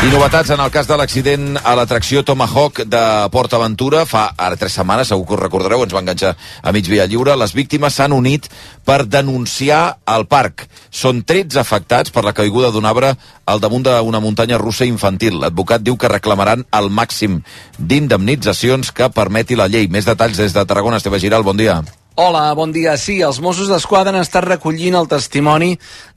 I 0.00 0.08
novetats 0.08 0.48
en 0.48 0.60
el 0.64 0.70
cas 0.72 0.86
de 0.88 0.96
l'accident 0.96 1.58
a 1.60 1.74
l'atracció 1.76 2.22
Tomahawk 2.24 2.78
de 2.88 3.02
Port 3.34 3.52
Aventura. 3.52 4.06
Fa 4.08 4.30
ara 4.32 4.56
tres 4.56 4.72
setmanes, 4.78 5.10
segur 5.12 5.26
que 5.28 5.36
us 5.36 5.42
recordareu, 5.42 5.84
ens 5.84 5.92
va 5.92 6.00
enganxar 6.00 6.30
a 6.40 6.72
mig 6.72 6.88
via 6.88 7.04
lliure. 7.04 7.36
Les 7.36 7.52
víctimes 7.52 8.00
s'han 8.00 8.16
unit 8.16 8.48
per 8.88 9.02
denunciar 9.04 9.98
el 10.08 10.24
parc. 10.24 10.64
Són 10.88 11.20
13 11.20 11.60
afectats 11.60 12.16
per 12.16 12.24
la 12.24 12.32
caiguda 12.32 12.72
d'un 12.72 12.88
arbre 12.88 13.12
al 13.44 13.60
damunt 13.60 13.84
d'una 13.84 14.24
muntanya 14.24 14.56
russa 14.56 14.88
infantil. 14.88 15.36
L'advocat 15.44 15.84
diu 15.84 16.00
que 16.00 16.08
reclamaran 16.08 16.64
el 16.72 16.88
màxim 16.88 17.42
d'indemnitzacions 17.76 18.96
que 18.96 19.12
permeti 19.12 19.52
la 19.52 19.68
llei. 19.68 19.92
Més 19.92 20.08
detalls 20.08 20.40
des 20.40 20.56
de 20.56 20.64
Tarragona. 20.64 20.96
Esteve 20.96 21.20
Giral, 21.20 21.44
bon 21.44 21.60
dia. 21.60 21.82
Hola, 22.20 22.52
bon 22.52 22.68
dia. 22.68 22.98
Sí, 23.00 23.14
els 23.24 23.38
Mossos 23.40 23.70
d'Esquadra 23.72 24.12
han 24.12 24.20
estat 24.20 24.44
recollint 24.44 24.92
el 24.98 25.06
testimoni 25.08 25.70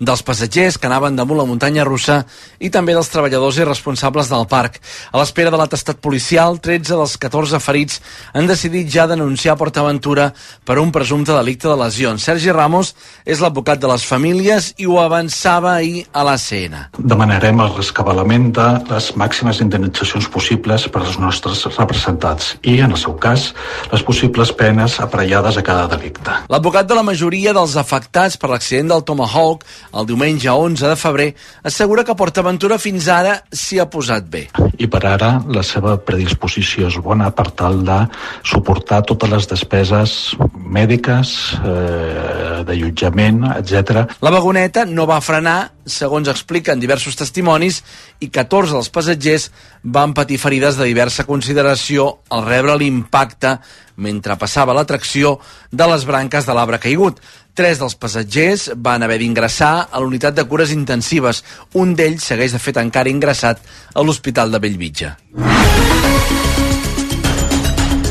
dels 0.03 0.19
passatgers 0.27 0.75
que 0.75 0.89
anaven 0.89 1.15
damunt 1.15 1.37
la 1.39 1.45
muntanya 1.47 1.85
russa 1.87 2.17
i 2.59 2.67
també 2.73 2.91
dels 2.91 3.07
treballadors 3.07 3.61
i 3.61 3.63
responsables 3.63 4.27
del 4.27 4.43
parc. 4.51 4.81
A 5.13 5.21
l'espera 5.21 5.53
de 5.53 5.61
l'atestat 5.61 6.01
policial, 6.03 6.59
13 6.59 6.97
dels 6.99 7.13
14 7.23 7.61
ferits 7.63 8.01
han 8.35 8.49
decidit 8.51 8.89
ja 8.91 9.05
denunciar 9.07 9.55
PortAventura 9.55 10.25
per 10.67 10.75
un 10.81 10.91
presumpte 10.91 11.31
delicte 11.37 11.69
de 11.71 11.77
lesions. 11.79 12.27
Sergi 12.27 12.51
Ramos 12.51 12.91
és 13.23 13.39
l'advocat 13.39 13.79
de 13.79 13.93
les 13.93 14.03
famílies 14.03 14.73
i 14.83 14.89
ho 14.91 14.99
avançava 14.99 15.77
ahir 15.77 16.03
a 16.11 16.27
la 16.27 16.35
CN. 16.35 16.83
Demanarem 16.99 17.63
el 17.63 17.73
rescabalament 17.77 18.51
de 18.59 18.67
les 18.91 19.13
màximes 19.15 19.63
indemnitzacions 19.63 20.27
possibles 20.27 20.89
per 20.91 21.05
als 21.05 21.15
nostres 21.15 21.63
representats 21.79 22.57
i, 22.59 22.81
en 22.81 22.91
el 22.91 22.99
seu 22.99 23.15
cas, 23.15 23.53
les 23.95 24.03
possibles 24.03 24.51
penes 24.51 24.99
aparellades 24.99 25.55
a 25.55 25.63
cada 25.63 25.92
delicte. 25.93 26.35
L'advocat 26.51 26.89
de 26.89 26.97
la 26.97 27.05
majoria 27.05 27.53
dels 27.55 27.75
afectats 27.79 28.37
per 28.39 28.51
l'accident 28.51 28.91
del 28.93 29.05
Tomahawk 29.07 29.65
el 29.99 30.07
diumenge 30.09 30.49
11 30.49 30.89
de 30.91 30.97
febrer 30.99 31.29
assegura 31.63 32.05
que 32.07 32.17
PortAventura 32.17 32.79
fins 32.81 33.07
ara 33.11 33.37
s'hi 33.51 33.79
ha 33.79 33.87
posat 33.89 34.27
bé. 34.29 34.47
I 34.77 34.89
per 34.89 35.03
ara 35.07 35.35
la 35.53 35.63
seva 35.65 35.95
predisposició 36.01 36.89
és 36.89 36.97
bona 37.03 37.29
per 37.35 37.49
tal 37.57 37.83
de 37.87 37.99
suportar 38.43 39.03
totes 39.07 39.31
les 39.31 39.49
despeses 39.53 40.15
mèdiques, 40.53 41.33
eh, 41.63 42.63
d'allotjament, 42.67 43.43
etc. 43.57 44.03
La 44.21 44.33
vagoneta 44.33 44.85
no 44.85 45.05
va 45.09 45.21
frenar, 45.21 45.71
segons 45.85 46.29
expliquen 46.31 46.79
diversos 46.79 47.17
testimonis, 47.19 47.81
i 48.23 48.29
14 48.31 48.75
dels 48.77 48.89
passatgers 48.93 49.49
van 49.83 50.13
patir 50.13 50.39
ferides 50.41 50.77
de 50.79 50.87
diversa 50.89 51.25
consideració 51.27 52.09
al 52.29 52.45
rebre 52.47 52.77
l'impacte 52.79 53.57
mentre 53.95 54.37
passava 54.41 54.73
l'atracció 54.73 55.37
de 55.71 55.87
les 55.91 56.05
branques 56.09 56.45
de 56.45 56.53
l'arbre 56.55 56.79
caigut. 56.81 57.19
Tres 57.53 57.77
dels 57.77 57.95
passatgers 57.95 58.71
van 58.75 59.03
haver 59.05 59.19
d'ingressar 59.21 59.89
a 59.91 60.01
l'unitat 60.01 60.33
de 60.33 60.47
cures 60.49 60.73
intensives. 60.73 61.43
Un 61.77 61.93
d'ells 61.93 62.25
segueix 62.25 62.55
de 62.55 62.61
fet 62.63 62.79
encara 62.81 63.13
ingressat 63.13 63.61
a 63.93 64.01
l'Hospital 64.01 64.51
de 64.51 64.63
Bellvitge. 64.63 65.13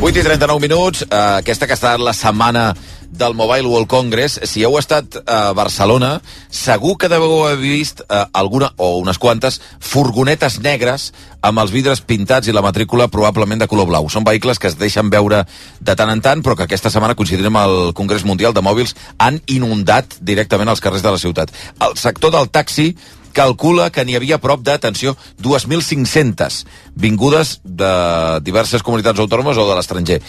8 0.02 0.18
i 0.18 0.22
39 0.22 0.58
minuts, 0.58 1.02
eh, 1.02 1.06
aquesta 1.38 1.66
que 1.66 1.74
ha 1.74 1.78
estat 1.78 2.00
la 2.02 2.12
setmana 2.12 2.74
del 3.12 3.34
Mobile 3.36 3.68
World 3.68 3.86
Congress, 3.92 4.40
si 4.48 4.64
heu 4.64 4.78
estat 4.80 5.20
a 5.28 5.52
Barcelona, 5.52 6.16
segur 6.48 6.96
que 6.98 7.10
deveu 7.12 7.44
haver 7.44 7.60
vist 7.60 8.00
eh, 8.08 8.24
alguna, 8.32 8.72
o 8.80 8.96
unes 9.02 9.20
quantes, 9.20 9.60
furgonetes 9.78 10.58
negres 10.64 11.10
amb 11.44 11.60
els 11.60 11.74
vidres 11.74 12.00
pintats 12.00 12.48
i 12.48 12.56
la 12.56 12.64
matrícula 12.64 13.10
probablement 13.12 13.60
de 13.60 13.68
color 13.68 13.90
blau. 13.90 14.08
Són 14.08 14.24
vehicles 14.24 14.58
que 14.58 14.72
es 14.72 14.78
deixen 14.80 15.12
veure 15.12 15.44
de 15.78 15.96
tant 15.98 16.10
en 16.10 16.24
tant, 16.24 16.42
però 16.42 16.56
que 16.56 16.64
aquesta 16.64 16.90
setmana, 16.90 17.14
coincidint 17.18 17.52
amb 17.52 17.62
el 17.62 17.78
Congrés 17.98 18.24
Mundial 18.24 18.56
de 18.56 18.64
Mòbils, 18.64 18.96
han 19.18 19.42
inundat 19.46 20.16
directament 20.20 20.72
els 20.72 20.80
carrers 20.80 21.04
de 21.04 21.12
la 21.12 21.20
ciutat. 21.20 21.52
El 21.84 21.98
sector 22.00 22.32
del 22.32 22.48
taxi 22.48 22.94
calcula 23.34 23.90
que 23.90 24.04
n'hi 24.04 24.16
havia 24.18 24.40
prop 24.42 24.62
de, 24.64 24.74
atenció, 24.76 25.16
2.500 25.42 26.62
vingudes 26.94 27.60
de 27.64 27.92
diverses 28.44 28.84
comunitats 28.84 29.20
autònomes 29.22 29.58
o 29.58 29.66
de 29.68 29.76
l'estranger. 29.78 30.20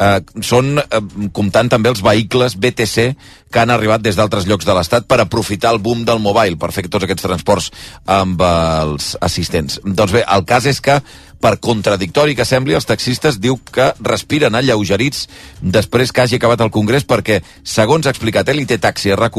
Eh, 0.00 0.20
són, 0.40 0.78
eh, 0.78 1.00
comptant 1.36 1.68
també 1.68 1.90
els 1.90 2.00
vehicles 2.00 2.56
BTC 2.56 3.16
que 3.52 3.60
han 3.60 3.70
arribat 3.70 4.00
des 4.00 4.16
d'altres 4.16 4.46
llocs 4.48 4.64
de 4.64 4.74
l'Estat 4.76 5.06
per 5.06 5.20
aprofitar 5.20 5.74
el 5.74 5.82
boom 5.82 6.04
del 6.04 6.20
mobile, 6.20 6.56
per 6.56 6.72
fer 6.72 6.88
tots 6.88 7.04
aquests 7.04 7.26
transports 7.26 7.70
amb 8.06 8.40
els 8.40 9.16
assistents. 9.20 9.80
Doncs 9.84 10.12
bé, 10.12 10.24
el 10.24 10.46
cas 10.48 10.66
és 10.66 10.80
que 10.80 11.00
per 11.40 11.56
contradictori 11.58 12.36
que 12.36 12.44
sembli, 12.44 12.76
els 12.76 12.86
taxistes 12.88 13.40
diu 13.40 13.58
que 13.72 13.90
respiren 14.04 14.54
alleugerits 14.54 15.26
després 15.60 16.12
que 16.12 16.24
hagi 16.24 16.38
acabat 16.38 16.60
el 16.64 16.72
Congrés 16.74 17.06
perquè, 17.08 17.40
segons 17.64 18.06
ha 18.06 18.14
explicat 18.14 18.48
Elite 18.52 18.78
Taxi 18.78 19.10
a 19.10 19.18
rac 19.18 19.30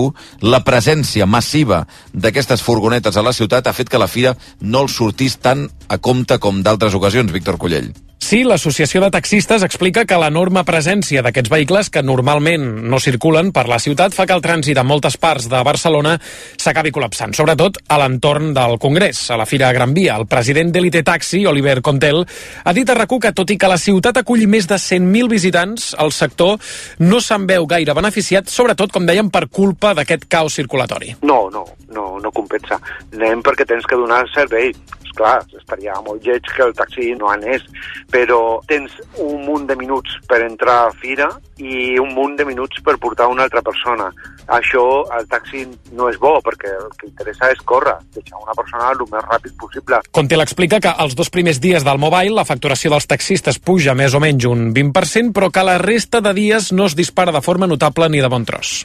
la 0.42 0.62
presència 0.64 1.26
massiva 1.26 1.86
d'aquestes 2.14 2.62
furgonetes 2.64 3.18
a 3.18 3.26
la 3.26 3.34
ciutat 3.34 3.68
ha 3.68 3.74
fet 3.76 3.90
que 3.90 4.00
la 4.00 4.08
fira 4.08 4.38
no 4.62 4.86
els 4.86 4.96
sortís 4.96 5.38
tant 5.38 5.68
a 5.90 5.98
compte 5.98 6.40
com 6.40 6.64
d'altres 6.64 6.96
ocasions, 6.96 7.32
Víctor 7.32 7.58
Collell. 7.58 7.92
Sí, 8.22 8.44
l'Associació 8.46 9.02
de 9.02 9.10
Taxistes 9.12 9.64
explica 9.66 10.04
que 10.06 10.18
l'enorme 10.22 10.62
presència 10.64 11.24
d'aquests 11.26 11.50
vehicles 11.50 11.90
que 11.90 12.04
normalment 12.06 12.68
no 12.88 13.00
circulen 13.02 13.50
per 13.52 13.64
la 13.68 13.80
ciutat 13.82 14.14
fa 14.14 14.28
que 14.30 14.36
el 14.38 14.44
trànsit 14.46 14.78
a 14.78 14.84
moltes 14.86 15.18
parts 15.18 15.48
de 15.50 15.60
Barcelona 15.66 16.14
s'acabi 16.22 16.94
col·lapsant, 16.94 17.34
sobretot 17.34 17.80
a 17.90 17.98
l'entorn 17.98 18.54
del 18.54 18.78
Congrés, 18.80 19.24
a 19.34 19.40
la 19.42 19.48
Fira 19.50 19.72
Gran 19.74 19.96
Via. 19.98 20.20
El 20.22 20.30
president 20.30 20.70
d'Elite 20.72 21.02
Taxi, 21.04 21.42
Oliver 21.50 21.82
Contel, 21.82 22.22
ha 22.64 22.76
dit 22.78 22.88
a 22.88 22.96
rac 22.96 23.18
que 23.26 23.34
tot 23.36 23.52
i 23.52 23.58
que 23.58 23.68
la 23.68 23.82
ciutat 23.82 24.22
aculli 24.22 24.46
més 24.48 24.70
de 24.70 24.78
100.000 24.78 25.28
visitants, 25.28 25.90
el 26.00 26.14
sector 26.14 26.62
no 27.02 27.20
se'n 27.20 27.50
veu 27.50 27.66
gaire 27.66 27.98
beneficiat, 27.98 28.48
sobretot, 28.54 28.94
com 28.94 29.10
dèiem, 29.10 29.34
per 29.34 29.48
culpa 29.50 29.96
d'aquest 29.98 30.30
caos 30.30 30.62
circulatori. 30.62 31.18
No, 31.26 31.50
no, 31.50 31.66
no, 31.90 32.08
no 32.22 32.32
compensa. 32.32 32.80
Anem 33.18 33.42
perquè 33.44 33.66
tens 33.68 33.90
que 33.90 34.00
donar 34.00 34.24
servei 34.32 34.72
clar, 35.18 35.40
estaria 35.58 35.96
molt 36.06 36.26
lleig 36.26 36.46
que 36.48 36.64
el 36.66 36.74
taxi 36.78 37.12
no 37.18 37.30
anés, 37.32 37.64
però 38.12 38.60
tens 38.70 38.94
un 39.22 39.46
munt 39.46 39.68
de 39.70 39.78
minuts 39.80 40.18
per 40.30 40.42
entrar 40.46 40.78
a 40.88 40.94
fira 41.02 41.30
i 41.62 41.98
un 42.02 42.14
munt 42.16 42.38
de 42.40 42.46
minuts 42.48 42.82
per 42.86 42.98
portar 43.02 43.30
una 43.32 43.46
altra 43.48 43.62
persona. 43.66 44.10
Això 44.52 44.84
al 45.14 45.28
taxi 45.32 45.66
no 45.96 46.10
és 46.12 46.18
bo, 46.20 46.34
perquè 46.44 46.72
el 46.74 46.90
que 46.98 47.10
interessa 47.10 47.52
és 47.54 47.62
córrer, 47.66 47.98
deixar 48.16 48.42
una 48.42 48.56
persona 48.58 48.92
el 48.92 49.04
més 49.12 49.28
ràpid 49.28 49.58
possible. 49.60 50.02
Contel 50.12 50.44
explica 50.44 50.82
que 50.84 50.96
els 51.06 51.16
dos 51.16 51.30
primers 51.30 51.62
dies 51.64 51.86
del 51.88 52.02
Mobile 52.02 52.36
la 52.36 52.48
facturació 52.48 52.92
dels 52.94 53.08
taxistes 53.08 53.60
puja 53.60 53.96
més 53.96 54.16
o 54.18 54.24
menys 54.24 54.48
un 54.50 54.72
20%, 54.76 55.36
però 55.36 55.52
que 55.54 55.68
la 55.68 55.78
resta 55.82 56.22
de 56.22 56.34
dies 56.38 56.72
no 56.72 56.90
es 56.90 56.98
dispara 56.98 57.32
de 57.32 57.44
forma 57.46 57.70
notable 57.70 58.10
ni 58.10 58.24
de 58.24 58.32
bon 58.32 58.46
tros. 58.46 58.82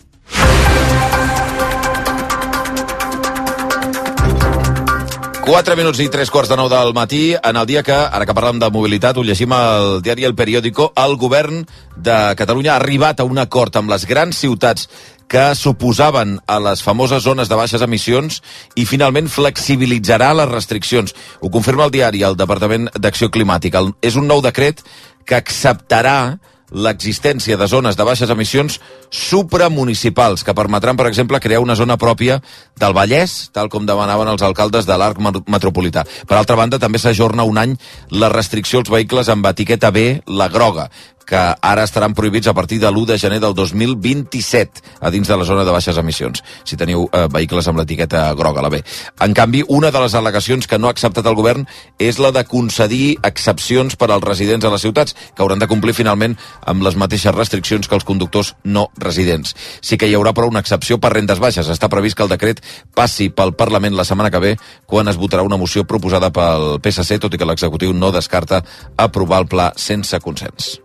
4 5.46 5.76
minuts 5.78 6.00
i 6.02 6.08
3 6.10 6.26
quarts 6.34 6.50
de 6.50 6.56
9 6.58 6.74
del 6.74 6.88
matí, 6.90 7.36
en 7.38 7.54
el 7.54 7.66
dia 7.70 7.84
que, 7.86 7.94
ara 7.94 8.26
que 8.26 8.34
parlem 8.34 8.58
de 8.58 8.66
mobilitat, 8.74 9.14
ho 9.14 9.22
llegim 9.22 9.52
al 9.54 10.00
diari 10.02 10.24
El 10.26 10.34
Periódico, 10.34 10.88
el 10.98 11.14
govern 11.14 11.60
de 11.94 12.16
Catalunya 12.34 12.72
ha 12.72 12.80
arribat 12.80 13.22
a 13.22 13.26
un 13.30 13.38
acord 13.38 13.78
amb 13.78 13.92
les 13.92 14.08
grans 14.10 14.40
ciutats 14.42 14.88
que 15.30 15.44
suposaven 15.54 16.40
a 16.50 16.58
les 16.58 16.82
famoses 16.82 17.22
zones 17.22 17.46
de 17.46 17.60
baixes 17.62 17.86
emissions 17.86 18.40
i 18.74 18.88
finalment 18.90 19.30
flexibilitzarà 19.30 20.32
les 20.34 20.50
restriccions. 20.50 21.14
Ho 21.38 21.52
confirma 21.54 21.86
el 21.86 21.94
diari, 21.94 22.26
el 22.26 22.34
Departament 22.34 22.90
d'Acció 22.98 23.30
Climàtica. 23.30 23.84
És 24.02 24.18
un 24.18 24.26
nou 24.26 24.42
decret 24.42 24.82
que 25.22 25.38
acceptarà 25.38 26.40
l'existència 26.70 27.56
de 27.56 27.68
zones 27.70 27.96
de 27.96 28.04
baixes 28.04 28.30
emissions 28.30 28.80
supramunicipals, 29.10 30.42
que 30.44 30.54
permetran, 30.54 30.96
per 30.96 31.06
exemple, 31.06 31.40
crear 31.40 31.60
una 31.62 31.76
zona 31.78 31.96
pròpia 31.96 32.40
del 32.76 32.94
Vallès, 32.96 33.50
tal 33.54 33.70
com 33.70 33.86
demanaven 33.86 34.28
els 34.32 34.42
alcaldes 34.42 34.86
de 34.86 34.96
l'arc 34.98 35.20
metropolità. 35.46 36.04
Per 36.26 36.36
altra 36.36 36.56
banda, 36.56 36.80
també 36.82 36.98
s'ajorna 36.98 37.46
un 37.46 37.58
any 37.58 37.76
la 38.10 38.30
restricció 38.32 38.80
als 38.82 38.90
vehicles 38.90 39.28
amb 39.28 39.46
etiqueta 39.46 39.90
B, 39.90 40.22
la 40.26 40.48
groga, 40.48 40.90
que 41.26 41.42
ara 41.60 41.84
estaran 41.84 42.14
prohibits 42.14 42.46
a 42.46 42.54
partir 42.54 42.78
de 42.80 42.88
l'1 42.88 43.04
de 43.06 43.18
gener 43.18 43.40
del 43.42 43.54
2027 43.54 44.82
a 45.00 45.10
dins 45.10 45.28
de 45.28 45.36
la 45.36 45.44
zona 45.44 45.64
de 45.64 45.74
baixes 45.74 45.98
emissions, 45.98 46.42
si 46.64 46.78
teniu 46.78 47.08
eh, 47.10 47.26
vehicles 47.32 47.66
amb 47.66 47.80
l'etiqueta 47.82 48.30
groga, 48.38 48.62
la 48.62 48.70
B. 48.70 48.80
En 49.20 49.34
canvi, 49.34 49.64
una 49.66 49.90
de 49.90 50.00
les 50.00 50.14
al·legacions 50.14 50.70
que 50.70 50.78
no 50.78 50.86
ha 50.86 50.94
acceptat 50.94 51.26
el 51.26 51.34
govern 51.34 51.66
és 51.98 52.20
la 52.22 52.30
de 52.30 52.46
concedir 52.46 53.18
excepcions 53.26 53.98
per 53.98 54.10
als 54.12 54.24
residents 54.24 54.64
a 54.64 54.72
les 54.72 54.86
ciutats, 54.86 55.16
que 55.34 55.42
hauran 55.42 55.58
de 55.58 55.68
complir 55.68 55.96
finalment 55.98 56.38
amb 56.62 56.86
les 56.86 56.96
mateixes 56.96 57.34
restriccions 57.34 57.88
que 57.88 57.98
els 57.98 58.06
conductors 58.06 58.54
no 58.64 58.88
residents. 59.02 59.56
Sí 59.82 59.98
que 59.98 60.06
hi 60.06 60.14
haurà, 60.14 60.32
però, 60.32 60.48
una 60.48 60.62
excepció 60.62 61.00
per 61.02 61.12
rendes 61.16 61.42
baixes. 61.42 61.68
Està 61.68 61.90
previst 61.90 62.16
que 62.16 62.24
el 62.24 62.32
decret 62.32 62.62
passi 62.94 63.28
pel 63.28 63.56
Parlament 63.58 63.98
la 63.98 64.06
setmana 64.06 64.30
que 64.30 64.42
ve, 64.42 64.56
quan 64.86 65.08
es 65.08 65.18
votarà 65.18 65.42
una 65.42 65.58
moció 65.58 65.84
proposada 65.84 66.30
pel 66.30 66.78
PSC, 66.78 67.18
tot 67.18 67.34
i 67.34 67.40
que 67.40 67.48
l'executiu 67.48 67.92
no 67.92 68.14
descarta 68.14 68.62
aprovar 68.96 69.42
el 69.42 69.50
pla 69.50 69.72
sense 69.76 70.20
consens. 70.22 70.76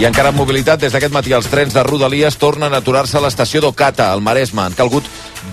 I 0.00 0.06
encara 0.06 0.30
en 0.30 0.36
mobilitat, 0.38 0.78
des 0.80 0.92
d'aquest 0.94 1.12
matí 1.12 1.32
els 1.34 1.48
trens 1.50 1.74
de 1.74 1.82
Rodalies 1.82 2.38
tornen 2.38 2.72
a 2.72 2.78
aturar-se 2.78 3.18
a 3.18 3.22
l'estació 3.24 3.60
d'Ocata, 3.64 4.12
al 4.12 4.22
Maresme. 4.22 4.62
Han 4.62 4.76
calgut 4.78 5.04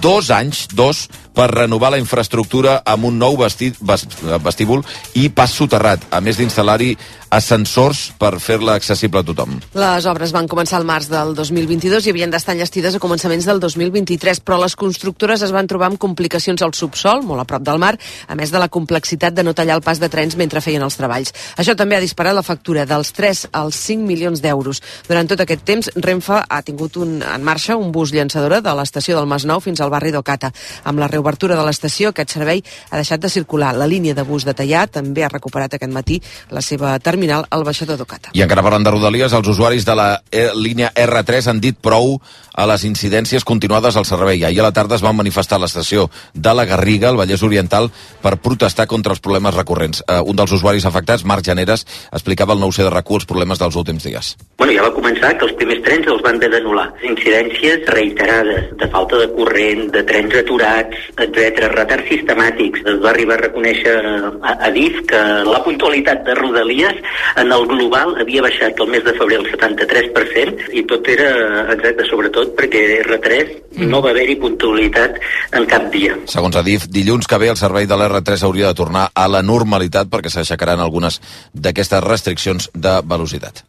dos 0.02 0.30
anys, 0.32 0.68
dos, 0.78 1.10
per 1.34 1.50
renovar 1.52 1.92
la 1.94 2.00
infraestructura 2.02 2.84
amb 2.86 3.10
un 3.10 3.18
nou 3.18 3.38
vesti, 3.42 3.74
vestíbul 3.82 4.86
i 5.18 5.30
pas 5.30 5.52
soterrat, 5.52 6.06
a 6.14 6.22
més 6.22 6.38
d'instal·lar-hi 6.38 6.94
ascensors 7.30 8.12
per 8.20 8.38
fer-la 8.40 8.78
accessible 8.78 9.20
a 9.20 9.26
tothom. 9.26 9.58
Les 9.78 10.06
obres 10.10 10.32
van 10.36 10.48
començar 10.48 10.78
al 10.80 10.88
març 10.88 11.10
del 11.12 11.34
2022 11.36 12.08
i 12.08 12.14
havien 12.14 12.32
d'estar 12.32 12.56
enllestides 12.56 12.96
a 12.96 13.02
començaments 13.04 13.48
del 13.48 13.60
2023, 13.60 14.40
però 14.46 14.60
les 14.62 14.76
constructores 14.80 15.44
es 15.44 15.52
van 15.52 15.68
trobar 15.68 15.92
amb 15.92 16.00
complicacions 16.00 16.64
al 16.64 16.74
subsol, 16.78 17.24
molt 17.28 17.44
a 17.44 17.48
prop 17.50 17.66
del 17.68 17.82
mar, 17.82 17.96
a 18.28 18.36
més 18.40 18.52
de 18.54 18.62
la 18.62 18.70
complexitat 18.72 19.36
de 19.36 19.44
no 19.44 19.56
tallar 19.58 19.78
el 19.78 19.84
pas 19.84 20.00
de 20.00 20.10
trens 20.10 20.38
mentre 20.40 20.64
feien 20.64 20.84
els 20.84 20.98
treballs. 21.00 21.34
Això 21.58 21.76
també 21.76 21.98
ha 21.98 22.04
disparat 22.04 22.36
la 22.38 22.46
factura 22.46 22.86
dels 22.88 23.12
3 23.12 23.48
als 23.52 23.82
5 23.90 24.08
milions 24.08 24.42
d'euros. 24.42 24.82
Durant 25.10 25.28
tot 25.28 25.44
aquest 25.44 25.66
temps, 25.68 25.92
Renfe 25.96 26.40
ha 26.48 26.62
tingut 26.64 26.98
un, 26.98 27.20
en 27.22 27.44
marxa 27.44 27.78
un 27.78 27.92
bus 27.92 28.14
llançadora 28.16 28.62
de 28.62 28.76
l'estació 28.80 29.18
del 29.18 29.28
Masnou 29.28 29.60
fins 29.64 29.82
al 29.82 29.92
barri 29.92 30.14
d'Ocata. 30.16 30.54
Amb 30.88 31.04
la 31.04 31.12
reobertura 31.12 31.60
de 31.60 31.68
l'estació, 31.68 32.14
aquest 32.14 32.38
servei 32.38 32.64
ha 32.90 32.96
deixat 32.96 33.22
de 33.22 33.30
circular. 33.30 33.76
La 33.76 33.88
línia 33.88 34.16
de 34.16 34.24
bus 34.24 34.48
de 34.48 34.56
Tallar 34.56 34.88
també 34.88 35.26
ha 35.26 35.34
recuperat 35.34 35.76
aquest 35.76 35.92
matí 35.92 36.22
la 36.52 36.64
seva 36.64 36.96
terminal 37.00 37.17
al 37.50 37.64
baixador 37.64 37.98
d'Ocata. 37.98 38.32
I 38.34 38.44
encara 38.46 38.64
parlant 38.66 38.86
de 38.86 38.92
Rodalies, 38.92 39.34
els 39.34 39.48
usuaris 39.48 39.86
de 39.86 39.96
la 39.96 40.10
e 40.32 40.50
línia 40.56 40.92
R3 40.94 41.50
han 41.52 41.62
dit 41.64 41.78
prou 41.78 42.20
a 42.58 42.66
les 42.66 42.84
incidències 42.90 43.46
continuades 43.46 43.96
al 43.96 44.06
servei. 44.10 44.44
Ahir 44.44 44.60
a 44.64 44.68
la 44.68 44.74
tarda 44.74 44.98
es 44.98 45.04
van 45.06 45.16
manifestar 45.16 45.60
a 45.60 45.62
l'estació 45.62 46.08
de 46.34 46.54
la 46.58 46.66
Garriga, 46.66 47.12
al 47.12 47.20
Vallès 47.20 47.44
Oriental, 47.46 47.92
per 48.22 48.40
protestar 48.42 48.88
contra 48.90 49.14
els 49.14 49.22
problemes 49.22 49.54
recurrents. 49.54 50.02
Uh, 50.10 50.24
un 50.26 50.36
dels 50.36 50.56
usuaris 50.58 50.86
afectats, 50.90 51.24
Marc 51.24 51.46
Janeres, 51.46 51.86
explicava 52.12 52.58
al 52.58 52.64
nou 52.64 52.74
c 52.74 52.82
de 52.82 52.90
rac 52.90 53.08
els 53.08 53.30
problemes 53.30 53.62
dels 53.62 53.78
últims 53.78 54.04
dies. 54.04 54.34
Bueno, 54.58 54.74
ja 54.74 54.84
va 54.84 54.92
començar 54.96 55.36
que 55.38 55.46
els 55.46 55.54
primers 55.60 55.84
trens 55.86 56.10
els 56.10 56.24
van 56.26 56.42
de 56.42 56.50
denular. 56.50 56.88
Incidències 57.06 57.86
reiterades 57.94 58.74
de 58.82 58.90
falta 58.92 59.22
de 59.22 59.30
corrent, 59.38 59.86
de 59.94 60.04
trens 60.10 60.34
aturats, 60.42 60.98
etc. 61.14 61.70
retards 61.76 62.10
sistemàtics. 62.10 62.84
Es 62.90 63.00
va 63.06 63.14
arribar 63.14 63.38
a 63.38 63.44
reconèixer 63.46 63.96
a, 64.02 64.58
a 64.58 64.74
DIF 64.74 65.04
que 65.08 65.22
la 65.46 65.62
puntualitat 65.64 66.26
de 66.26 66.36
Rodalies 66.42 67.00
en 67.42 67.52
el 67.52 67.68
global 67.70 68.16
havia 68.22 68.44
baixat 68.46 68.80
el 68.84 68.92
mes 68.94 69.04
de 69.06 69.14
febrer 69.18 69.40
el 69.42 69.50
73% 69.52 70.72
i 70.78 70.84
tot 70.90 71.08
era 71.14 71.30
exacte, 71.76 72.08
sobretot 72.10 72.56
perquè 72.58 72.84
R3 73.04 73.54
mm. 73.78 73.90
no 73.92 74.02
va 74.06 74.14
haver-hi 74.16 74.38
puntualitat 74.42 75.20
en 75.58 75.68
cap 75.70 75.90
dia. 75.94 76.18
Segons 76.32 76.60
Adif, 76.60 76.88
dilluns 76.92 77.30
que 77.30 77.42
ve 77.42 77.52
el 77.54 77.60
servei 77.60 77.90
de 77.90 77.98
l'R3 78.00 78.48
hauria 78.48 78.72
de 78.72 78.80
tornar 78.82 79.08
a 79.14 79.28
la 79.32 79.44
normalitat 79.46 80.12
perquè 80.12 80.34
s'aixecaran 80.34 80.84
algunes 80.84 81.22
d'aquestes 81.54 82.04
restriccions 82.04 82.72
de 82.74 83.00
velocitat. 83.06 83.66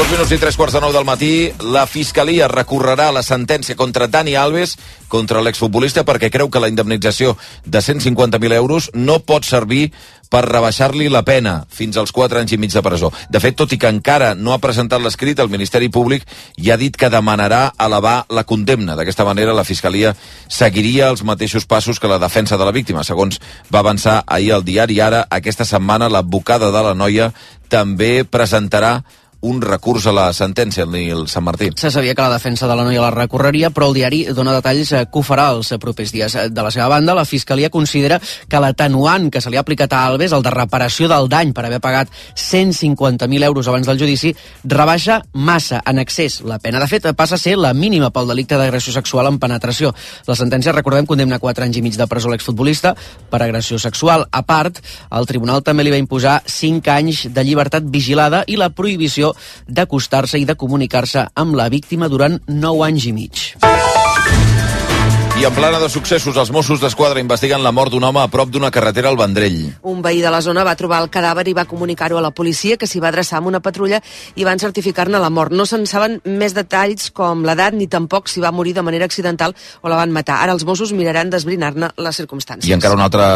Dos 0.00 0.08
minuts 0.08 0.30
i 0.32 0.38
tres 0.40 0.56
quarts 0.56 0.72
de 0.72 0.80
nou 0.80 0.94
del 0.94 1.04
matí, 1.04 1.50
la 1.60 1.82
Fiscalia 1.84 2.46
recorrerà 2.48 3.10
la 3.12 3.20
sentència 3.20 3.76
contra 3.76 4.06
Dani 4.08 4.32
Alves, 4.32 4.78
contra 5.12 5.42
l'exfutbolista, 5.44 6.06
perquè 6.08 6.30
creu 6.32 6.48
que 6.48 6.62
la 6.64 6.70
indemnització 6.72 7.34
de 7.66 7.82
150.000 7.84 8.56
euros 8.56 8.88
no 8.94 9.18
pot 9.28 9.44
servir 9.44 9.90
per 10.32 10.46
rebaixar-li 10.46 11.10
la 11.12 11.20
pena 11.28 11.66
fins 11.68 12.00
als 12.00 12.16
4 12.16 12.40
anys 12.40 12.56
i 12.56 12.60
mig 12.62 12.72
de 12.72 12.80
presó. 12.80 13.12
De 13.28 13.44
fet, 13.44 13.58
tot 13.60 13.76
i 13.76 13.80
que 13.82 13.92
encara 13.92 14.32
no 14.32 14.56
ha 14.56 14.60
presentat 14.64 15.04
l'escrit, 15.04 15.36
el 15.36 15.52
Ministeri 15.52 15.92
Públic 15.92 16.24
ja 16.56 16.78
ha 16.78 16.80
dit 16.80 16.96
que 16.96 17.12
demanarà 17.12 17.74
elevar 17.76 18.24
la 18.32 18.48
condemna. 18.48 18.96
D'aquesta 18.96 19.28
manera, 19.28 19.52
la 19.52 19.68
Fiscalia 19.68 20.16
seguiria 20.48 21.12
els 21.12 21.26
mateixos 21.28 21.68
passos 21.68 22.00
que 22.00 22.08
la 22.08 22.22
defensa 22.24 22.56
de 22.56 22.64
la 22.64 22.72
víctima. 22.72 23.04
Segons 23.04 23.36
va 23.68 23.84
avançar 23.84 24.22
ahir 24.24 24.54
al 24.56 24.64
diari 24.64 24.96
Ara, 25.04 25.26
aquesta 25.28 25.68
setmana 25.68 26.08
l'advocada 26.08 26.72
de 26.72 26.88
la 26.88 26.96
noia 26.96 27.34
també 27.68 28.24
presentarà 28.24 29.02
un 29.40 29.60
recurs 29.62 30.04
a 30.06 30.12
la 30.12 30.26
sentència, 30.36 30.84
el 30.84 30.92
Nil 30.92 31.24
Sant 31.28 31.44
Martí. 31.46 31.70
Se 31.76 31.90
sabia 31.90 32.14
que 32.14 32.22
la 32.22 32.34
defensa 32.34 32.68
de 32.68 32.76
la 32.76 32.84
noia 32.84 33.00
la 33.00 33.10
recorreria, 33.14 33.70
però 33.72 33.88
el 33.88 33.96
diari 33.96 34.20
dona 34.36 34.52
detalls 34.52 34.92
eh, 34.92 35.04
que 35.08 35.20
ho 35.20 35.24
farà 35.24 35.48
els 35.54 35.72
propers 35.80 36.12
dies. 36.12 36.36
De 36.52 36.64
la 36.64 36.70
seva 36.70 36.88
banda, 36.92 37.14
la 37.16 37.24
Fiscalia 37.24 37.70
considera 37.72 38.20
que 38.20 38.60
l'atenuant 38.60 39.30
que 39.32 39.40
se 39.40 39.50
li 39.50 39.56
ha 39.56 39.64
aplicat 39.64 39.92
a 39.96 40.02
Alves, 40.06 40.34
el 40.36 40.44
de 40.44 40.52
reparació 40.52 41.08
del 41.08 41.28
dany 41.32 41.54
per 41.56 41.64
haver 41.66 41.80
pagat 41.80 42.12
150.000 42.36 43.48
euros 43.48 43.68
abans 43.68 43.88
del 43.88 44.00
judici, 44.00 44.34
rebaixa 44.64 45.22
massa, 45.32 45.80
en 45.86 46.02
excés. 46.04 46.40
La 46.44 46.58
pena, 46.58 46.80
de 46.80 46.90
fet, 46.90 47.08
passa 47.16 47.38
a 47.38 47.40
ser 47.40 47.56
la 47.56 47.72
mínima 47.72 48.12
pel 48.12 48.28
delicte 48.28 48.60
d'agressió 48.60 48.92
sexual 48.92 49.30
en 49.30 49.40
penetració. 49.40 49.94
La 50.28 50.36
sentència, 50.36 50.76
recordem, 50.76 51.08
condemna 51.08 51.40
4 51.40 51.64
anys 51.64 51.80
i 51.80 51.84
mig 51.84 51.96
de 51.96 52.08
presó 52.10 52.28
a 52.28 52.34
l'exfutbolista 52.36 52.94
per 53.30 53.42
agressió 53.42 53.78
sexual. 53.80 54.26
A 54.30 54.44
part, 54.44 54.82
el 55.16 55.26
tribunal 55.26 55.64
també 55.64 55.86
li 55.86 55.94
va 55.94 56.00
imposar 56.00 56.40
5 56.44 56.92
anys 56.92 57.24
de 57.32 57.44
llibertat 57.46 57.88
vigilada 57.88 58.44
i 58.46 58.60
la 58.60 58.70
prohibició 58.76 59.29
d'acostar-se 59.68 60.40
i 60.40 60.48
de 60.48 60.58
comunicar-se 60.58 61.28
amb 61.34 61.58
la 61.58 61.68
víctima 61.68 62.08
durant 62.08 62.40
9 62.46 62.86
anys 62.90 63.10
i 63.10 63.16
mig. 63.16 63.89
I 65.40 65.46
en 65.46 65.54
plana 65.56 65.78
de 65.80 65.86
successos, 65.88 66.36
els 66.36 66.50
Mossos 66.52 66.82
d'Esquadra 66.82 67.20
investiguen 67.22 67.62
la 67.64 67.70
mort 67.72 67.88
d'un 67.94 68.04
home 68.04 68.20
a 68.20 68.28
prop 68.28 68.50
d'una 68.52 68.68
carretera 68.68 69.08
al 69.08 69.16
Vendrell. 69.16 69.70
Un 69.88 70.02
veí 70.04 70.18
de 70.20 70.28
la 70.28 70.42
zona 70.44 70.66
va 70.68 70.74
trobar 70.76 70.98
el 71.00 71.08
cadàver 71.08 71.46
i 71.48 71.54
va 71.56 71.64
comunicar-ho 71.64 72.18
a 72.18 72.20
la 72.20 72.30
policia, 72.36 72.76
que 72.76 72.84
s'hi 72.84 73.00
va 73.00 73.08
adreçar 73.08 73.38
amb 73.38 73.48
una 73.48 73.62
patrulla 73.64 74.02
i 74.36 74.44
van 74.44 74.60
certificar-ne 74.60 75.16
la 75.16 75.30
mort. 75.32 75.54
No 75.56 75.64
se'n 75.64 75.86
saben 75.88 76.18
més 76.26 76.52
detalls 76.52 77.08
com 77.16 77.46
l'edat 77.48 77.72
ni 77.72 77.88
tampoc 77.88 78.28
si 78.28 78.44
va 78.44 78.52
morir 78.52 78.74
de 78.76 78.84
manera 78.84 79.08
accidental 79.08 79.56
o 79.80 79.88
la 79.88 79.96
van 80.02 80.12
matar. 80.12 80.42
Ara 80.44 80.52
els 80.52 80.66
Mossos 80.68 80.92
miraran 80.92 81.32
d'esbrinar-ne 81.32 81.88
les 81.96 82.20
circumstàncies. 82.20 82.68
I 82.68 82.76
encara 82.76 83.00
una 83.00 83.08
altra 83.08 83.30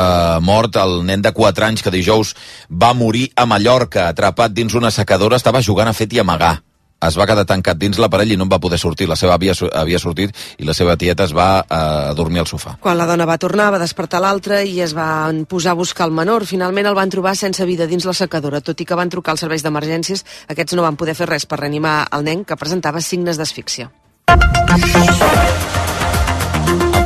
mort, 0.44 0.76
el 0.76 1.07
nen 1.09 1.24
de 1.24 1.32
4 1.32 1.70
anys 1.70 1.80
que 1.80 1.94
dijous 1.94 2.36
va 2.68 2.92
morir 2.92 3.30
a 3.34 3.48
Mallorca, 3.48 4.11
atrapat 4.12 4.52
dins 4.52 4.76
una 4.76 4.92
secadora, 4.92 5.40
estava 5.40 5.64
jugant 5.64 5.88
a 5.88 5.96
fet 5.96 6.12
i 6.12 6.20
amagar 6.20 6.59
es 7.09 7.18
va 7.18 7.26
quedar 7.28 7.44
tancat 7.48 7.78
dins 7.80 7.98
l'aparell 8.00 8.32
i 8.34 8.38
no 8.38 8.46
en 8.48 8.52
va 8.52 8.61
poder 8.62 8.78
sortir. 8.78 9.09
La 9.11 9.16
seva 9.16 9.34
havia, 9.36 9.55
havia 9.74 10.00
sortit 10.02 10.34
i 10.59 10.68
la 10.68 10.74
seva 10.76 10.96
tieta 11.00 11.26
es 11.28 11.34
va 11.36 11.48
eh, 11.62 12.14
dormir 12.16 12.42
al 12.42 12.50
sofà. 12.50 12.76
Quan 12.80 12.98
la 12.98 13.09
dona 13.11 13.26
va 13.28 13.38
tornar, 13.38 13.70
va 13.74 13.82
despertar 13.82 14.22
l'altra 14.24 14.62
i 14.62 14.80
es 14.84 14.94
van 14.96 15.44
posar 15.50 15.74
a 15.74 15.80
buscar 15.80 16.09
el 16.09 16.16
menor. 16.16 16.46
Finalment 16.48 16.90
el 16.90 16.98
van 16.98 17.12
trobar 17.12 17.36
sense 17.36 17.66
vida 17.68 17.88
dins 17.90 18.07
la 18.09 18.16
secadora. 18.16 18.62
Tot 18.64 18.80
i 18.80 18.88
que 18.88 18.98
van 18.98 19.12
trucar 19.12 19.34
als 19.34 19.44
serveis 19.46 19.64
d'emergències, 19.66 20.24
aquests 20.48 20.76
no 20.78 20.86
van 20.86 20.96
poder 21.00 21.16
fer 21.18 21.30
res 21.30 21.46
per 21.46 21.61
reanimar 21.61 22.05
el 22.12 22.24
nen 22.24 22.44
que 22.44 22.59
presentava 22.61 23.05
signes 23.05 23.40
d'asfíxia. 23.40 23.90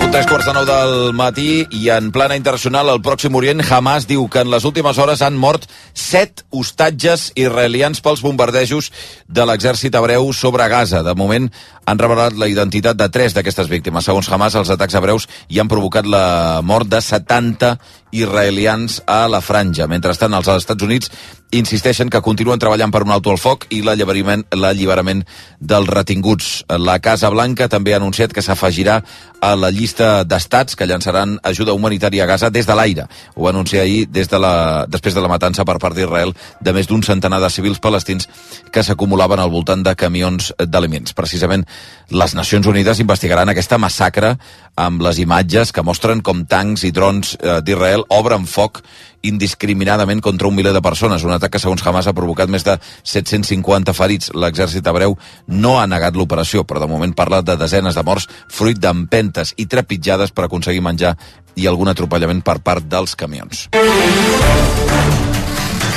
Tres 0.09 0.25
quarts 0.25 0.47
de 0.49 0.53
nou 0.57 0.65
del 0.65 1.13
matí 1.13 1.67
i 1.77 1.91
en 1.93 2.07
plana 2.15 2.37
internacional 2.39 2.89
al 2.89 3.03
Pròxim 3.05 3.35
Orient 3.37 3.61
Hamas 3.61 4.07
diu 4.09 4.25
que 4.33 4.41
en 4.41 4.49
les 4.49 4.65
últimes 4.65 4.97
hores 4.97 5.21
han 5.21 5.37
mort 5.37 5.67
set 5.93 6.47
hostatges 6.49 7.27
israelians 7.37 8.01
pels 8.01 8.23
bombardejos 8.25 8.89
de 9.29 9.45
l'exèrcit 9.45 9.95
hebreu 10.01 10.33
sobre 10.33 10.65
Gaza. 10.73 11.03
De 11.05 11.13
moment 11.13 11.51
han 11.85 12.01
revelat 12.01 12.41
la 12.41 12.49
identitat 12.49 12.97
de 12.97 13.11
tres 13.13 13.37
d'aquestes 13.37 13.69
víctimes. 13.69 14.09
Segons 14.09 14.33
Hamas, 14.33 14.57
els 14.57 14.73
atacs 14.73 14.97
hebreus 14.97 15.29
hi 15.53 15.61
han 15.61 15.69
provocat 15.69 16.09
la 16.09 16.61
mort 16.65 16.89
de 16.89 17.05
70 17.05 17.77
israelians 18.11 19.03
a 19.07 19.27
la 19.29 19.41
franja. 19.41 19.87
Mentrestant, 19.91 20.35
els 20.35 20.49
Estats 20.49 20.85
Units 20.85 21.11
insisteixen 21.51 22.11
que 22.13 22.21
continuen 22.21 22.61
treballant 22.61 22.93
per 22.93 23.03
un 23.07 23.13
alto 23.15 23.33
al 23.33 23.41
foc 23.41 23.65
i 23.73 23.81
l'alliberament 23.81 25.23
dels 25.61 25.89
retinguts. 25.89 26.49
La 26.77 26.99
Casa 27.01 27.31
Blanca 27.33 27.71
també 27.73 27.95
ha 27.95 28.01
anunciat 28.03 28.35
que 28.37 28.45
s'afegirà 28.45 28.99
a 29.41 29.55
la 29.57 29.71
llista 29.71 30.25
d'estats 30.29 30.77
que 30.77 30.87
llançaran 30.87 31.39
ajuda 31.47 31.73
humanitària 31.73 32.25
a 32.25 32.29
Gaza 32.29 32.51
des 32.51 32.67
de 32.67 32.77
l'aire. 32.77 33.07
Ho 33.35 33.47
va 33.47 33.51
anunciar 33.55 33.85
ahir 33.85 34.09
des 34.11 34.29
de 34.29 34.39
la, 34.39 34.85
després 34.89 35.15
de 35.15 35.23
la 35.25 35.31
matança 35.31 35.65
per 35.65 35.79
part 35.79 35.97
d'Israel 35.97 36.35
de 36.61 36.73
més 36.73 36.89
d'un 36.89 37.03
centenar 37.03 37.41
de 37.41 37.51
civils 37.51 37.81
palestins 37.81 38.29
que 38.73 38.83
s'acumulaven 38.83 39.41
al 39.41 39.51
voltant 39.51 39.83
de 39.83 39.95
camions 39.97 40.53
d'aliments. 40.59 41.15
Precisament 41.15 41.65
les 42.11 42.35
Nacions 42.35 42.67
Unides 42.67 43.01
investigaran 43.01 43.49
aquesta 43.49 43.79
massacre 43.79 44.37
amb 44.77 45.01
les 45.03 45.19
imatges 45.19 45.73
que 45.73 45.83
mostren 45.83 46.21
com 46.21 46.45
tancs 46.45 46.85
i 46.85 46.93
drons 46.93 47.37
eh, 47.99 48.05
d'Israel 48.05 48.05
obren 48.09 48.47
foc 48.47 48.83
indiscriminadament 49.23 50.21
contra 50.21 50.47
un 50.49 50.55
miler 50.55 50.73
de 50.73 50.83
persones. 50.83 51.25
Un 51.25 51.33
atac 51.33 51.53
que, 51.53 51.59
segons 51.59 51.83
Hamas, 51.85 52.07
ha 52.07 52.15
provocat 52.15 52.49
més 52.49 52.65
de 52.65 52.79
750 53.03 53.93
ferits. 53.93 54.31
L'exèrcit 54.35 54.87
hebreu 54.87 55.17
no 55.49 55.79
ha 55.81 55.87
negat 55.87 56.15
l'operació, 56.17 56.65
però 56.65 56.81
de 56.81 56.89
moment 56.89 57.15
parla 57.15 57.43
de 57.43 57.57
desenes 57.57 57.95
de 57.95 58.05
morts 58.05 58.29
fruit 58.49 58.79
d'empentes 58.79 59.55
i 59.57 59.67
trepitjades 59.67 60.31
per 60.31 60.47
aconseguir 60.47 60.83
menjar 60.83 61.17
i 61.57 61.67
algun 61.67 61.89
atropellament 61.89 62.43
per 62.43 62.61
part 62.63 62.85
dels 62.87 63.17
camions. 63.17 63.69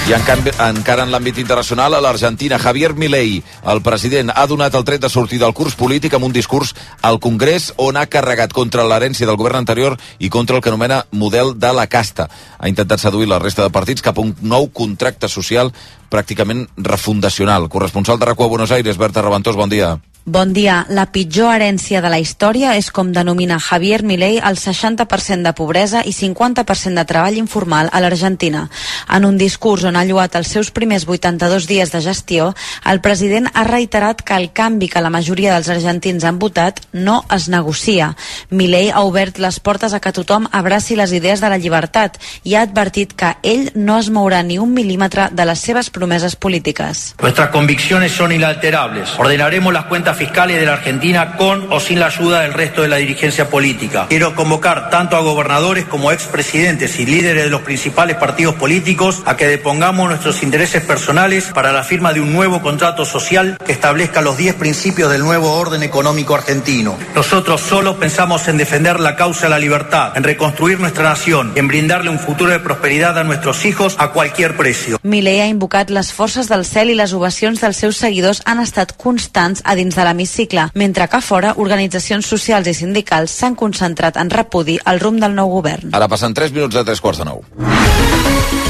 I 0.09 0.15
en 0.17 0.23
canvi, 0.25 0.49
encara 0.65 1.03
en 1.05 1.11
l'àmbit 1.13 1.37
internacional, 1.37 1.93
a 1.93 1.99
l'Argentina, 2.01 2.57
Javier 2.59 2.95
Milei, 2.97 3.35
el 3.69 3.81
president, 3.85 4.31
ha 4.33 4.47
donat 4.49 4.73
el 4.75 4.85
tret 4.87 5.03
de 5.03 5.11
sortir 5.13 5.37
del 5.39 5.53
curs 5.53 5.77
polític 5.77 6.15
amb 6.17 6.25
un 6.25 6.33
discurs 6.33 6.73
al 7.05 7.19
Congrés 7.21 7.69
on 7.77 8.01
ha 8.01 8.07
carregat 8.09 8.51
contra 8.51 8.87
l'herència 8.87 9.29
del 9.29 9.37
govern 9.37 9.61
anterior 9.61 9.99
i 10.17 10.33
contra 10.33 10.57
el 10.57 10.65
que 10.65 10.73
anomena 10.73 11.03
model 11.11 11.53
de 11.53 11.73
la 11.77 11.85
casta. 11.85 12.31
Ha 12.57 12.67
intentat 12.71 13.05
seduir 13.05 13.29
la 13.29 13.39
resta 13.39 13.61
de 13.61 13.71
partits 13.71 14.01
cap 14.01 14.17
a 14.17 14.25
un 14.25 14.33
nou 14.41 14.71
contracte 14.73 15.29
social 15.29 15.69
pràcticament 16.09 16.65
refundacional. 16.77 17.69
Corresponsal 17.69 18.17
de 18.17 18.25
RACU 18.25 18.49
a 18.49 18.55
Buenos 18.55 18.71
Aires, 18.71 18.97
Berta 18.97 19.21
Reventós, 19.21 19.55
bon 19.55 19.69
dia. 19.69 19.99
Bon 20.23 20.53
dia. 20.53 20.85
La 20.93 21.07
pitjor 21.09 21.55
herència 21.55 21.97
de 21.97 22.09
la 22.13 22.19
història 22.21 22.75
és 22.77 22.91
com 22.93 23.07
denomina 23.09 23.55
Javier 23.57 24.03
Milei 24.05 24.35
el 24.37 24.59
60% 24.61 25.41
de 25.41 25.53
pobresa 25.57 26.03
i 26.05 26.11
50% 26.13 26.93
de 26.93 27.05
treball 27.09 27.39
informal 27.39 27.89
a 27.89 27.97
l'Argentina. 28.03 28.67
En 29.09 29.25
un 29.25 29.39
discurs 29.39 29.81
on 29.89 29.97
ha 29.97 30.03
lluat 30.05 30.37
els 30.37 30.51
seus 30.53 30.69
primers 30.69 31.07
82 31.09 31.65
dies 31.65 31.89
de 31.89 32.03
gestió, 32.05 32.51
el 32.85 33.01
president 33.01 33.49
ha 33.55 33.63
reiterat 33.65 34.21
que 34.21 34.37
el 34.37 34.51
canvi 34.53 34.91
que 34.93 35.01
la 35.01 35.09
majoria 35.09 35.55
dels 35.55 35.71
argentins 35.73 36.23
han 36.23 36.37
votat 36.37 36.83
no 36.93 37.23
es 37.33 37.49
negocia. 37.49 38.11
Milei 38.51 38.91
ha 38.91 39.01
obert 39.01 39.41
les 39.41 39.59
portes 39.59 39.97
a 39.97 39.99
que 40.05 40.13
tothom 40.13 40.45
abraci 40.51 40.95
les 40.95 41.17
idees 41.17 41.41
de 41.41 41.49
la 41.49 41.57
llibertat 41.57 42.21
i 42.43 42.53
ha 42.53 42.61
advertit 42.61 43.17
que 43.17 43.33
ell 43.41 43.71
no 43.73 43.97
es 43.97 44.13
mourà 44.13 44.45
ni 44.45 44.61
un 44.61 44.69
mil·límetre 44.77 45.31
de 45.33 45.49
les 45.49 45.65
seves 45.65 45.89
promeses 45.89 46.35
polítiques. 46.35 47.15
Nuestras 47.19 47.49
convicciones 47.49 48.11
son 48.11 48.31
inalterables. 48.31 49.17
Ordenaremos 49.17 49.73
las 49.73 49.85
cuentas 49.85 50.10
fiscales 50.17 50.59
de 50.59 50.65
la 50.65 50.73
Argentina 50.73 51.37
con 51.37 51.71
o 51.71 51.79
sin 51.79 51.99
la 51.99 52.07
ayuda 52.07 52.41
del 52.41 52.53
resto 52.53 52.81
de 52.81 52.87
la 52.87 52.97
dirigencia 52.97 53.49
política. 53.49 54.07
Quiero 54.09 54.35
convocar 54.35 54.89
tanto 54.89 55.15
a 55.15 55.21
gobernadores 55.21 55.85
como 55.85 56.11
expresidentes 56.11 56.99
y 56.99 57.05
líderes 57.05 57.43
de 57.45 57.49
los 57.49 57.61
principales 57.61 58.17
partidos 58.17 58.55
políticos 58.55 59.21
a 59.25 59.37
que 59.37 59.47
depongamos 59.47 60.09
nuestros 60.09 60.43
intereses 60.43 60.83
personales 60.83 61.51
para 61.53 61.71
la 61.71 61.83
firma 61.83 62.13
de 62.13 62.21
un 62.21 62.33
nuevo 62.33 62.61
contrato 62.61 63.05
social 63.05 63.57
que 63.65 63.71
establezca 63.71 64.21
los 64.21 64.37
10 64.37 64.55
principios 64.55 65.11
del 65.11 65.21
nuevo 65.21 65.53
orden 65.53 65.83
económico 65.83 66.35
argentino. 66.35 66.97
Nosotros 67.15 67.61
solo 67.61 67.97
pensamos 67.97 68.47
en 68.47 68.57
defender 68.57 68.99
la 68.99 69.15
causa 69.15 69.45
de 69.45 69.49
la 69.49 69.59
libertad, 69.59 70.13
en 70.15 70.23
reconstruir 70.23 70.79
nuestra 70.79 71.03
nación, 71.03 71.51
en 71.55 71.67
brindarle 71.67 72.09
un 72.09 72.19
futuro 72.19 72.51
de 72.51 72.59
prosperidad 72.59 73.17
a 73.17 73.23
nuestros 73.23 73.65
hijos 73.65 73.95
a 73.97 74.09
cualquier 74.09 74.57
precio. 74.57 74.99
Milei 75.03 75.39
ha 75.41 75.47
invocat 75.47 75.89
les 75.89 76.11
forces 76.13 76.49
del 76.49 76.65
cel 76.65 76.91
i 76.91 76.95
les 76.95 77.13
ovacions 77.13 77.61
dels 77.61 77.79
seus 77.81 77.97
seguidors 77.97 78.41
han 78.45 78.61
estat 78.63 78.93
constants 78.97 79.61
a 79.65 79.75
dins 79.75 79.95
de 79.95 80.00
l'hemicicle, 80.07 80.69
mentre 80.75 81.07
que 81.07 81.19
a 81.19 81.25
fora 81.25 81.53
organitzacions 81.57 82.27
socials 82.27 82.67
i 82.67 82.75
sindicals 82.77 83.35
s'han 83.41 83.55
concentrat 83.55 84.17
en 84.21 84.29
repudi 84.29 84.79
al 84.85 84.99
rumb 85.03 85.21
del 85.21 85.35
nou 85.37 85.49
govern. 85.59 85.93
Ara 85.93 86.09
passen 86.11 86.33
3 86.33 86.53
minuts 86.55 86.75
de 86.75 86.85
3 86.87 87.01
quarts 87.01 87.23
de 87.23 87.29
9. 87.31 88.60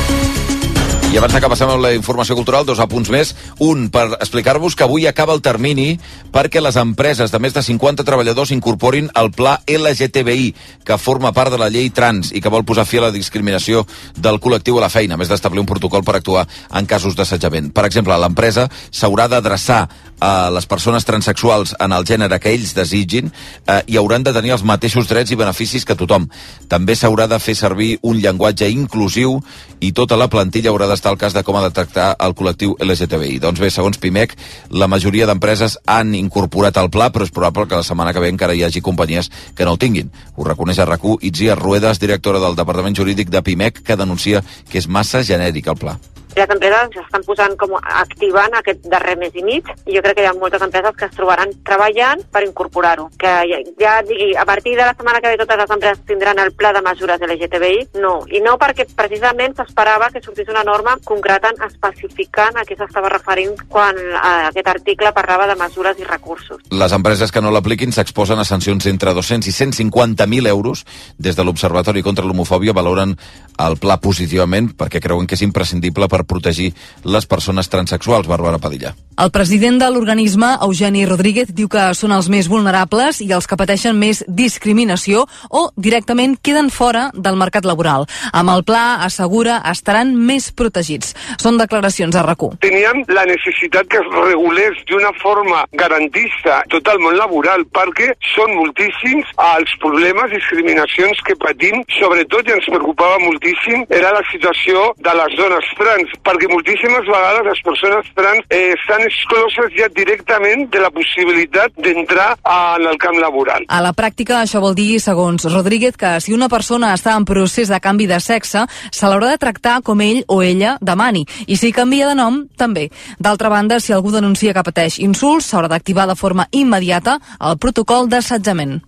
I 1.11 1.17
abans 1.19 1.33
que 1.35 1.47
passem 1.51 1.67
amb 1.67 1.83
la 1.83 1.89
informació 1.91 2.37
cultural, 2.37 2.63
dos 2.63 2.79
apunts 2.79 3.09
més. 3.11 3.33
Un, 3.59 3.89
per 3.91 4.05
explicar-vos 4.13 4.77
que 4.79 4.85
avui 4.85 5.09
acaba 5.09 5.33
el 5.35 5.41
termini 5.43 5.97
perquè 6.31 6.61
les 6.61 6.77
empreses 6.79 7.33
de 7.33 7.39
més 7.43 7.51
de 7.51 7.59
50 7.65 8.05
treballadors 8.07 8.53
incorporin 8.55 9.09
el 9.19 9.27
pla 9.35 9.57
LGTBI, 9.67 10.53
que 10.87 10.97
forma 10.97 11.33
part 11.35 11.51
de 11.51 11.59
la 11.59 11.67
llei 11.67 11.89
trans 11.91 12.31
i 12.31 12.39
que 12.39 12.53
vol 12.53 12.63
posar 12.63 12.85
fi 12.87 13.01
a 13.01 13.09
la 13.09 13.11
discriminació 13.11 13.83
del 14.15 14.39
col·lectiu 14.39 14.79
a 14.79 14.85
la 14.85 14.89
feina, 14.93 15.17
a 15.17 15.19
més 15.19 15.27
d'establir 15.27 15.59
un 15.59 15.67
protocol 15.67 16.05
per 16.07 16.15
actuar 16.15 16.45
en 16.79 16.87
casos 16.87 17.19
d'assetjament. 17.19 17.73
Per 17.75 17.83
exemple, 17.89 18.15
l'empresa 18.15 18.69
s'haurà 18.71 19.27
d'adreçar 19.27 19.81
a 20.21 20.49
les 20.53 20.69
persones 20.69 21.03
transexuals 21.03 21.75
en 21.81 21.91
el 21.91 22.07
gènere 22.07 22.39
que 22.39 22.53
ells 22.53 22.71
desitgin 22.77 23.33
eh, 23.33 23.81
i 23.89 23.97
hauran 23.99 24.23
de 24.23 24.31
tenir 24.31 24.53
els 24.55 24.63
mateixos 24.63 25.09
drets 25.09 25.33
i 25.33 25.39
beneficis 25.39 25.83
que 25.83 25.97
tothom. 25.97 26.29
També 26.71 26.95
s'haurà 26.95 27.27
de 27.27 27.41
fer 27.41 27.57
servir 27.57 27.97
un 28.05 28.21
llenguatge 28.21 28.69
inclusiu 28.69 29.41
i 29.81 29.91
tota 29.97 30.15
la 30.15 30.29
plantilla 30.29 30.69
haurà 30.69 30.87
d'estar 31.01 31.11
al 31.15 31.17
cas 31.17 31.33
de 31.33 31.41
com 31.41 31.57
ha 31.57 31.63
de 31.65 31.73
tractar 31.73 32.11
el 32.21 32.35
col·lectiu 32.37 32.75
LGTBI. 32.77 33.39
Doncs 33.41 33.59
bé, 33.59 33.71
segons 33.73 33.97
PIMEC, 33.97 34.35
la 34.69 34.87
majoria 34.87 35.25
d'empreses 35.25 35.79
han 35.89 36.13
incorporat 36.13 36.77
el 36.77 36.91
pla, 36.93 37.09
però 37.09 37.25
és 37.25 37.33
probable 37.33 37.65
que 37.67 37.79
la 37.79 37.87
setmana 37.87 38.13
que 38.13 38.21
ve 38.21 38.29
encara 38.29 38.53
hi 38.53 38.61
hagi 38.63 38.85
companyies 38.85 39.31
que 39.57 39.65
no 39.65 39.73
el 39.73 39.81
tinguin. 39.81 40.13
Ho 40.35 40.45
reconeix 40.45 40.79
a 40.79 40.85
RAC1 40.85 41.25
Itzia 41.31 41.57
Ruedas, 41.57 41.99
directora 41.99 42.39
del 42.39 42.55
Departament 42.55 42.97
Jurídic 42.97 43.33
de 43.33 43.41
PIMEC, 43.41 43.81
que 43.81 43.97
denuncia 43.97 44.45
que 44.69 44.77
és 44.77 44.87
massa 44.87 45.25
genèric 45.25 45.73
el 45.73 45.81
pla 45.81 45.97
les 46.35 46.49
empreses 46.49 46.95
s'estan 46.95 47.25
posant 47.27 47.55
com 47.59 47.73
activant 47.81 48.53
aquest 48.57 48.85
darrer 48.91 49.17
mes 49.19 49.35
i 49.35 49.43
mig 49.43 49.67
i 49.85 49.95
jo 49.95 50.03
crec 50.03 50.17
que 50.17 50.25
hi 50.25 50.29
ha 50.29 50.35
moltes 50.37 50.63
empreses 50.63 50.95
que 50.97 51.07
es 51.09 51.15
trobaran 51.17 51.51
treballant 51.67 52.23
per 52.31 52.43
incorporar-ho. 52.45 53.09
Que 53.19 53.33
ja, 53.49 53.59
ja 53.79 53.95
digui, 54.07 54.31
a 54.35 54.45
partir 54.47 54.75
de 54.77 54.85
la 54.85 54.95
setmana 54.95 55.19
que 55.21 55.33
ve 55.33 55.39
totes 55.41 55.59
les 55.59 55.73
empreses 55.75 56.05
tindran 56.07 56.39
el 56.39 56.53
pla 56.55 56.71
de 56.73 56.83
mesures 56.85 57.21
LGTBI, 57.27 57.87
no. 58.01 58.13
I 58.31 58.41
no 58.43 58.57
perquè 58.61 58.87
precisament 58.95 59.55
s'esperava 59.57 60.11
que 60.13 60.23
sortís 60.23 60.49
una 60.51 60.63
norma 60.67 60.97
concreta 61.03 61.51
especificant 61.67 62.57
a 62.57 62.65
què 62.67 62.77
s'estava 62.79 63.11
referint 63.11 63.57
quan 63.69 63.97
eh, 63.97 64.21
aquest 64.49 64.71
article 64.71 65.13
parlava 65.15 65.49
de 65.49 65.57
mesures 65.59 65.99
i 65.99 66.07
recursos. 66.07 66.63
Les 66.71 66.95
empreses 66.95 67.31
que 67.31 67.43
no 67.43 67.51
l'apliquin 67.51 67.91
s'exposen 67.91 68.39
a 68.39 68.47
sancions 68.47 68.87
entre 68.87 69.13
200 69.17 69.49
i 69.51 69.55
150.000 69.55 70.47
euros. 70.47 70.85
Des 71.17 71.35
de 71.35 71.43
l'Observatori 71.43 72.03
contra 72.03 72.25
l'Homofòbia 72.25 72.75
valoren 72.77 73.17
el 73.61 73.77
pla 73.81 73.97
positivament 74.01 74.71
perquè 74.77 75.01
creuen 75.03 75.27
que 75.27 75.35
és 75.37 75.43
imprescindible 75.45 76.07
per 76.09 76.20
protegir 76.27 76.71
les 77.03 77.25
persones 77.25 77.69
transexuals, 77.69 78.27
Bàrbara 78.27 78.59
Padilla. 78.61 78.93
El 79.21 79.29
president 79.29 79.75
de 79.77 79.89
l'organisme, 79.91 80.47
Eugeni 80.65 81.03
Rodríguez, 81.05 81.51
diu 81.53 81.67
que 81.69 81.81
són 81.93 82.13
els 82.15 82.29
més 82.31 82.47
vulnerables 82.49 83.19
i 83.21 83.27
els 83.35 83.45
que 83.45 83.57
pateixen 83.59 83.97
més 83.99 84.23
discriminació 84.25 85.25
o 85.49 85.67
directament 85.75 86.37
queden 86.41 86.71
fora 86.73 87.09
del 87.13 87.37
mercat 87.37 87.67
laboral. 87.67 88.07
Amb 88.31 88.53
el 88.55 88.63
pla, 88.65 89.03
assegura, 89.05 89.59
estaran 89.69 90.15
més 90.15 90.49
protegits. 90.55 91.13
Són 91.43 91.59
declaracions 91.61 92.15
a 92.17 92.23
RAC1. 92.25 92.57
Teníem 92.63 93.03
la 93.13 93.27
necessitat 93.29 93.91
que 93.91 93.99
es 94.01 94.09
regulés 94.15 94.79
d'una 94.89 95.11
forma 95.21 95.65
garantista 95.77 96.61
tot 96.73 96.87
el 96.89 97.03
món 97.03 97.19
laboral 97.19 97.67
perquè 97.75 98.11
són 98.31 98.55
moltíssims 98.57 99.29
els 99.51 99.75
problemes, 99.83 100.31
discriminacions 100.33 101.21
que 101.27 101.37
patim, 101.45 101.83
sobretot 101.99 102.47
i 102.47 102.55
ens 102.55 102.69
preocupava 102.71 103.19
moltíssim, 103.21 103.85
era 103.91 104.15
la 104.15 104.23
situació 104.31 104.87
de 105.03 105.15
les 105.19 105.37
dones 105.39 105.69
trans, 105.77 106.10
perquè 106.25 106.49
moltíssimes 106.51 107.07
vegades 107.07 107.47
les 107.47 107.61
persones 107.65 108.09
trans 108.17 108.45
eh, 108.49 108.73
estan 108.75 109.03
excloses 109.07 109.73
ja 109.77 109.89
directament 109.95 110.67
de 110.73 110.81
la 110.83 110.91
possibilitat 110.93 111.75
d'entrar 111.77 112.35
en 112.41 112.87
el 112.89 112.99
camp 113.01 113.17
laboral. 113.21 113.65
A 113.67 113.81
la 113.83 113.93
pràctica, 113.97 114.41
això 114.41 114.61
vol 114.63 114.75
dir, 114.77 114.99
segons 115.03 115.47
Rodríguez, 115.51 115.97
que 115.97 116.17
si 116.23 116.35
una 116.35 116.49
persona 116.51 116.93
està 116.95 117.15
en 117.17 117.25
procés 117.25 117.71
de 117.71 117.79
canvi 117.83 118.07
de 118.09 118.19
sexe, 118.23 118.65
se 118.91 119.07
l'haurà 119.07 119.31
de 119.33 119.41
tractar 119.41 119.79
com 119.85 120.01
ell 120.01 120.23
o 120.27 120.41
ella 120.43 120.77
demani. 120.81 121.25
I 121.47 121.57
si 121.57 121.73
canvia 121.75 122.09
de 122.09 122.17
nom, 122.19 122.43
també. 122.57 122.89
D'altra 123.19 123.49
banda, 123.49 123.79
si 123.79 123.93
algú 123.93 124.11
denuncia 124.11 124.53
que 124.53 124.67
pateix 124.67 124.99
insults, 124.99 125.51
s'haurà 125.51 125.71
d'activar 125.71 126.07
de 126.09 126.19
forma 126.19 126.47
immediata 126.51 127.19
el 127.39 127.57
protocol 127.57 128.09
d'assetjament. 128.11 128.81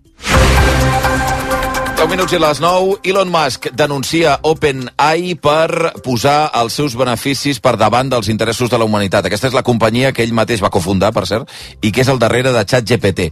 10 2.04 2.10
minuts 2.12 2.34
i 2.36 2.40
les 2.42 2.60
9, 2.60 2.96
Elon 3.08 3.30
Musk 3.32 3.70
denuncia 3.80 4.34
OpenAI 4.44 5.38
per 5.40 5.94
posar 6.04 6.50
els 6.60 6.76
seus 6.76 6.98
beneficis 7.00 7.62
per 7.64 7.78
davant 7.80 8.10
dels 8.12 8.28
interessos 8.28 8.68
de 8.68 8.76
la 8.76 8.84
humanitat. 8.84 9.30
Aquesta 9.30 9.48
és 9.48 9.56
la 9.56 9.64
companyia 9.64 10.12
que 10.12 10.20
ell 10.26 10.36
mateix 10.36 10.60
va 10.60 10.74
cofundar, 10.74 11.14
per 11.16 11.24
cert, 11.30 11.48
i 11.80 11.94
que 11.96 12.04
és 12.04 12.12
al 12.12 12.20
darrere 12.20 12.52
de 12.52 12.66
ChatGPT. 12.68 13.30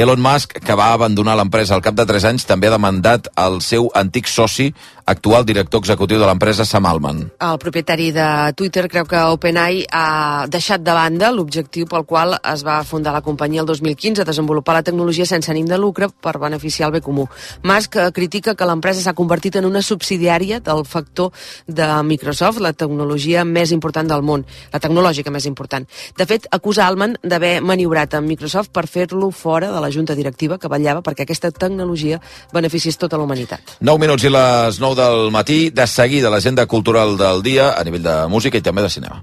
Elon 0.00 0.24
Musk, 0.24 0.56
que 0.56 0.74
va 0.74 0.94
abandonar 0.94 1.36
l'empresa 1.36 1.76
al 1.76 1.84
cap 1.84 1.98
de 2.00 2.06
3 2.08 2.24
anys, 2.30 2.48
també 2.48 2.70
ha 2.70 2.78
demandat 2.78 3.28
el 3.44 3.60
seu 3.60 3.90
antic 3.92 4.32
soci, 4.32 4.70
actual 5.06 5.44
director 5.44 5.80
executiu 5.80 6.18
de 6.18 6.26
l'empresa, 6.26 6.64
Sam 6.64 6.86
Altman. 6.86 7.20
El 7.40 7.58
propietari 7.58 8.10
de 8.12 8.26
Twitter 8.56 8.86
creu 8.88 9.06
que 9.08 9.20
OpenAI 9.34 9.84
ha 9.92 10.46
deixat 10.48 10.82
de 10.84 10.94
banda 10.96 11.30
l'objectiu 11.32 11.86
pel 11.90 12.06
qual 12.08 12.36
es 12.38 12.64
va 12.64 12.80
fundar 12.84 13.12
la 13.12 13.22
companyia 13.22 13.60
el 13.62 13.66
2015, 13.68 14.24
desenvolupar 14.24 14.78
la 14.78 14.84
tecnologia 14.86 15.26
sense 15.28 15.50
ànim 15.52 15.68
de 15.68 15.78
lucre 15.78 16.08
per 16.08 16.38
beneficiar 16.40 16.88
el 16.88 16.96
bé 16.96 17.02
comú. 17.04 17.26
Musk 17.62 17.98
critica 18.16 18.54
que 18.54 18.68
l'empresa 18.68 19.02
s'ha 19.04 19.14
convertit 19.14 19.56
en 19.60 19.68
una 19.68 19.82
subsidiària 19.82 20.60
del 20.64 20.84
factor 20.88 21.32
de 21.66 21.88
Microsoft, 22.02 22.62
la 22.64 22.72
tecnologia 22.72 23.44
més 23.44 23.72
important 23.76 24.08
del 24.08 24.22
món, 24.22 24.46
la 24.72 24.80
tecnològica 24.80 25.30
més 25.30 25.46
important. 25.46 25.86
De 26.16 26.26
fet, 26.26 26.48
acusa 26.50 26.86
Altman 26.86 27.18
d'haver 27.22 27.60
maniobrat 27.60 28.16
amb 28.16 28.28
Microsoft 28.28 28.72
per 28.72 28.86
fer-lo 28.88 29.30
fora 29.30 29.70
de 29.72 29.80
la 29.80 29.90
junta 29.92 30.16
directiva 30.16 30.58
que 30.58 30.70
vetllava 30.70 31.02
perquè 31.04 31.24
aquesta 31.24 31.50
tecnologia 31.52 32.20
beneficiés 32.52 32.98
tota 32.98 33.18
la 33.18 33.28
humanitat. 33.28 33.76
9 33.80 34.00
minuts 34.00 34.24
i 34.24 34.32
les 34.32 34.80
9 34.80 34.93
del 34.94 35.30
matí, 35.34 35.70
de 35.70 35.86
seguida 35.86 36.30
l'agenda 36.30 36.66
cultural 36.66 37.16
del 37.18 37.42
dia 37.42 37.72
a 37.74 37.84
nivell 37.84 38.02
de 38.02 38.16
música 38.28 38.58
i 38.58 38.64
també 38.64 38.82
de 38.82 38.90
cinema. 38.90 39.22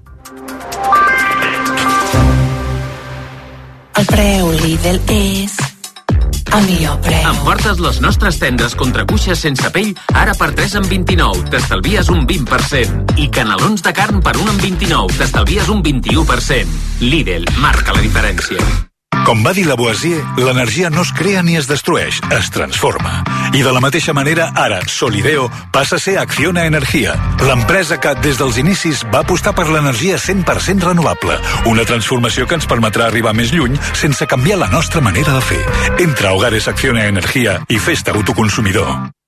El 3.98 4.06
preu 4.08 4.48
Lidl 4.62 4.98
és 5.12 5.52
el 6.52 6.64
millor 6.68 6.98
preu. 7.00 7.28
Emportes 7.30 7.80
les 7.80 8.00
nostres 8.04 8.38
tendres 8.40 8.74
contra 8.76 9.06
cuixes 9.08 9.40
sense 9.46 9.70
pell 9.72 9.92
ara 10.12 10.34
per 10.36 10.50
3 10.58 10.78
en 10.82 10.88
29. 10.90 11.48
T'estalvies 11.52 12.12
un 12.12 12.26
20%. 12.28 13.16
I 13.16 13.28
canelons 13.32 13.84
de 13.84 13.96
carn 13.96 14.20
per 14.20 14.36
1 14.36 14.56
en 14.56 14.62
29. 14.68 15.18
T'estalvies 15.18 15.72
un 15.72 15.84
21%. 15.84 16.80
Lidl 17.08 17.48
marca 17.64 17.96
la 17.96 18.04
diferència. 18.04 18.91
Com 19.22 19.44
va 19.46 19.52
dir 19.54 19.64
Lavoisier, 19.68 20.18
l'energia 20.42 20.90
no 20.90 21.04
es 21.06 21.12
crea 21.14 21.42
ni 21.46 21.54
es 21.56 21.68
destrueix, 21.70 22.18
es 22.34 22.50
transforma. 22.50 23.22
I 23.54 23.62
de 23.62 23.72
la 23.74 23.80
mateixa 23.84 24.14
manera, 24.16 24.48
ara, 24.58 24.80
Solideo 24.90 25.46
passa 25.70 25.96
a 25.96 26.02
ser 26.02 26.16
Acciona 26.18 26.66
Energia, 26.66 27.14
l'empresa 27.46 28.00
que, 28.02 28.16
des 28.24 28.40
dels 28.40 28.58
inicis, 28.58 29.04
va 29.14 29.22
apostar 29.22 29.54
per 29.54 29.68
l'energia 29.70 30.18
100% 30.18 30.90
renovable, 30.90 31.38
una 31.70 31.86
transformació 31.86 32.50
que 32.50 32.58
ens 32.58 32.66
permetrà 32.66 33.06
arribar 33.06 33.36
més 33.38 33.54
lluny 33.54 33.78
sense 33.94 34.26
canviar 34.26 34.58
la 34.58 34.70
nostra 34.74 35.00
manera 35.00 35.38
de 35.38 35.46
fer. 35.52 35.62
Entra 36.02 36.32
a 36.32 36.36
Hogares 36.36 36.68
Acciona 36.68 37.06
Energia 37.06 37.60
i 37.70 37.78
fes-te 37.78 38.10
autoconsumidor. 38.10 39.21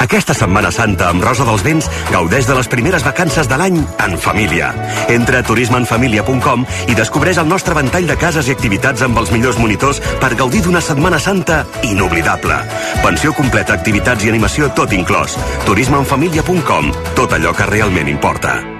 Aquesta 0.00 0.34
Setmana 0.34 0.70
Santa 0.72 1.10
amb 1.12 1.22
Rosa 1.24 1.44
dels 1.44 1.62
Vents 1.66 1.88
gaudeix 2.08 2.48
de 2.48 2.56
les 2.56 2.70
primeres 2.72 3.04
vacances 3.04 3.48
de 3.50 3.58
l'any 3.60 3.76
en 4.00 4.16
família. 4.18 4.72
Entra 5.12 5.42
a 5.42 5.46
turismeenfamilia.com 5.46 6.64
i 6.88 6.96
descobreix 6.96 7.40
el 7.42 7.48
nostre 7.52 7.76
ventall 7.76 8.08
de 8.08 8.16
cases 8.16 8.48
i 8.48 8.56
activitats 8.56 9.04
amb 9.04 9.20
els 9.20 9.32
millors 9.34 9.60
monitors 9.60 10.00
per 10.22 10.32
gaudir 10.40 10.64
d'una 10.64 10.80
Setmana 10.80 11.20
Santa 11.20 11.62
inoblidable. 11.84 12.58
Pensió 13.04 13.36
completa, 13.36 13.76
activitats 13.76 14.24
i 14.24 14.32
animació 14.32 14.72
tot 14.72 14.96
inclòs. 14.96 15.36
turismeenfamilia.com. 15.68 16.92
Tot 17.14 17.36
allò 17.36 17.52
que 17.54 17.68
realment 17.68 18.08
importa. 18.08 18.79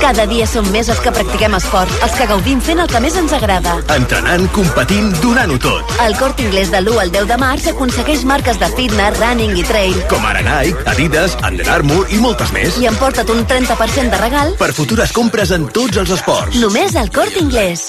Cada 0.00 0.24
dia 0.26 0.46
som 0.48 0.66
més 0.72 0.88
els 0.88 1.00
que 1.04 1.12
practiquem 1.12 1.54
esport, 1.58 1.92
els 2.04 2.14
que 2.16 2.26
gaudim 2.30 2.60
fent 2.64 2.80
el 2.82 2.88
que 2.90 3.00
més 3.04 3.16
ens 3.20 3.32
agrada. 3.36 3.76
Entrenant, 3.94 4.46
competint, 4.56 5.10
donant-ho 5.20 5.58
tot. 5.60 5.94
El 6.06 6.16
Cort 6.18 6.40
Inglés 6.40 6.72
de 6.72 6.80
l'1 6.80 7.00
al 7.04 7.12
10 7.12 7.28
de 7.30 7.38
març 7.40 7.68
aconsegueix 7.72 8.24
marques 8.24 8.58
de 8.60 8.70
fitness, 8.76 9.18
running 9.20 9.56
i 9.60 9.66
trail. 9.68 10.00
Com 10.12 10.24
ara 10.24 10.42
Nike, 10.46 10.86
Adidas, 10.94 11.36
Under 11.46 11.68
Armour 11.76 12.06
i 12.10 12.22
moltes 12.22 12.52
més. 12.56 12.80
I 12.80 12.88
emporta't 12.90 13.30
un 13.34 13.44
30% 13.46 14.10
de 14.16 14.22
regal 14.24 14.56
Per 14.60 14.72
futures 14.76 15.12
compres 15.12 15.52
en 15.56 15.68
tots 15.68 15.96
els 16.00 16.10
esports. 16.18 16.56
només 16.56 16.96
al 16.96 17.10
Cort 17.10 17.36
Inglés. 17.36 17.88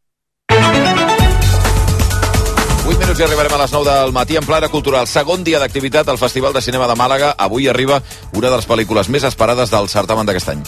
Minuts 3.11 3.19
i 3.19 3.25
arribarem 3.27 3.53
a 3.53 3.57
les 3.59 3.71
9 3.73 3.91
del 3.91 4.11
matí 4.15 4.37
en 4.37 4.45
plana 4.47 4.69
cultural. 4.71 5.07
Segon 5.07 5.43
dia 5.43 5.59
d'activitat 5.59 6.07
al 6.07 6.17
Festival 6.17 6.53
de 6.53 6.61
Cinema 6.63 6.87
de 6.87 6.95
Màlaga. 6.95 7.33
Avui 7.37 7.67
arriba 7.67 7.99
una 8.31 8.47
de 8.47 8.55
les 8.55 8.67
pel·lícules 8.67 9.09
més 9.11 9.25
esperades 9.27 9.71
del 9.71 9.89
certamen 9.91 10.25
d'aquest 10.25 10.51
any. 10.53 10.61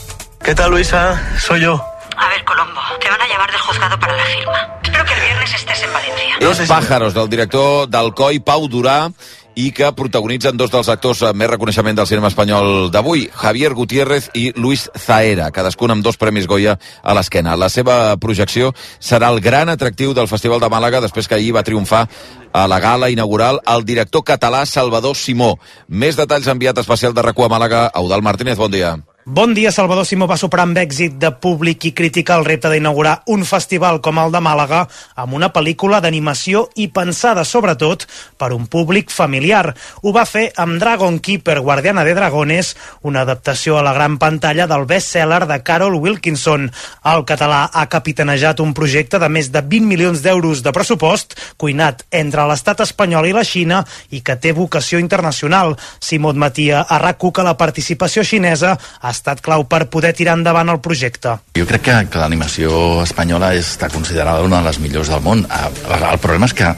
¿Qué 0.43 0.53
tal, 0.53 0.71
Luisa? 0.71 1.21
Soy 1.39 1.61
yo. 1.61 1.79
A 2.17 2.27
ver, 2.27 2.43
Colombo, 2.43 2.81
te 2.99 3.09
van 3.09 3.21
a 3.21 3.27
llevar 3.27 3.49
del 3.49 3.61
juzgado 3.61 3.97
para 3.97 4.17
la 4.17 4.25
firma. 4.25 4.59
Espero 4.83 5.05
que 5.05 5.13
el 5.13 5.21
viernes 5.21 5.53
estés 5.53 5.83
en 5.83 5.93
Valencia. 5.93 6.37
és 6.41 6.67
Pájaros, 6.67 7.13
del 7.13 7.29
director 7.29 7.87
d'Alcoi, 7.87 8.39
Pau 8.39 8.67
Durà, 8.67 9.09
i 9.55 9.69
que 9.75 9.91
protagonitzen 9.95 10.57
dos 10.57 10.71
dels 10.73 10.89
actors 10.89 11.21
amb 11.27 11.39
més 11.39 11.49
reconeixement 11.51 11.97
del 11.97 12.09
cinema 12.09 12.29
espanyol 12.31 12.89
d'avui, 12.93 13.27
Javier 13.33 13.73
Gutiérrez 13.77 14.29
i 14.33 14.49
Luis 14.57 14.87
Zaera, 14.97 15.51
cadascun 15.53 15.93
amb 15.93 16.05
dos 16.05 16.17
premis 16.17 16.47
Goya 16.49 16.77
a 17.03 17.15
l'esquena. 17.17 17.55
La 17.59 17.69
seva 17.69 18.17
projecció 18.17 18.73
serà 18.99 19.29
el 19.33 19.41
gran 19.41 19.69
atractiu 19.69 20.13
del 20.13 20.31
Festival 20.31 20.63
de 20.63 20.71
Màlaga 20.73 21.01
després 21.03 21.29
que 21.29 21.37
ahir 21.37 21.53
va 21.55 21.65
triomfar 21.65 22.07
a 22.53 22.67
la 22.67 22.79
gala 22.79 23.09
inaugural 23.13 23.61
el 23.75 23.85
director 23.85 24.25
català 24.25 24.65
Salvador 24.65 25.17
Simó. 25.17 25.55
Més 25.87 26.17
detalls 26.17 26.49
enviat 26.49 26.77
especial 26.81 27.13
de 27.13 27.25
RACU 27.25 27.45
a 27.45 27.53
Màlaga. 27.53 27.89
Eudal 27.95 28.25
Martínez, 28.25 28.57
bon 28.57 28.71
dia. 28.71 28.97
Bon 29.25 29.53
dia, 29.53 29.71
Salvador 29.71 30.03
Simó 30.03 30.25
va 30.27 30.35
superar 30.35 30.65
amb 30.67 30.75
èxit 30.81 31.13
de 31.15 31.29
públic 31.39 31.85
i 31.87 31.93
crítica 31.95 32.35
el 32.35 32.43
repte 32.43 32.67
d'inaugurar 32.67 33.21
un 33.31 33.45
festival 33.47 34.01
com 34.03 34.17
el 34.19 34.33
de 34.33 34.41
Màlaga 34.43 34.81
amb 35.15 35.37
una 35.37 35.47
pel·lícula 35.55 36.01
d'animació 36.03 36.65
i 36.75 36.89
pensada 36.91 37.45
sobretot 37.47 38.03
per 38.35 38.49
un 38.51 38.65
públic 38.67 39.13
familiar. 39.15 39.77
Ho 40.03 40.11
va 40.11 40.25
fer 40.27 40.49
amb 40.59 40.75
Dragon 40.81 41.21
Keeper, 41.23 41.61
Guardiana 41.63 42.03
de 42.03 42.17
Dragones, 42.17 42.73
una 43.07 43.21
adaptació 43.23 43.77
a 43.77 43.85
la 43.87 43.93
gran 43.95 44.17
pantalla 44.19 44.65
del 44.67 44.83
best-seller 44.91 45.47
de 45.47 45.61
Carol 45.63 45.95
Wilkinson. 45.95 46.67
El 47.13 47.23
català 47.23 47.61
ha 47.71 47.85
capitanejat 47.87 48.59
un 48.59 48.75
projecte 48.75 49.23
de 49.23 49.31
més 49.31 49.53
de 49.55 49.63
20 49.63 49.87
milions 49.87 50.19
d'euros 50.19 50.65
de 50.67 50.75
pressupost, 50.75 51.37
cuinat 51.55 52.03
entre 52.11 52.43
l'estat 52.51 52.83
espanyol 52.83 53.31
i 53.31 53.33
la 53.39 53.47
Xina 53.47 53.85
i 54.11 54.19
que 54.19 54.35
té 54.35 54.51
vocació 54.51 54.99
internacional. 54.99 55.77
Simó 56.03 56.35
admetia 56.35 56.83
a 56.83 56.99
rac 56.99 57.23
que 57.23 57.47
la 57.47 57.55
participació 57.55 58.27
xinesa 58.27 58.75
ha 58.99 59.12
estat 59.13 59.41
clau 59.45 59.65
per 59.69 59.85
poder 59.93 60.13
tirar 60.17 60.37
endavant 60.39 60.69
el 60.73 60.81
projecte. 60.83 61.37
Jo 61.57 61.67
crec 61.69 61.87
que, 61.87 61.97
que 62.11 62.21
l'animació 62.21 63.01
espanyola 63.05 63.53
està 63.57 63.89
considerada 63.93 64.45
una 64.45 64.61
de 64.61 64.69
les 64.69 64.81
millors 64.83 65.11
del 65.13 65.23
món. 65.25 65.45
El, 65.47 65.83
el 66.11 66.23
problema 66.23 66.49
és 66.49 66.57
que 66.57 66.73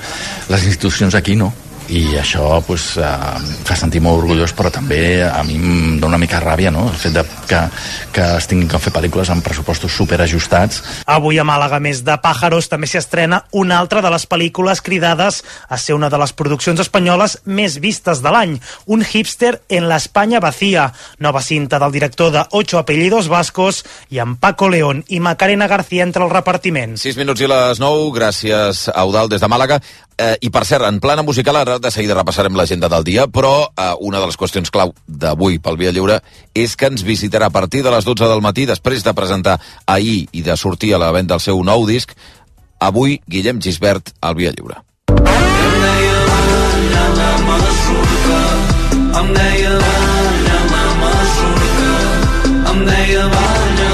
les 0.51 0.67
institucions 0.69 1.15
aquí 1.17 1.39
no 1.39 1.53
i 1.93 2.17
això 2.17 2.63
pues, 2.65 2.95
eh, 2.97 3.05
fa 3.65 3.75
sentir 3.77 4.01
molt 4.01 4.23
orgullós 4.23 4.55
però 4.57 4.71
també 4.73 5.21
a 5.23 5.43
mi 5.45 5.59
em 5.59 5.99
dona 5.99 6.15
una 6.15 6.21
mica 6.21 6.39
ràbia 6.41 6.71
no? 6.71 6.87
el 6.89 6.97
fet 6.97 7.13
de 7.13 7.23
que, 7.49 7.59
que 8.15 8.25
es 8.39 8.47
tinguin 8.49 8.69
que 8.71 8.79
fer 8.81 8.93
pel·lícules 8.95 9.29
amb 9.29 9.43
pressupostos 9.45 9.93
superajustats 9.93 10.81
Avui 11.05 11.37
a 11.39 11.45
Màlaga, 11.45 11.81
més 11.83 12.01
de 12.07 12.15
Pàjaros, 12.23 12.69
també 12.71 12.87
s'hi 12.89 12.99
estrena 13.01 13.43
una 13.51 13.77
altra 13.81 14.01
de 14.01 14.09
les 14.13 14.25
pel·lícules 14.29 14.81
cridades 14.85 15.41
a 15.69 15.77
ser 15.81 15.97
una 15.97 16.09
de 16.09 16.19
les 16.21 16.33
produccions 16.33 16.79
espanyoles 16.81 17.37
més 17.45 17.77
vistes 17.83 18.23
de 18.23 18.33
l'any, 18.33 18.55
un 18.87 19.03
hipster 19.05 19.59
en 19.69 19.89
l'Espanya 19.89 20.41
vacía, 20.43 20.87
nova 21.19 21.43
cinta 21.45 21.79
del 21.81 21.93
director 21.93 22.31
de 22.33 22.45
Ocho 22.51 22.79
apellidos 22.79 23.29
vascos 23.29 23.83
i 24.09 24.21
amb 24.23 24.39
Paco 24.39 24.69
León 24.69 25.03
i 25.09 25.19
Macarena 25.19 25.67
García 25.67 26.03
entre 26.07 26.25
els 26.25 26.33
repartiments. 26.33 27.05
6 27.05 27.19
minuts 27.21 27.43
i 27.43 27.51
les 27.51 27.81
9, 27.83 28.09
gràcies 28.15 28.87
a 28.93 29.05
Eudal 29.05 29.29
des 29.29 29.43
de 29.43 29.51
Màlaga. 29.51 29.81
Eh, 30.15 30.37
I 30.47 30.49
per 30.49 30.63
cert, 30.63 30.85
en 30.87 31.01
plana 31.03 31.25
musical 31.27 31.57
ara 31.59 31.74
de 31.81 31.91
seguida 31.91 32.15
repassarem 32.17 32.55
l'agenda 32.55 32.89
del 32.91 33.03
dia, 33.07 33.27
però 33.27 33.67
eh, 33.67 33.93
una 33.99 34.19
de 34.21 34.29
les 34.29 34.37
qüestions 34.39 34.71
clau 34.71 34.93
d'avui 35.07 35.59
pel 35.59 35.77
Via 35.79 35.91
Lliure 35.95 36.19
és 36.53 36.75
que 36.75 36.89
ens 36.91 37.03
visitarà 37.03 37.49
a 37.49 37.53
partir 37.53 37.83
de 37.83 37.91
les 37.93 38.05
12 38.05 38.29
del 38.31 38.43
matí, 38.45 38.65
després 38.65 39.03
de 39.03 39.13
presentar 39.13 39.59
ahir 39.85 40.27
i 40.31 40.41
de 40.45 40.57
sortir 40.57 40.93
a 40.93 41.01
la 41.01 41.11
venda 41.15 41.35
el 41.35 41.43
seu 41.43 41.61
nou 41.63 41.85
disc, 41.87 42.15
avui 42.79 43.19
Guillem 43.27 43.61
Gisbert 43.61 44.13
al 44.21 44.35
Via 44.35 44.51
Lliure. 44.55 44.81
Em 45.09 45.21
deia 45.85 46.19
la 47.19 47.31
masurca, 47.47 48.41
em 49.21 49.33
deia 49.33 49.77
la 49.79 49.95
em 52.75 52.85
deia 52.85 53.84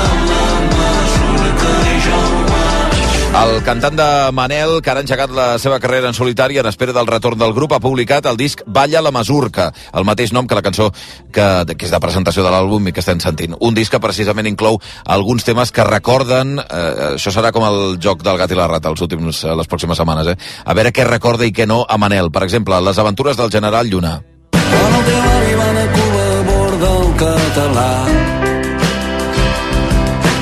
el 3.42 3.64
cantant 3.66 3.96
de 3.98 4.06
Manel, 4.36 4.82
que 4.84 4.92
ara 4.92 5.02
ha 5.02 5.06
engegat 5.06 5.32
la 5.34 5.46
seva 5.62 5.80
carrera 5.82 6.10
en 6.10 6.14
solitari 6.14 6.60
en 6.60 6.68
espera 6.70 6.94
del 6.94 7.08
retorn 7.08 7.40
del 7.40 7.54
grup, 7.54 7.74
ha 7.74 7.80
publicat 7.82 8.26
el 8.30 8.38
disc 8.38 8.62
Balla 8.66 9.02
la 9.02 9.12
Masurca, 9.12 9.72
el 9.98 10.06
mateix 10.06 10.34
nom 10.36 10.48
que 10.48 10.58
la 10.58 10.62
cançó 10.62 10.90
que, 10.92 11.46
que 11.74 11.88
és 11.88 11.94
de 11.94 12.00
presentació 12.04 12.44
de 12.46 12.52
l'àlbum 12.54 12.90
i 12.90 12.94
que 12.94 13.02
estem 13.02 13.22
sentint. 13.24 13.56
Un 13.60 13.78
disc 13.78 13.94
que 13.94 14.02
precisament 14.04 14.50
inclou 14.50 14.78
alguns 15.06 15.48
temes 15.48 15.72
que 15.74 15.86
recorden, 15.88 16.60
eh, 16.62 17.14
això 17.16 17.34
serà 17.34 17.54
com 17.56 17.66
el 17.66 17.98
joc 18.04 18.22
del 18.26 18.38
gat 18.42 18.52
i 18.52 18.60
la 18.60 18.68
rata 18.70 18.92
els 18.94 19.02
últims, 19.02 19.44
eh, 19.44 19.56
les 19.58 19.70
pròximes 19.70 19.98
setmanes, 19.98 20.34
eh? 20.34 20.38
a 20.66 20.76
veure 20.78 20.94
què 20.94 21.08
recorda 21.08 21.48
i 21.48 21.56
què 21.56 21.66
no 21.68 21.82
a 21.88 21.98
Manel. 21.98 22.30
Per 22.32 22.46
exemple, 22.46 22.82
les 22.82 23.00
aventures 23.00 23.38
del 23.38 23.50
general 23.54 23.90
Lluna. 23.90 24.20
Quan 24.52 25.00
el 25.00 25.08
teu 25.10 25.32
avi 25.32 25.80
de 25.80 25.88
Cuba 25.96 26.28
a 26.28 26.44
bord 26.52 26.86
del 26.86 27.10
català 27.26 28.31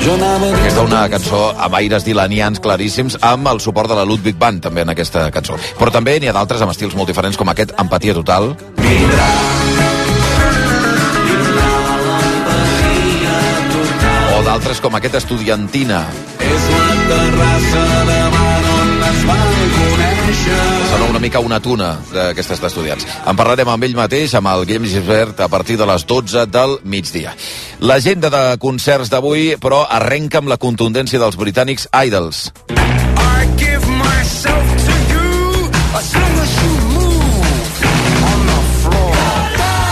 jo 0.04 0.14
anava... 0.16 0.50
Aquesta 0.60 0.84
una 0.86 1.02
cançó 1.12 1.42
amb 1.56 1.76
aires 1.80 2.04
dilanians 2.06 2.60
claríssims, 2.62 3.18
amb 3.26 3.48
el 3.52 3.60
suport 3.60 3.90
de 3.90 3.98
la 3.98 4.06
Ludwig 4.08 4.38
Band, 4.40 4.62
també 4.64 4.84
en 4.84 4.92
aquesta 4.94 5.28
cançó. 5.34 5.58
Però 5.78 5.92
també 5.94 6.18
n'hi 6.20 6.30
ha 6.30 6.36
d'altres 6.36 6.62
amb 6.64 6.74
estils 6.74 6.96
molt 6.98 7.10
diferents, 7.12 7.38
com 7.40 7.48
aquest 7.52 7.74
Empatia 7.80 8.16
Total. 8.16 8.52
Vindrà, 8.80 9.30
o 14.36 14.42
d'altres 14.46 14.80
com 14.80 14.94
aquest 14.96 15.20
Estudiantina. 15.20 16.04
És 16.50 16.68
la 16.74 16.92
terrassa 17.14 17.88
davant 18.12 18.70
on 18.76 18.94
es 19.10 19.26
van 19.28 19.58
conèixer. 19.78 20.79
Sona 20.90 21.06
una 21.06 21.20
mica 21.22 21.38
una 21.38 21.60
tuna 21.62 21.92
d'aquestes 22.10 22.60
d'estudiants. 22.60 23.06
En 23.30 23.38
parlarem 23.38 23.68
amb 23.70 23.86
ell 23.86 23.94
mateix, 23.94 24.34
amb 24.34 24.50
el 24.50 24.66
Guillem 24.66 24.88
Gisbert, 24.90 25.38
a 25.40 25.48
partir 25.48 25.78
de 25.78 25.86
les 25.86 26.06
12 26.06 26.46
del 26.50 26.78
migdia. 26.82 27.36
L'agenda 27.80 28.30
de 28.32 28.42
concerts 28.58 29.12
d'avui, 29.12 29.54
però, 29.62 29.84
arrenca 29.86 30.42
amb 30.42 30.50
la 30.50 30.58
contundència 30.58 31.22
dels 31.22 31.38
britànics 31.38 31.86
Idols. 31.94 32.50
I 32.74 33.46
give 33.56 33.86
myself 34.02 34.76
to 34.86 34.98
you 35.14 36.29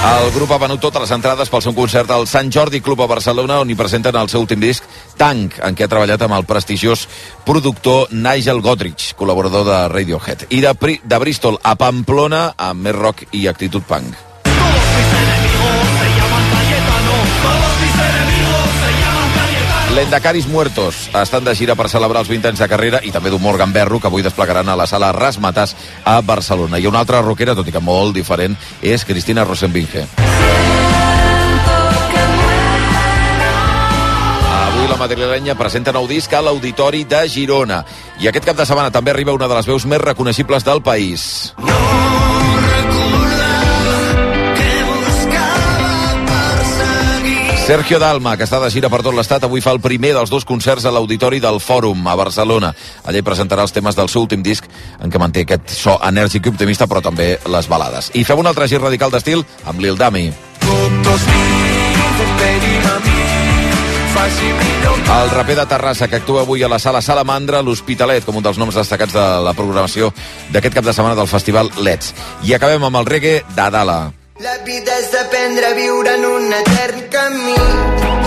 El 0.08 0.30
grup 0.32 0.52
ha 0.54 0.58
venut 0.62 0.80
totes 0.80 1.02
les 1.02 1.10
entrades 1.12 1.50
pel 1.52 1.60
seu 1.60 1.74
concert 1.76 2.08
al 2.14 2.24
Sant 2.30 2.48
Jordi 2.54 2.80
Club 2.80 3.02
a 3.04 3.08
Barcelona, 3.10 3.58
on 3.60 3.68
hi 3.68 3.76
presenten 3.76 4.16
el 4.16 4.30
seu 4.32 4.40
últim 4.40 4.62
disc, 4.62 4.86
Tank, 5.20 5.58
en 5.64 5.76
què 5.76 5.84
ha 5.84 5.90
treballat 5.92 6.24
amb 6.24 6.36
el 6.38 6.46
prestigiós 6.48 7.04
productor 7.44 8.14
Nigel 8.14 8.62
Godrich, 8.64 9.10
col·laborador 9.18 9.68
de 9.68 9.82
Radiohead. 9.92 10.46
I 10.48 10.62
de, 10.64 10.72
de 11.04 11.20
Bristol 11.20 11.60
a 11.60 11.76
Pamplona, 11.76 12.48
amb 12.56 12.88
més 12.88 12.96
rock 12.96 13.28
i 13.36 13.44
actitud 13.52 13.84
punk. 13.84 14.27
Lendacaris 19.94 20.46
Muertos 20.46 21.08
estan 21.14 21.44
de 21.44 21.54
gira 21.56 21.74
per 21.74 21.88
celebrar 21.88 22.20
els 22.22 22.28
20 22.30 22.50
anys 22.50 22.60
de 22.62 22.68
carrera 22.70 23.00
i 23.02 23.10
també 23.14 23.30
d'un 23.32 23.42
Morgan 23.42 23.72
Berro 23.72 23.98
que 24.00 24.06
avui 24.10 24.22
desplegaran 24.22 24.68
a 24.68 24.76
la 24.76 24.86
sala 24.86 25.12
Rasmatas 25.12 25.74
a 26.04 26.20
Barcelona. 26.20 26.78
I 26.78 26.86
una 26.86 27.00
altra 27.00 27.22
rockera, 27.22 27.54
tot 27.56 27.68
i 27.68 27.72
que 27.74 27.80
molt 27.80 28.14
diferent, 28.14 28.56
és 28.82 29.04
Cristina 29.04 29.44
Rosenbinge. 29.44 30.04
Avui 34.58 34.90
la 34.90 34.98
madrilenya 35.00 35.56
presenta 35.58 35.92
nou 35.96 36.06
disc 36.10 36.32
a 36.32 36.42
l'Auditori 36.44 37.04
de 37.08 37.24
Girona. 37.28 37.82
I 38.20 38.28
aquest 38.28 38.46
cap 38.46 38.60
de 38.60 38.68
setmana 38.68 38.94
també 38.94 39.16
arriba 39.16 39.36
una 39.36 39.48
de 39.48 39.56
les 39.58 39.66
veus 39.66 39.86
més 39.86 40.04
reconeixibles 40.04 40.64
del 40.68 40.82
país. 40.82 41.54
No! 41.58 42.07
Sergio 47.68 47.98
Dalma, 48.00 48.38
que 48.40 48.46
està 48.46 48.56
de 48.62 48.70
gira 48.72 48.88
per 48.88 49.02
tot 49.04 49.12
l'estat, 49.12 49.42
avui 49.44 49.60
fa 49.60 49.74
el 49.74 49.78
primer 49.84 50.14
dels 50.16 50.30
dos 50.32 50.46
concerts 50.48 50.86
a 50.88 50.90
l'Auditori 50.94 51.36
del 51.36 51.58
Fòrum 51.60 52.06
a 52.08 52.14
Barcelona. 52.16 52.70
Allà 53.04 53.20
hi 53.20 53.24
presentarà 53.26 53.60
els 53.66 53.74
temes 53.76 53.92
del 53.92 54.08
seu 54.08 54.22
últim 54.24 54.40
disc, 54.40 54.64
en 55.04 55.12
què 55.12 55.20
manté 55.20 55.42
aquest 55.44 55.74
so 55.76 55.98
enèrgic 56.00 56.48
i 56.48 56.52
optimista, 56.54 56.86
però 56.88 57.02
també 57.04 57.26
les 57.44 57.68
balades. 57.68 58.08
I 58.16 58.24
fem 58.24 58.40
un 58.40 58.48
altre 58.48 58.70
gir 58.72 58.80
radical 58.80 59.12
d'estil 59.12 59.44
amb 59.68 59.84
Lil 59.84 60.00
Dami. 60.00 60.30
El 65.20 65.30
raper 65.36 65.56
de 65.58 65.66
Terrassa, 65.68 66.08
que 66.08 66.22
actua 66.22 66.46
avui 66.48 66.64
a 66.64 66.70
la 66.72 66.78
sala 66.80 67.02
Salamandra, 67.04 67.60
l'Hospitalet, 67.60 68.24
com 68.24 68.40
un 68.40 68.46
dels 68.48 68.56
noms 68.56 68.80
destacats 68.80 69.12
de 69.12 69.26
la 69.44 69.52
programació 69.52 70.08
d'aquest 70.54 70.80
cap 70.80 70.88
de 70.88 70.96
setmana 70.96 71.20
del 71.20 71.28
festival 71.28 71.68
Let's. 71.76 72.16
I 72.48 72.56
acabem 72.56 72.88
amb 72.88 73.02
el 73.02 73.12
reggae 73.12 73.42
d'Adala. 73.52 74.17
La 74.38 74.54
vida 74.62 74.94
és 75.02 75.08
aprendre 75.18 75.66
a 75.66 75.74
viure 75.74 76.12
en 76.14 76.22
un 76.22 76.52
etern 76.54 77.00
camí. 77.10 77.56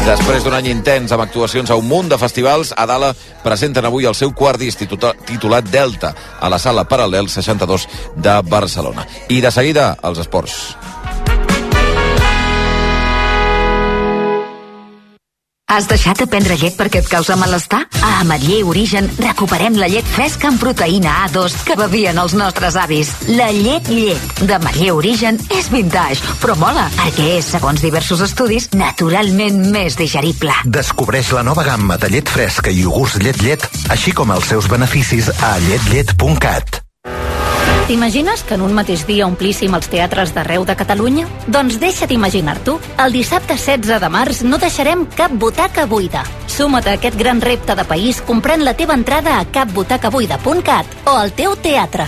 Després 0.04 0.44
d'un 0.44 0.58
any 0.58 0.68
intens 0.68 1.14
amb 1.16 1.24
actuacions 1.24 1.72
a 1.72 1.78
un 1.80 1.88
munt 1.88 2.10
de 2.12 2.18
festivals, 2.20 2.74
Adala 2.76 3.14
presenten 3.46 3.88
avui 3.88 4.10
el 4.10 4.18
seu 4.20 4.34
quart 4.36 4.60
disc 4.60 4.84
titulat 4.84 5.72
Delta 5.72 6.12
a 6.42 6.52
la 6.52 6.60
sala 6.60 6.84
Paral·lel 6.84 7.32
62 7.32 7.88
de 8.18 8.36
Barcelona. 8.44 9.08
I 9.32 9.40
de 9.40 9.54
seguida, 9.56 9.94
els 10.04 10.20
esports. 10.20 10.58
Has 15.72 15.86
deixat 15.88 16.20
de 16.20 16.26
prendre 16.28 16.58
llet 16.60 16.76
perquè 16.76 17.00
et 17.00 17.08
causa 17.08 17.38
malestar? 17.40 17.86
A 18.04 18.10
Ametller 18.20 18.60
Origen 18.68 19.06
recuperem 19.22 19.78
la 19.80 19.88
llet 19.88 20.08
fresca 20.18 20.50
amb 20.50 20.60
proteïna 20.60 21.14
A2 21.30 21.56
que 21.64 21.78
bevien 21.80 22.20
els 22.20 22.36
nostres 22.36 22.76
avis. 22.76 23.14
La 23.32 23.48
llet 23.56 23.88
llet 23.88 24.44
d'Ametller 24.44 24.92
Origen 24.98 25.40
és 25.56 25.72
vintage, 25.72 26.36
però 26.44 26.58
mola, 26.60 26.90
perquè 27.00 27.38
és, 27.38 27.54
segons 27.56 27.80
diversos 27.88 28.20
estudis, 28.28 28.68
naturalment 28.76 29.64
més 29.72 29.96
digerible. 29.96 30.60
Descobreix 30.68 31.32
la 31.38 31.48
nova 31.48 31.64
gamma 31.64 31.96
de 32.02 32.12
llet 32.12 32.28
fresca 32.28 32.68
i 32.68 32.84
iogurts 32.84 33.22
llet 33.24 33.40
llet, 33.40 33.68
així 33.96 34.12
com 34.12 34.36
els 34.36 34.52
seus 34.52 34.68
beneficis 34.68 35.32
a 35.40 35.56
lletllet.cat. 35.70 36.82
T'imagines 37.88 38.44
que 38.48 38.56
en 38.56 38.62
un 38.62 38.76
mateix 38.78 39.04
dia 39.08 39.26
omplíssim 39.28 39.74
els 39.76 39.90
teatres 39.92 40.32
d'arreu 40.36 40.64
de 40.68 40.76
Catalunya? 40.78 41.26
Doncs 41.52 41.80
deixa't 41.82 42.14
imaginar-t'ho. 42.14 42.78
El 43.04 43.16
dissabte 43.18 43.58
16 43.58 44.00
de 44.04 44.10
març 44.14 44.44
no 44.48 44.62
deixarem 44.62 45.04
cap 45.18 45.34
butaca 45.34 45.88
buida. 45.90 46.24
Suma't 46.48 46.88
a 46.88 46.96
aquest 47.00 47.18
gran 47.20 47.42
repte 47.42 47.76
de 47.76 47.88
país 47.90 48.22
comprant 48.22 48.64
la 48.64 48.78
teva 48.78 48.96
entrada 48.96 49.40
a 49.40 49.46
capbutacabuida.cat 49.46 50.98
o 51.08 51.18
al 51.18 51.34
teu 51.36 51.58
teatre. 51.58 52.08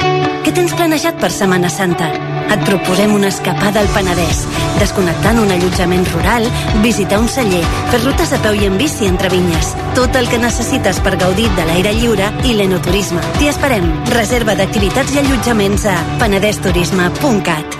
Què 0.51 0.57
tens 0.57 0.73
planejat 0.75 1.15
per 1.15 1.29
Setmana 1.31 1.69
Santa? 1.71 2.09
Et 2.51 2.63
proposem 2.67 3.13
una 3.15 3.29
escapada 3.31 3.79
al 3.79 3.87
Penedès, 3.95 4.41
desconnectant 4.81 5.37
un 5.39 5.53
allotjament 5.55 6.03
rural, 6.11 6.43
visitar 6.83 7.21
un 7.23 7.29
celler, 7.31 7.61
fer 7.93 8.01
rutes 8.01 8.33
a 8.35 8.39
peu 8.43 8.59
i 8.59 8.67
en 8.67 8.75
bici 8.75 9.07
entre 9.07 9.29
vinyes. 9.31 9.69
Tot 9.95 10.19
el 10.19 10.27
que 10.27 10.41
necessites 10.43 10.99
per 11.05 11.15
gaudir 11.21 11.47
de 11.55 11.67
l'aire 11.69 11.93
lliure 11.95 12.27
i 12.43 12.57
l'enoturisme. 12.57 13.23
T'hi 13.37 13.47
esperem. 13.53 13.87
Reserva 14.11 14.57
d'activitats 14.59 15.15
i 15.15 15.21
allotjaments 15.23 15.87
a 15.87 15.95
penedesturisme.cat. 16.19 17.79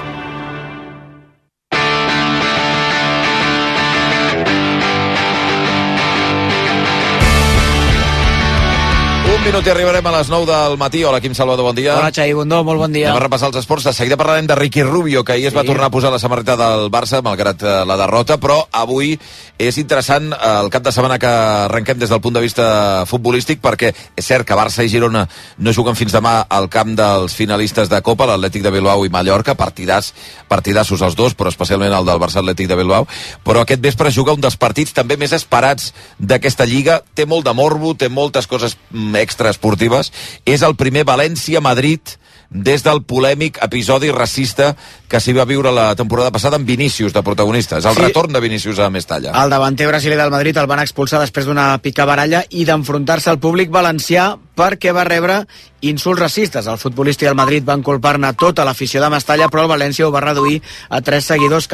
minut 9.52 9.68
i 9.68 9.72
arribarem 9.74 10.06
a 10.08 10.12
les 10.16 10.30
9 10.32 10.46
del 10.48 10.78
matí. 10.80 11.02
Hola, 11.04 11.20
Quim 11.20 11.34
Salvador, 11.36 11.66
bon 11.66 11.76
dia. 11.76 11.98
Hola, 11.98 12.12
Xavi 12.16 12.32
Bundó, 12.38 12.62
molt 12.64 12.80
bon 12.80 12.94
dia. 12.94 13.10
Anem 13.10 13.20
a 13.20 13.24
repassar 13.26 13.50
els 13.50 13.58
esports. 13.60 13.84
De 13.84 13.92
seguida 13.92 14.16
parlarem 14.16 14.48
de 14.48 14.56
Ricky 14.56 14.82
Rubio, 14.84 15.26
que 15.26 15.34
ahir 15.34 15.48
es 15.48 15.56
va 15.56 15.62
Sí. 15.62 15.68
tornar 15.68 15.88
a 15.88 15.90
posar 15.92 16.10
la 16.10 16.20
samarreta 16.20 16.56
del 16.56 16.90
Barça, 16.90 17.22
malgrat 17.22 17.62
eh, 17.62 17.86
la 17.86 17.98
derrota, 17.98 18.38
però 18.40 18.66
avui 18.72 19.20
és 19.60 19.78
interessant 19.78 20.32
eh, 20.32 20.38
el 20.62 20.70
cap 20.70 20.84
de 20.84 20.92
setmana 20.94 21.20
que 21.20 21.28
arrenquem 21.28 22.00
des 22.00 22.10
del 22.10 22.22
punt 22.22 22.34
de 22.34 22.40
vista 22.40 23.04
futbolístic, 23.06 23.60
perquè 23.60 23.94
és 24.16 24.26
cert 24.26 24.48
que 24.48 24.56
Barça 24.56 24.86
i 24.86 24.90
Girona 24.90 25.28
no 25.58 25.74
juguen 25.74 25.96
fins 25.96 26.14
demà 26.14 26.46
al 26.48 26.70
camp 26.70 26.96
dels 26.96 27.36
finalistes 27.36 27.90
de 27.90 28.02
Copa, 28.02 28.26
l'Atlètic 28.26 28.64
de 28.64 28.72
Bilbao 28.72 29.06
i 29.06 29.10
Mallorca, 29.10 29.56
partidars, 29.56 30.14
partidassos 30.48 31.02
els 31.02 31.16
dos, 31.16 31.36
però 31.36 31.50
especialment 31.50 31.92
el 31.92 32.06
del 32.06 32.20
Barça 32.20 32.40
Atlètic 32.40 32.70
de 32.70 32.76
Bilbao, 32.78 33.06
però 33.44 33.62
aquest 33.66 33.82
vespre 33.82 34.12
juga 34.12 34.32
un 34.32 34.40
dels 34.40 34.56
partits 34.56 34.94
també 34.94 35.18
més 35.18 35.34
esperats 35.34 35.94
d'aquesta 36.20 36.66
lliga, 36.66 37.02
té 37.14 37.26
molt 37.26 37.44
de 37.44 37.54
morbo, 37.54 37.94
té 37.96 38.08
moltes 38.08 38.48
coses 38.48 38.78
mm, 38.92 39.16
extraesportives, 39.42 40.12
és 40.46 40.62
el 40.62 40.76
primer 40.78 41.04
València-Madrid 41.06 42.18
des 42.52 42.84
del 42.84 43.00
polèmic 43.08 43.62
episodi 43.64 44.10
racista 44.12 44.74
que 45.08 45.22
s'hi 45.24 45.32
va 45.34 45.46
viure 45.48 45.72
la 45.72 45.94
temporada 45.96 46.32
passada 46.36 46.58
amb 46.60 46.68
Vinícius 46.68 47.14
de 47.14 47.24
protagonista. 47.24 47.78
És 47.78 47.86
el 47.86 47.96
Sí. 47.96 48.02
retorn 48.02 48.34
de 48.34 48.42
Vinícius 48.42 48.80
a 48.80 48.90
Mestalla. 48.90 49.32
El 49.44 49.50
davanter 49.50 49.88
brasiler 49.88 50.18
del 50.18 50.32
Madrid 50.32 50.58
el 50.58 50.68
van 50.68 50.80
expulsar 50.80 51.20
després 51.22 51.46
d'una 51.46 51.78
picabaralla 51.82 52.44
i 52.50 52.66
d'enfrontar-se 52.66 53.30
al 53.30 53.40
públic 53.40 53.70
valencià 53.72 54.38
perquè 54.56 54.94
va 54.94 55.06
rebre 55.06 55.48
insults 55.80 56.20
racistes. 56.20 56.68
El 56.68 56.78
futbolista 56.78 57.24
i 57.26 57.30
el 57.30 57.36
Madrid 57.36 57.64
van 57.64 57.82
culpar-ne 57.82 58.34
tota 58.34 58.66
l'afició 58.66 59.02
de 59.02 59.10
Mestalla, 59.10 59.48
però 59.48 59.64
el 59.64 59.70
València 59.72 60.06
ho 60.06 60.12
va 60.12 60.20
reduir 60.20 60.62
a 60.90 61.02
tres 61.02 61.26
seguidors 61.26 61.68
que 61.68 61.70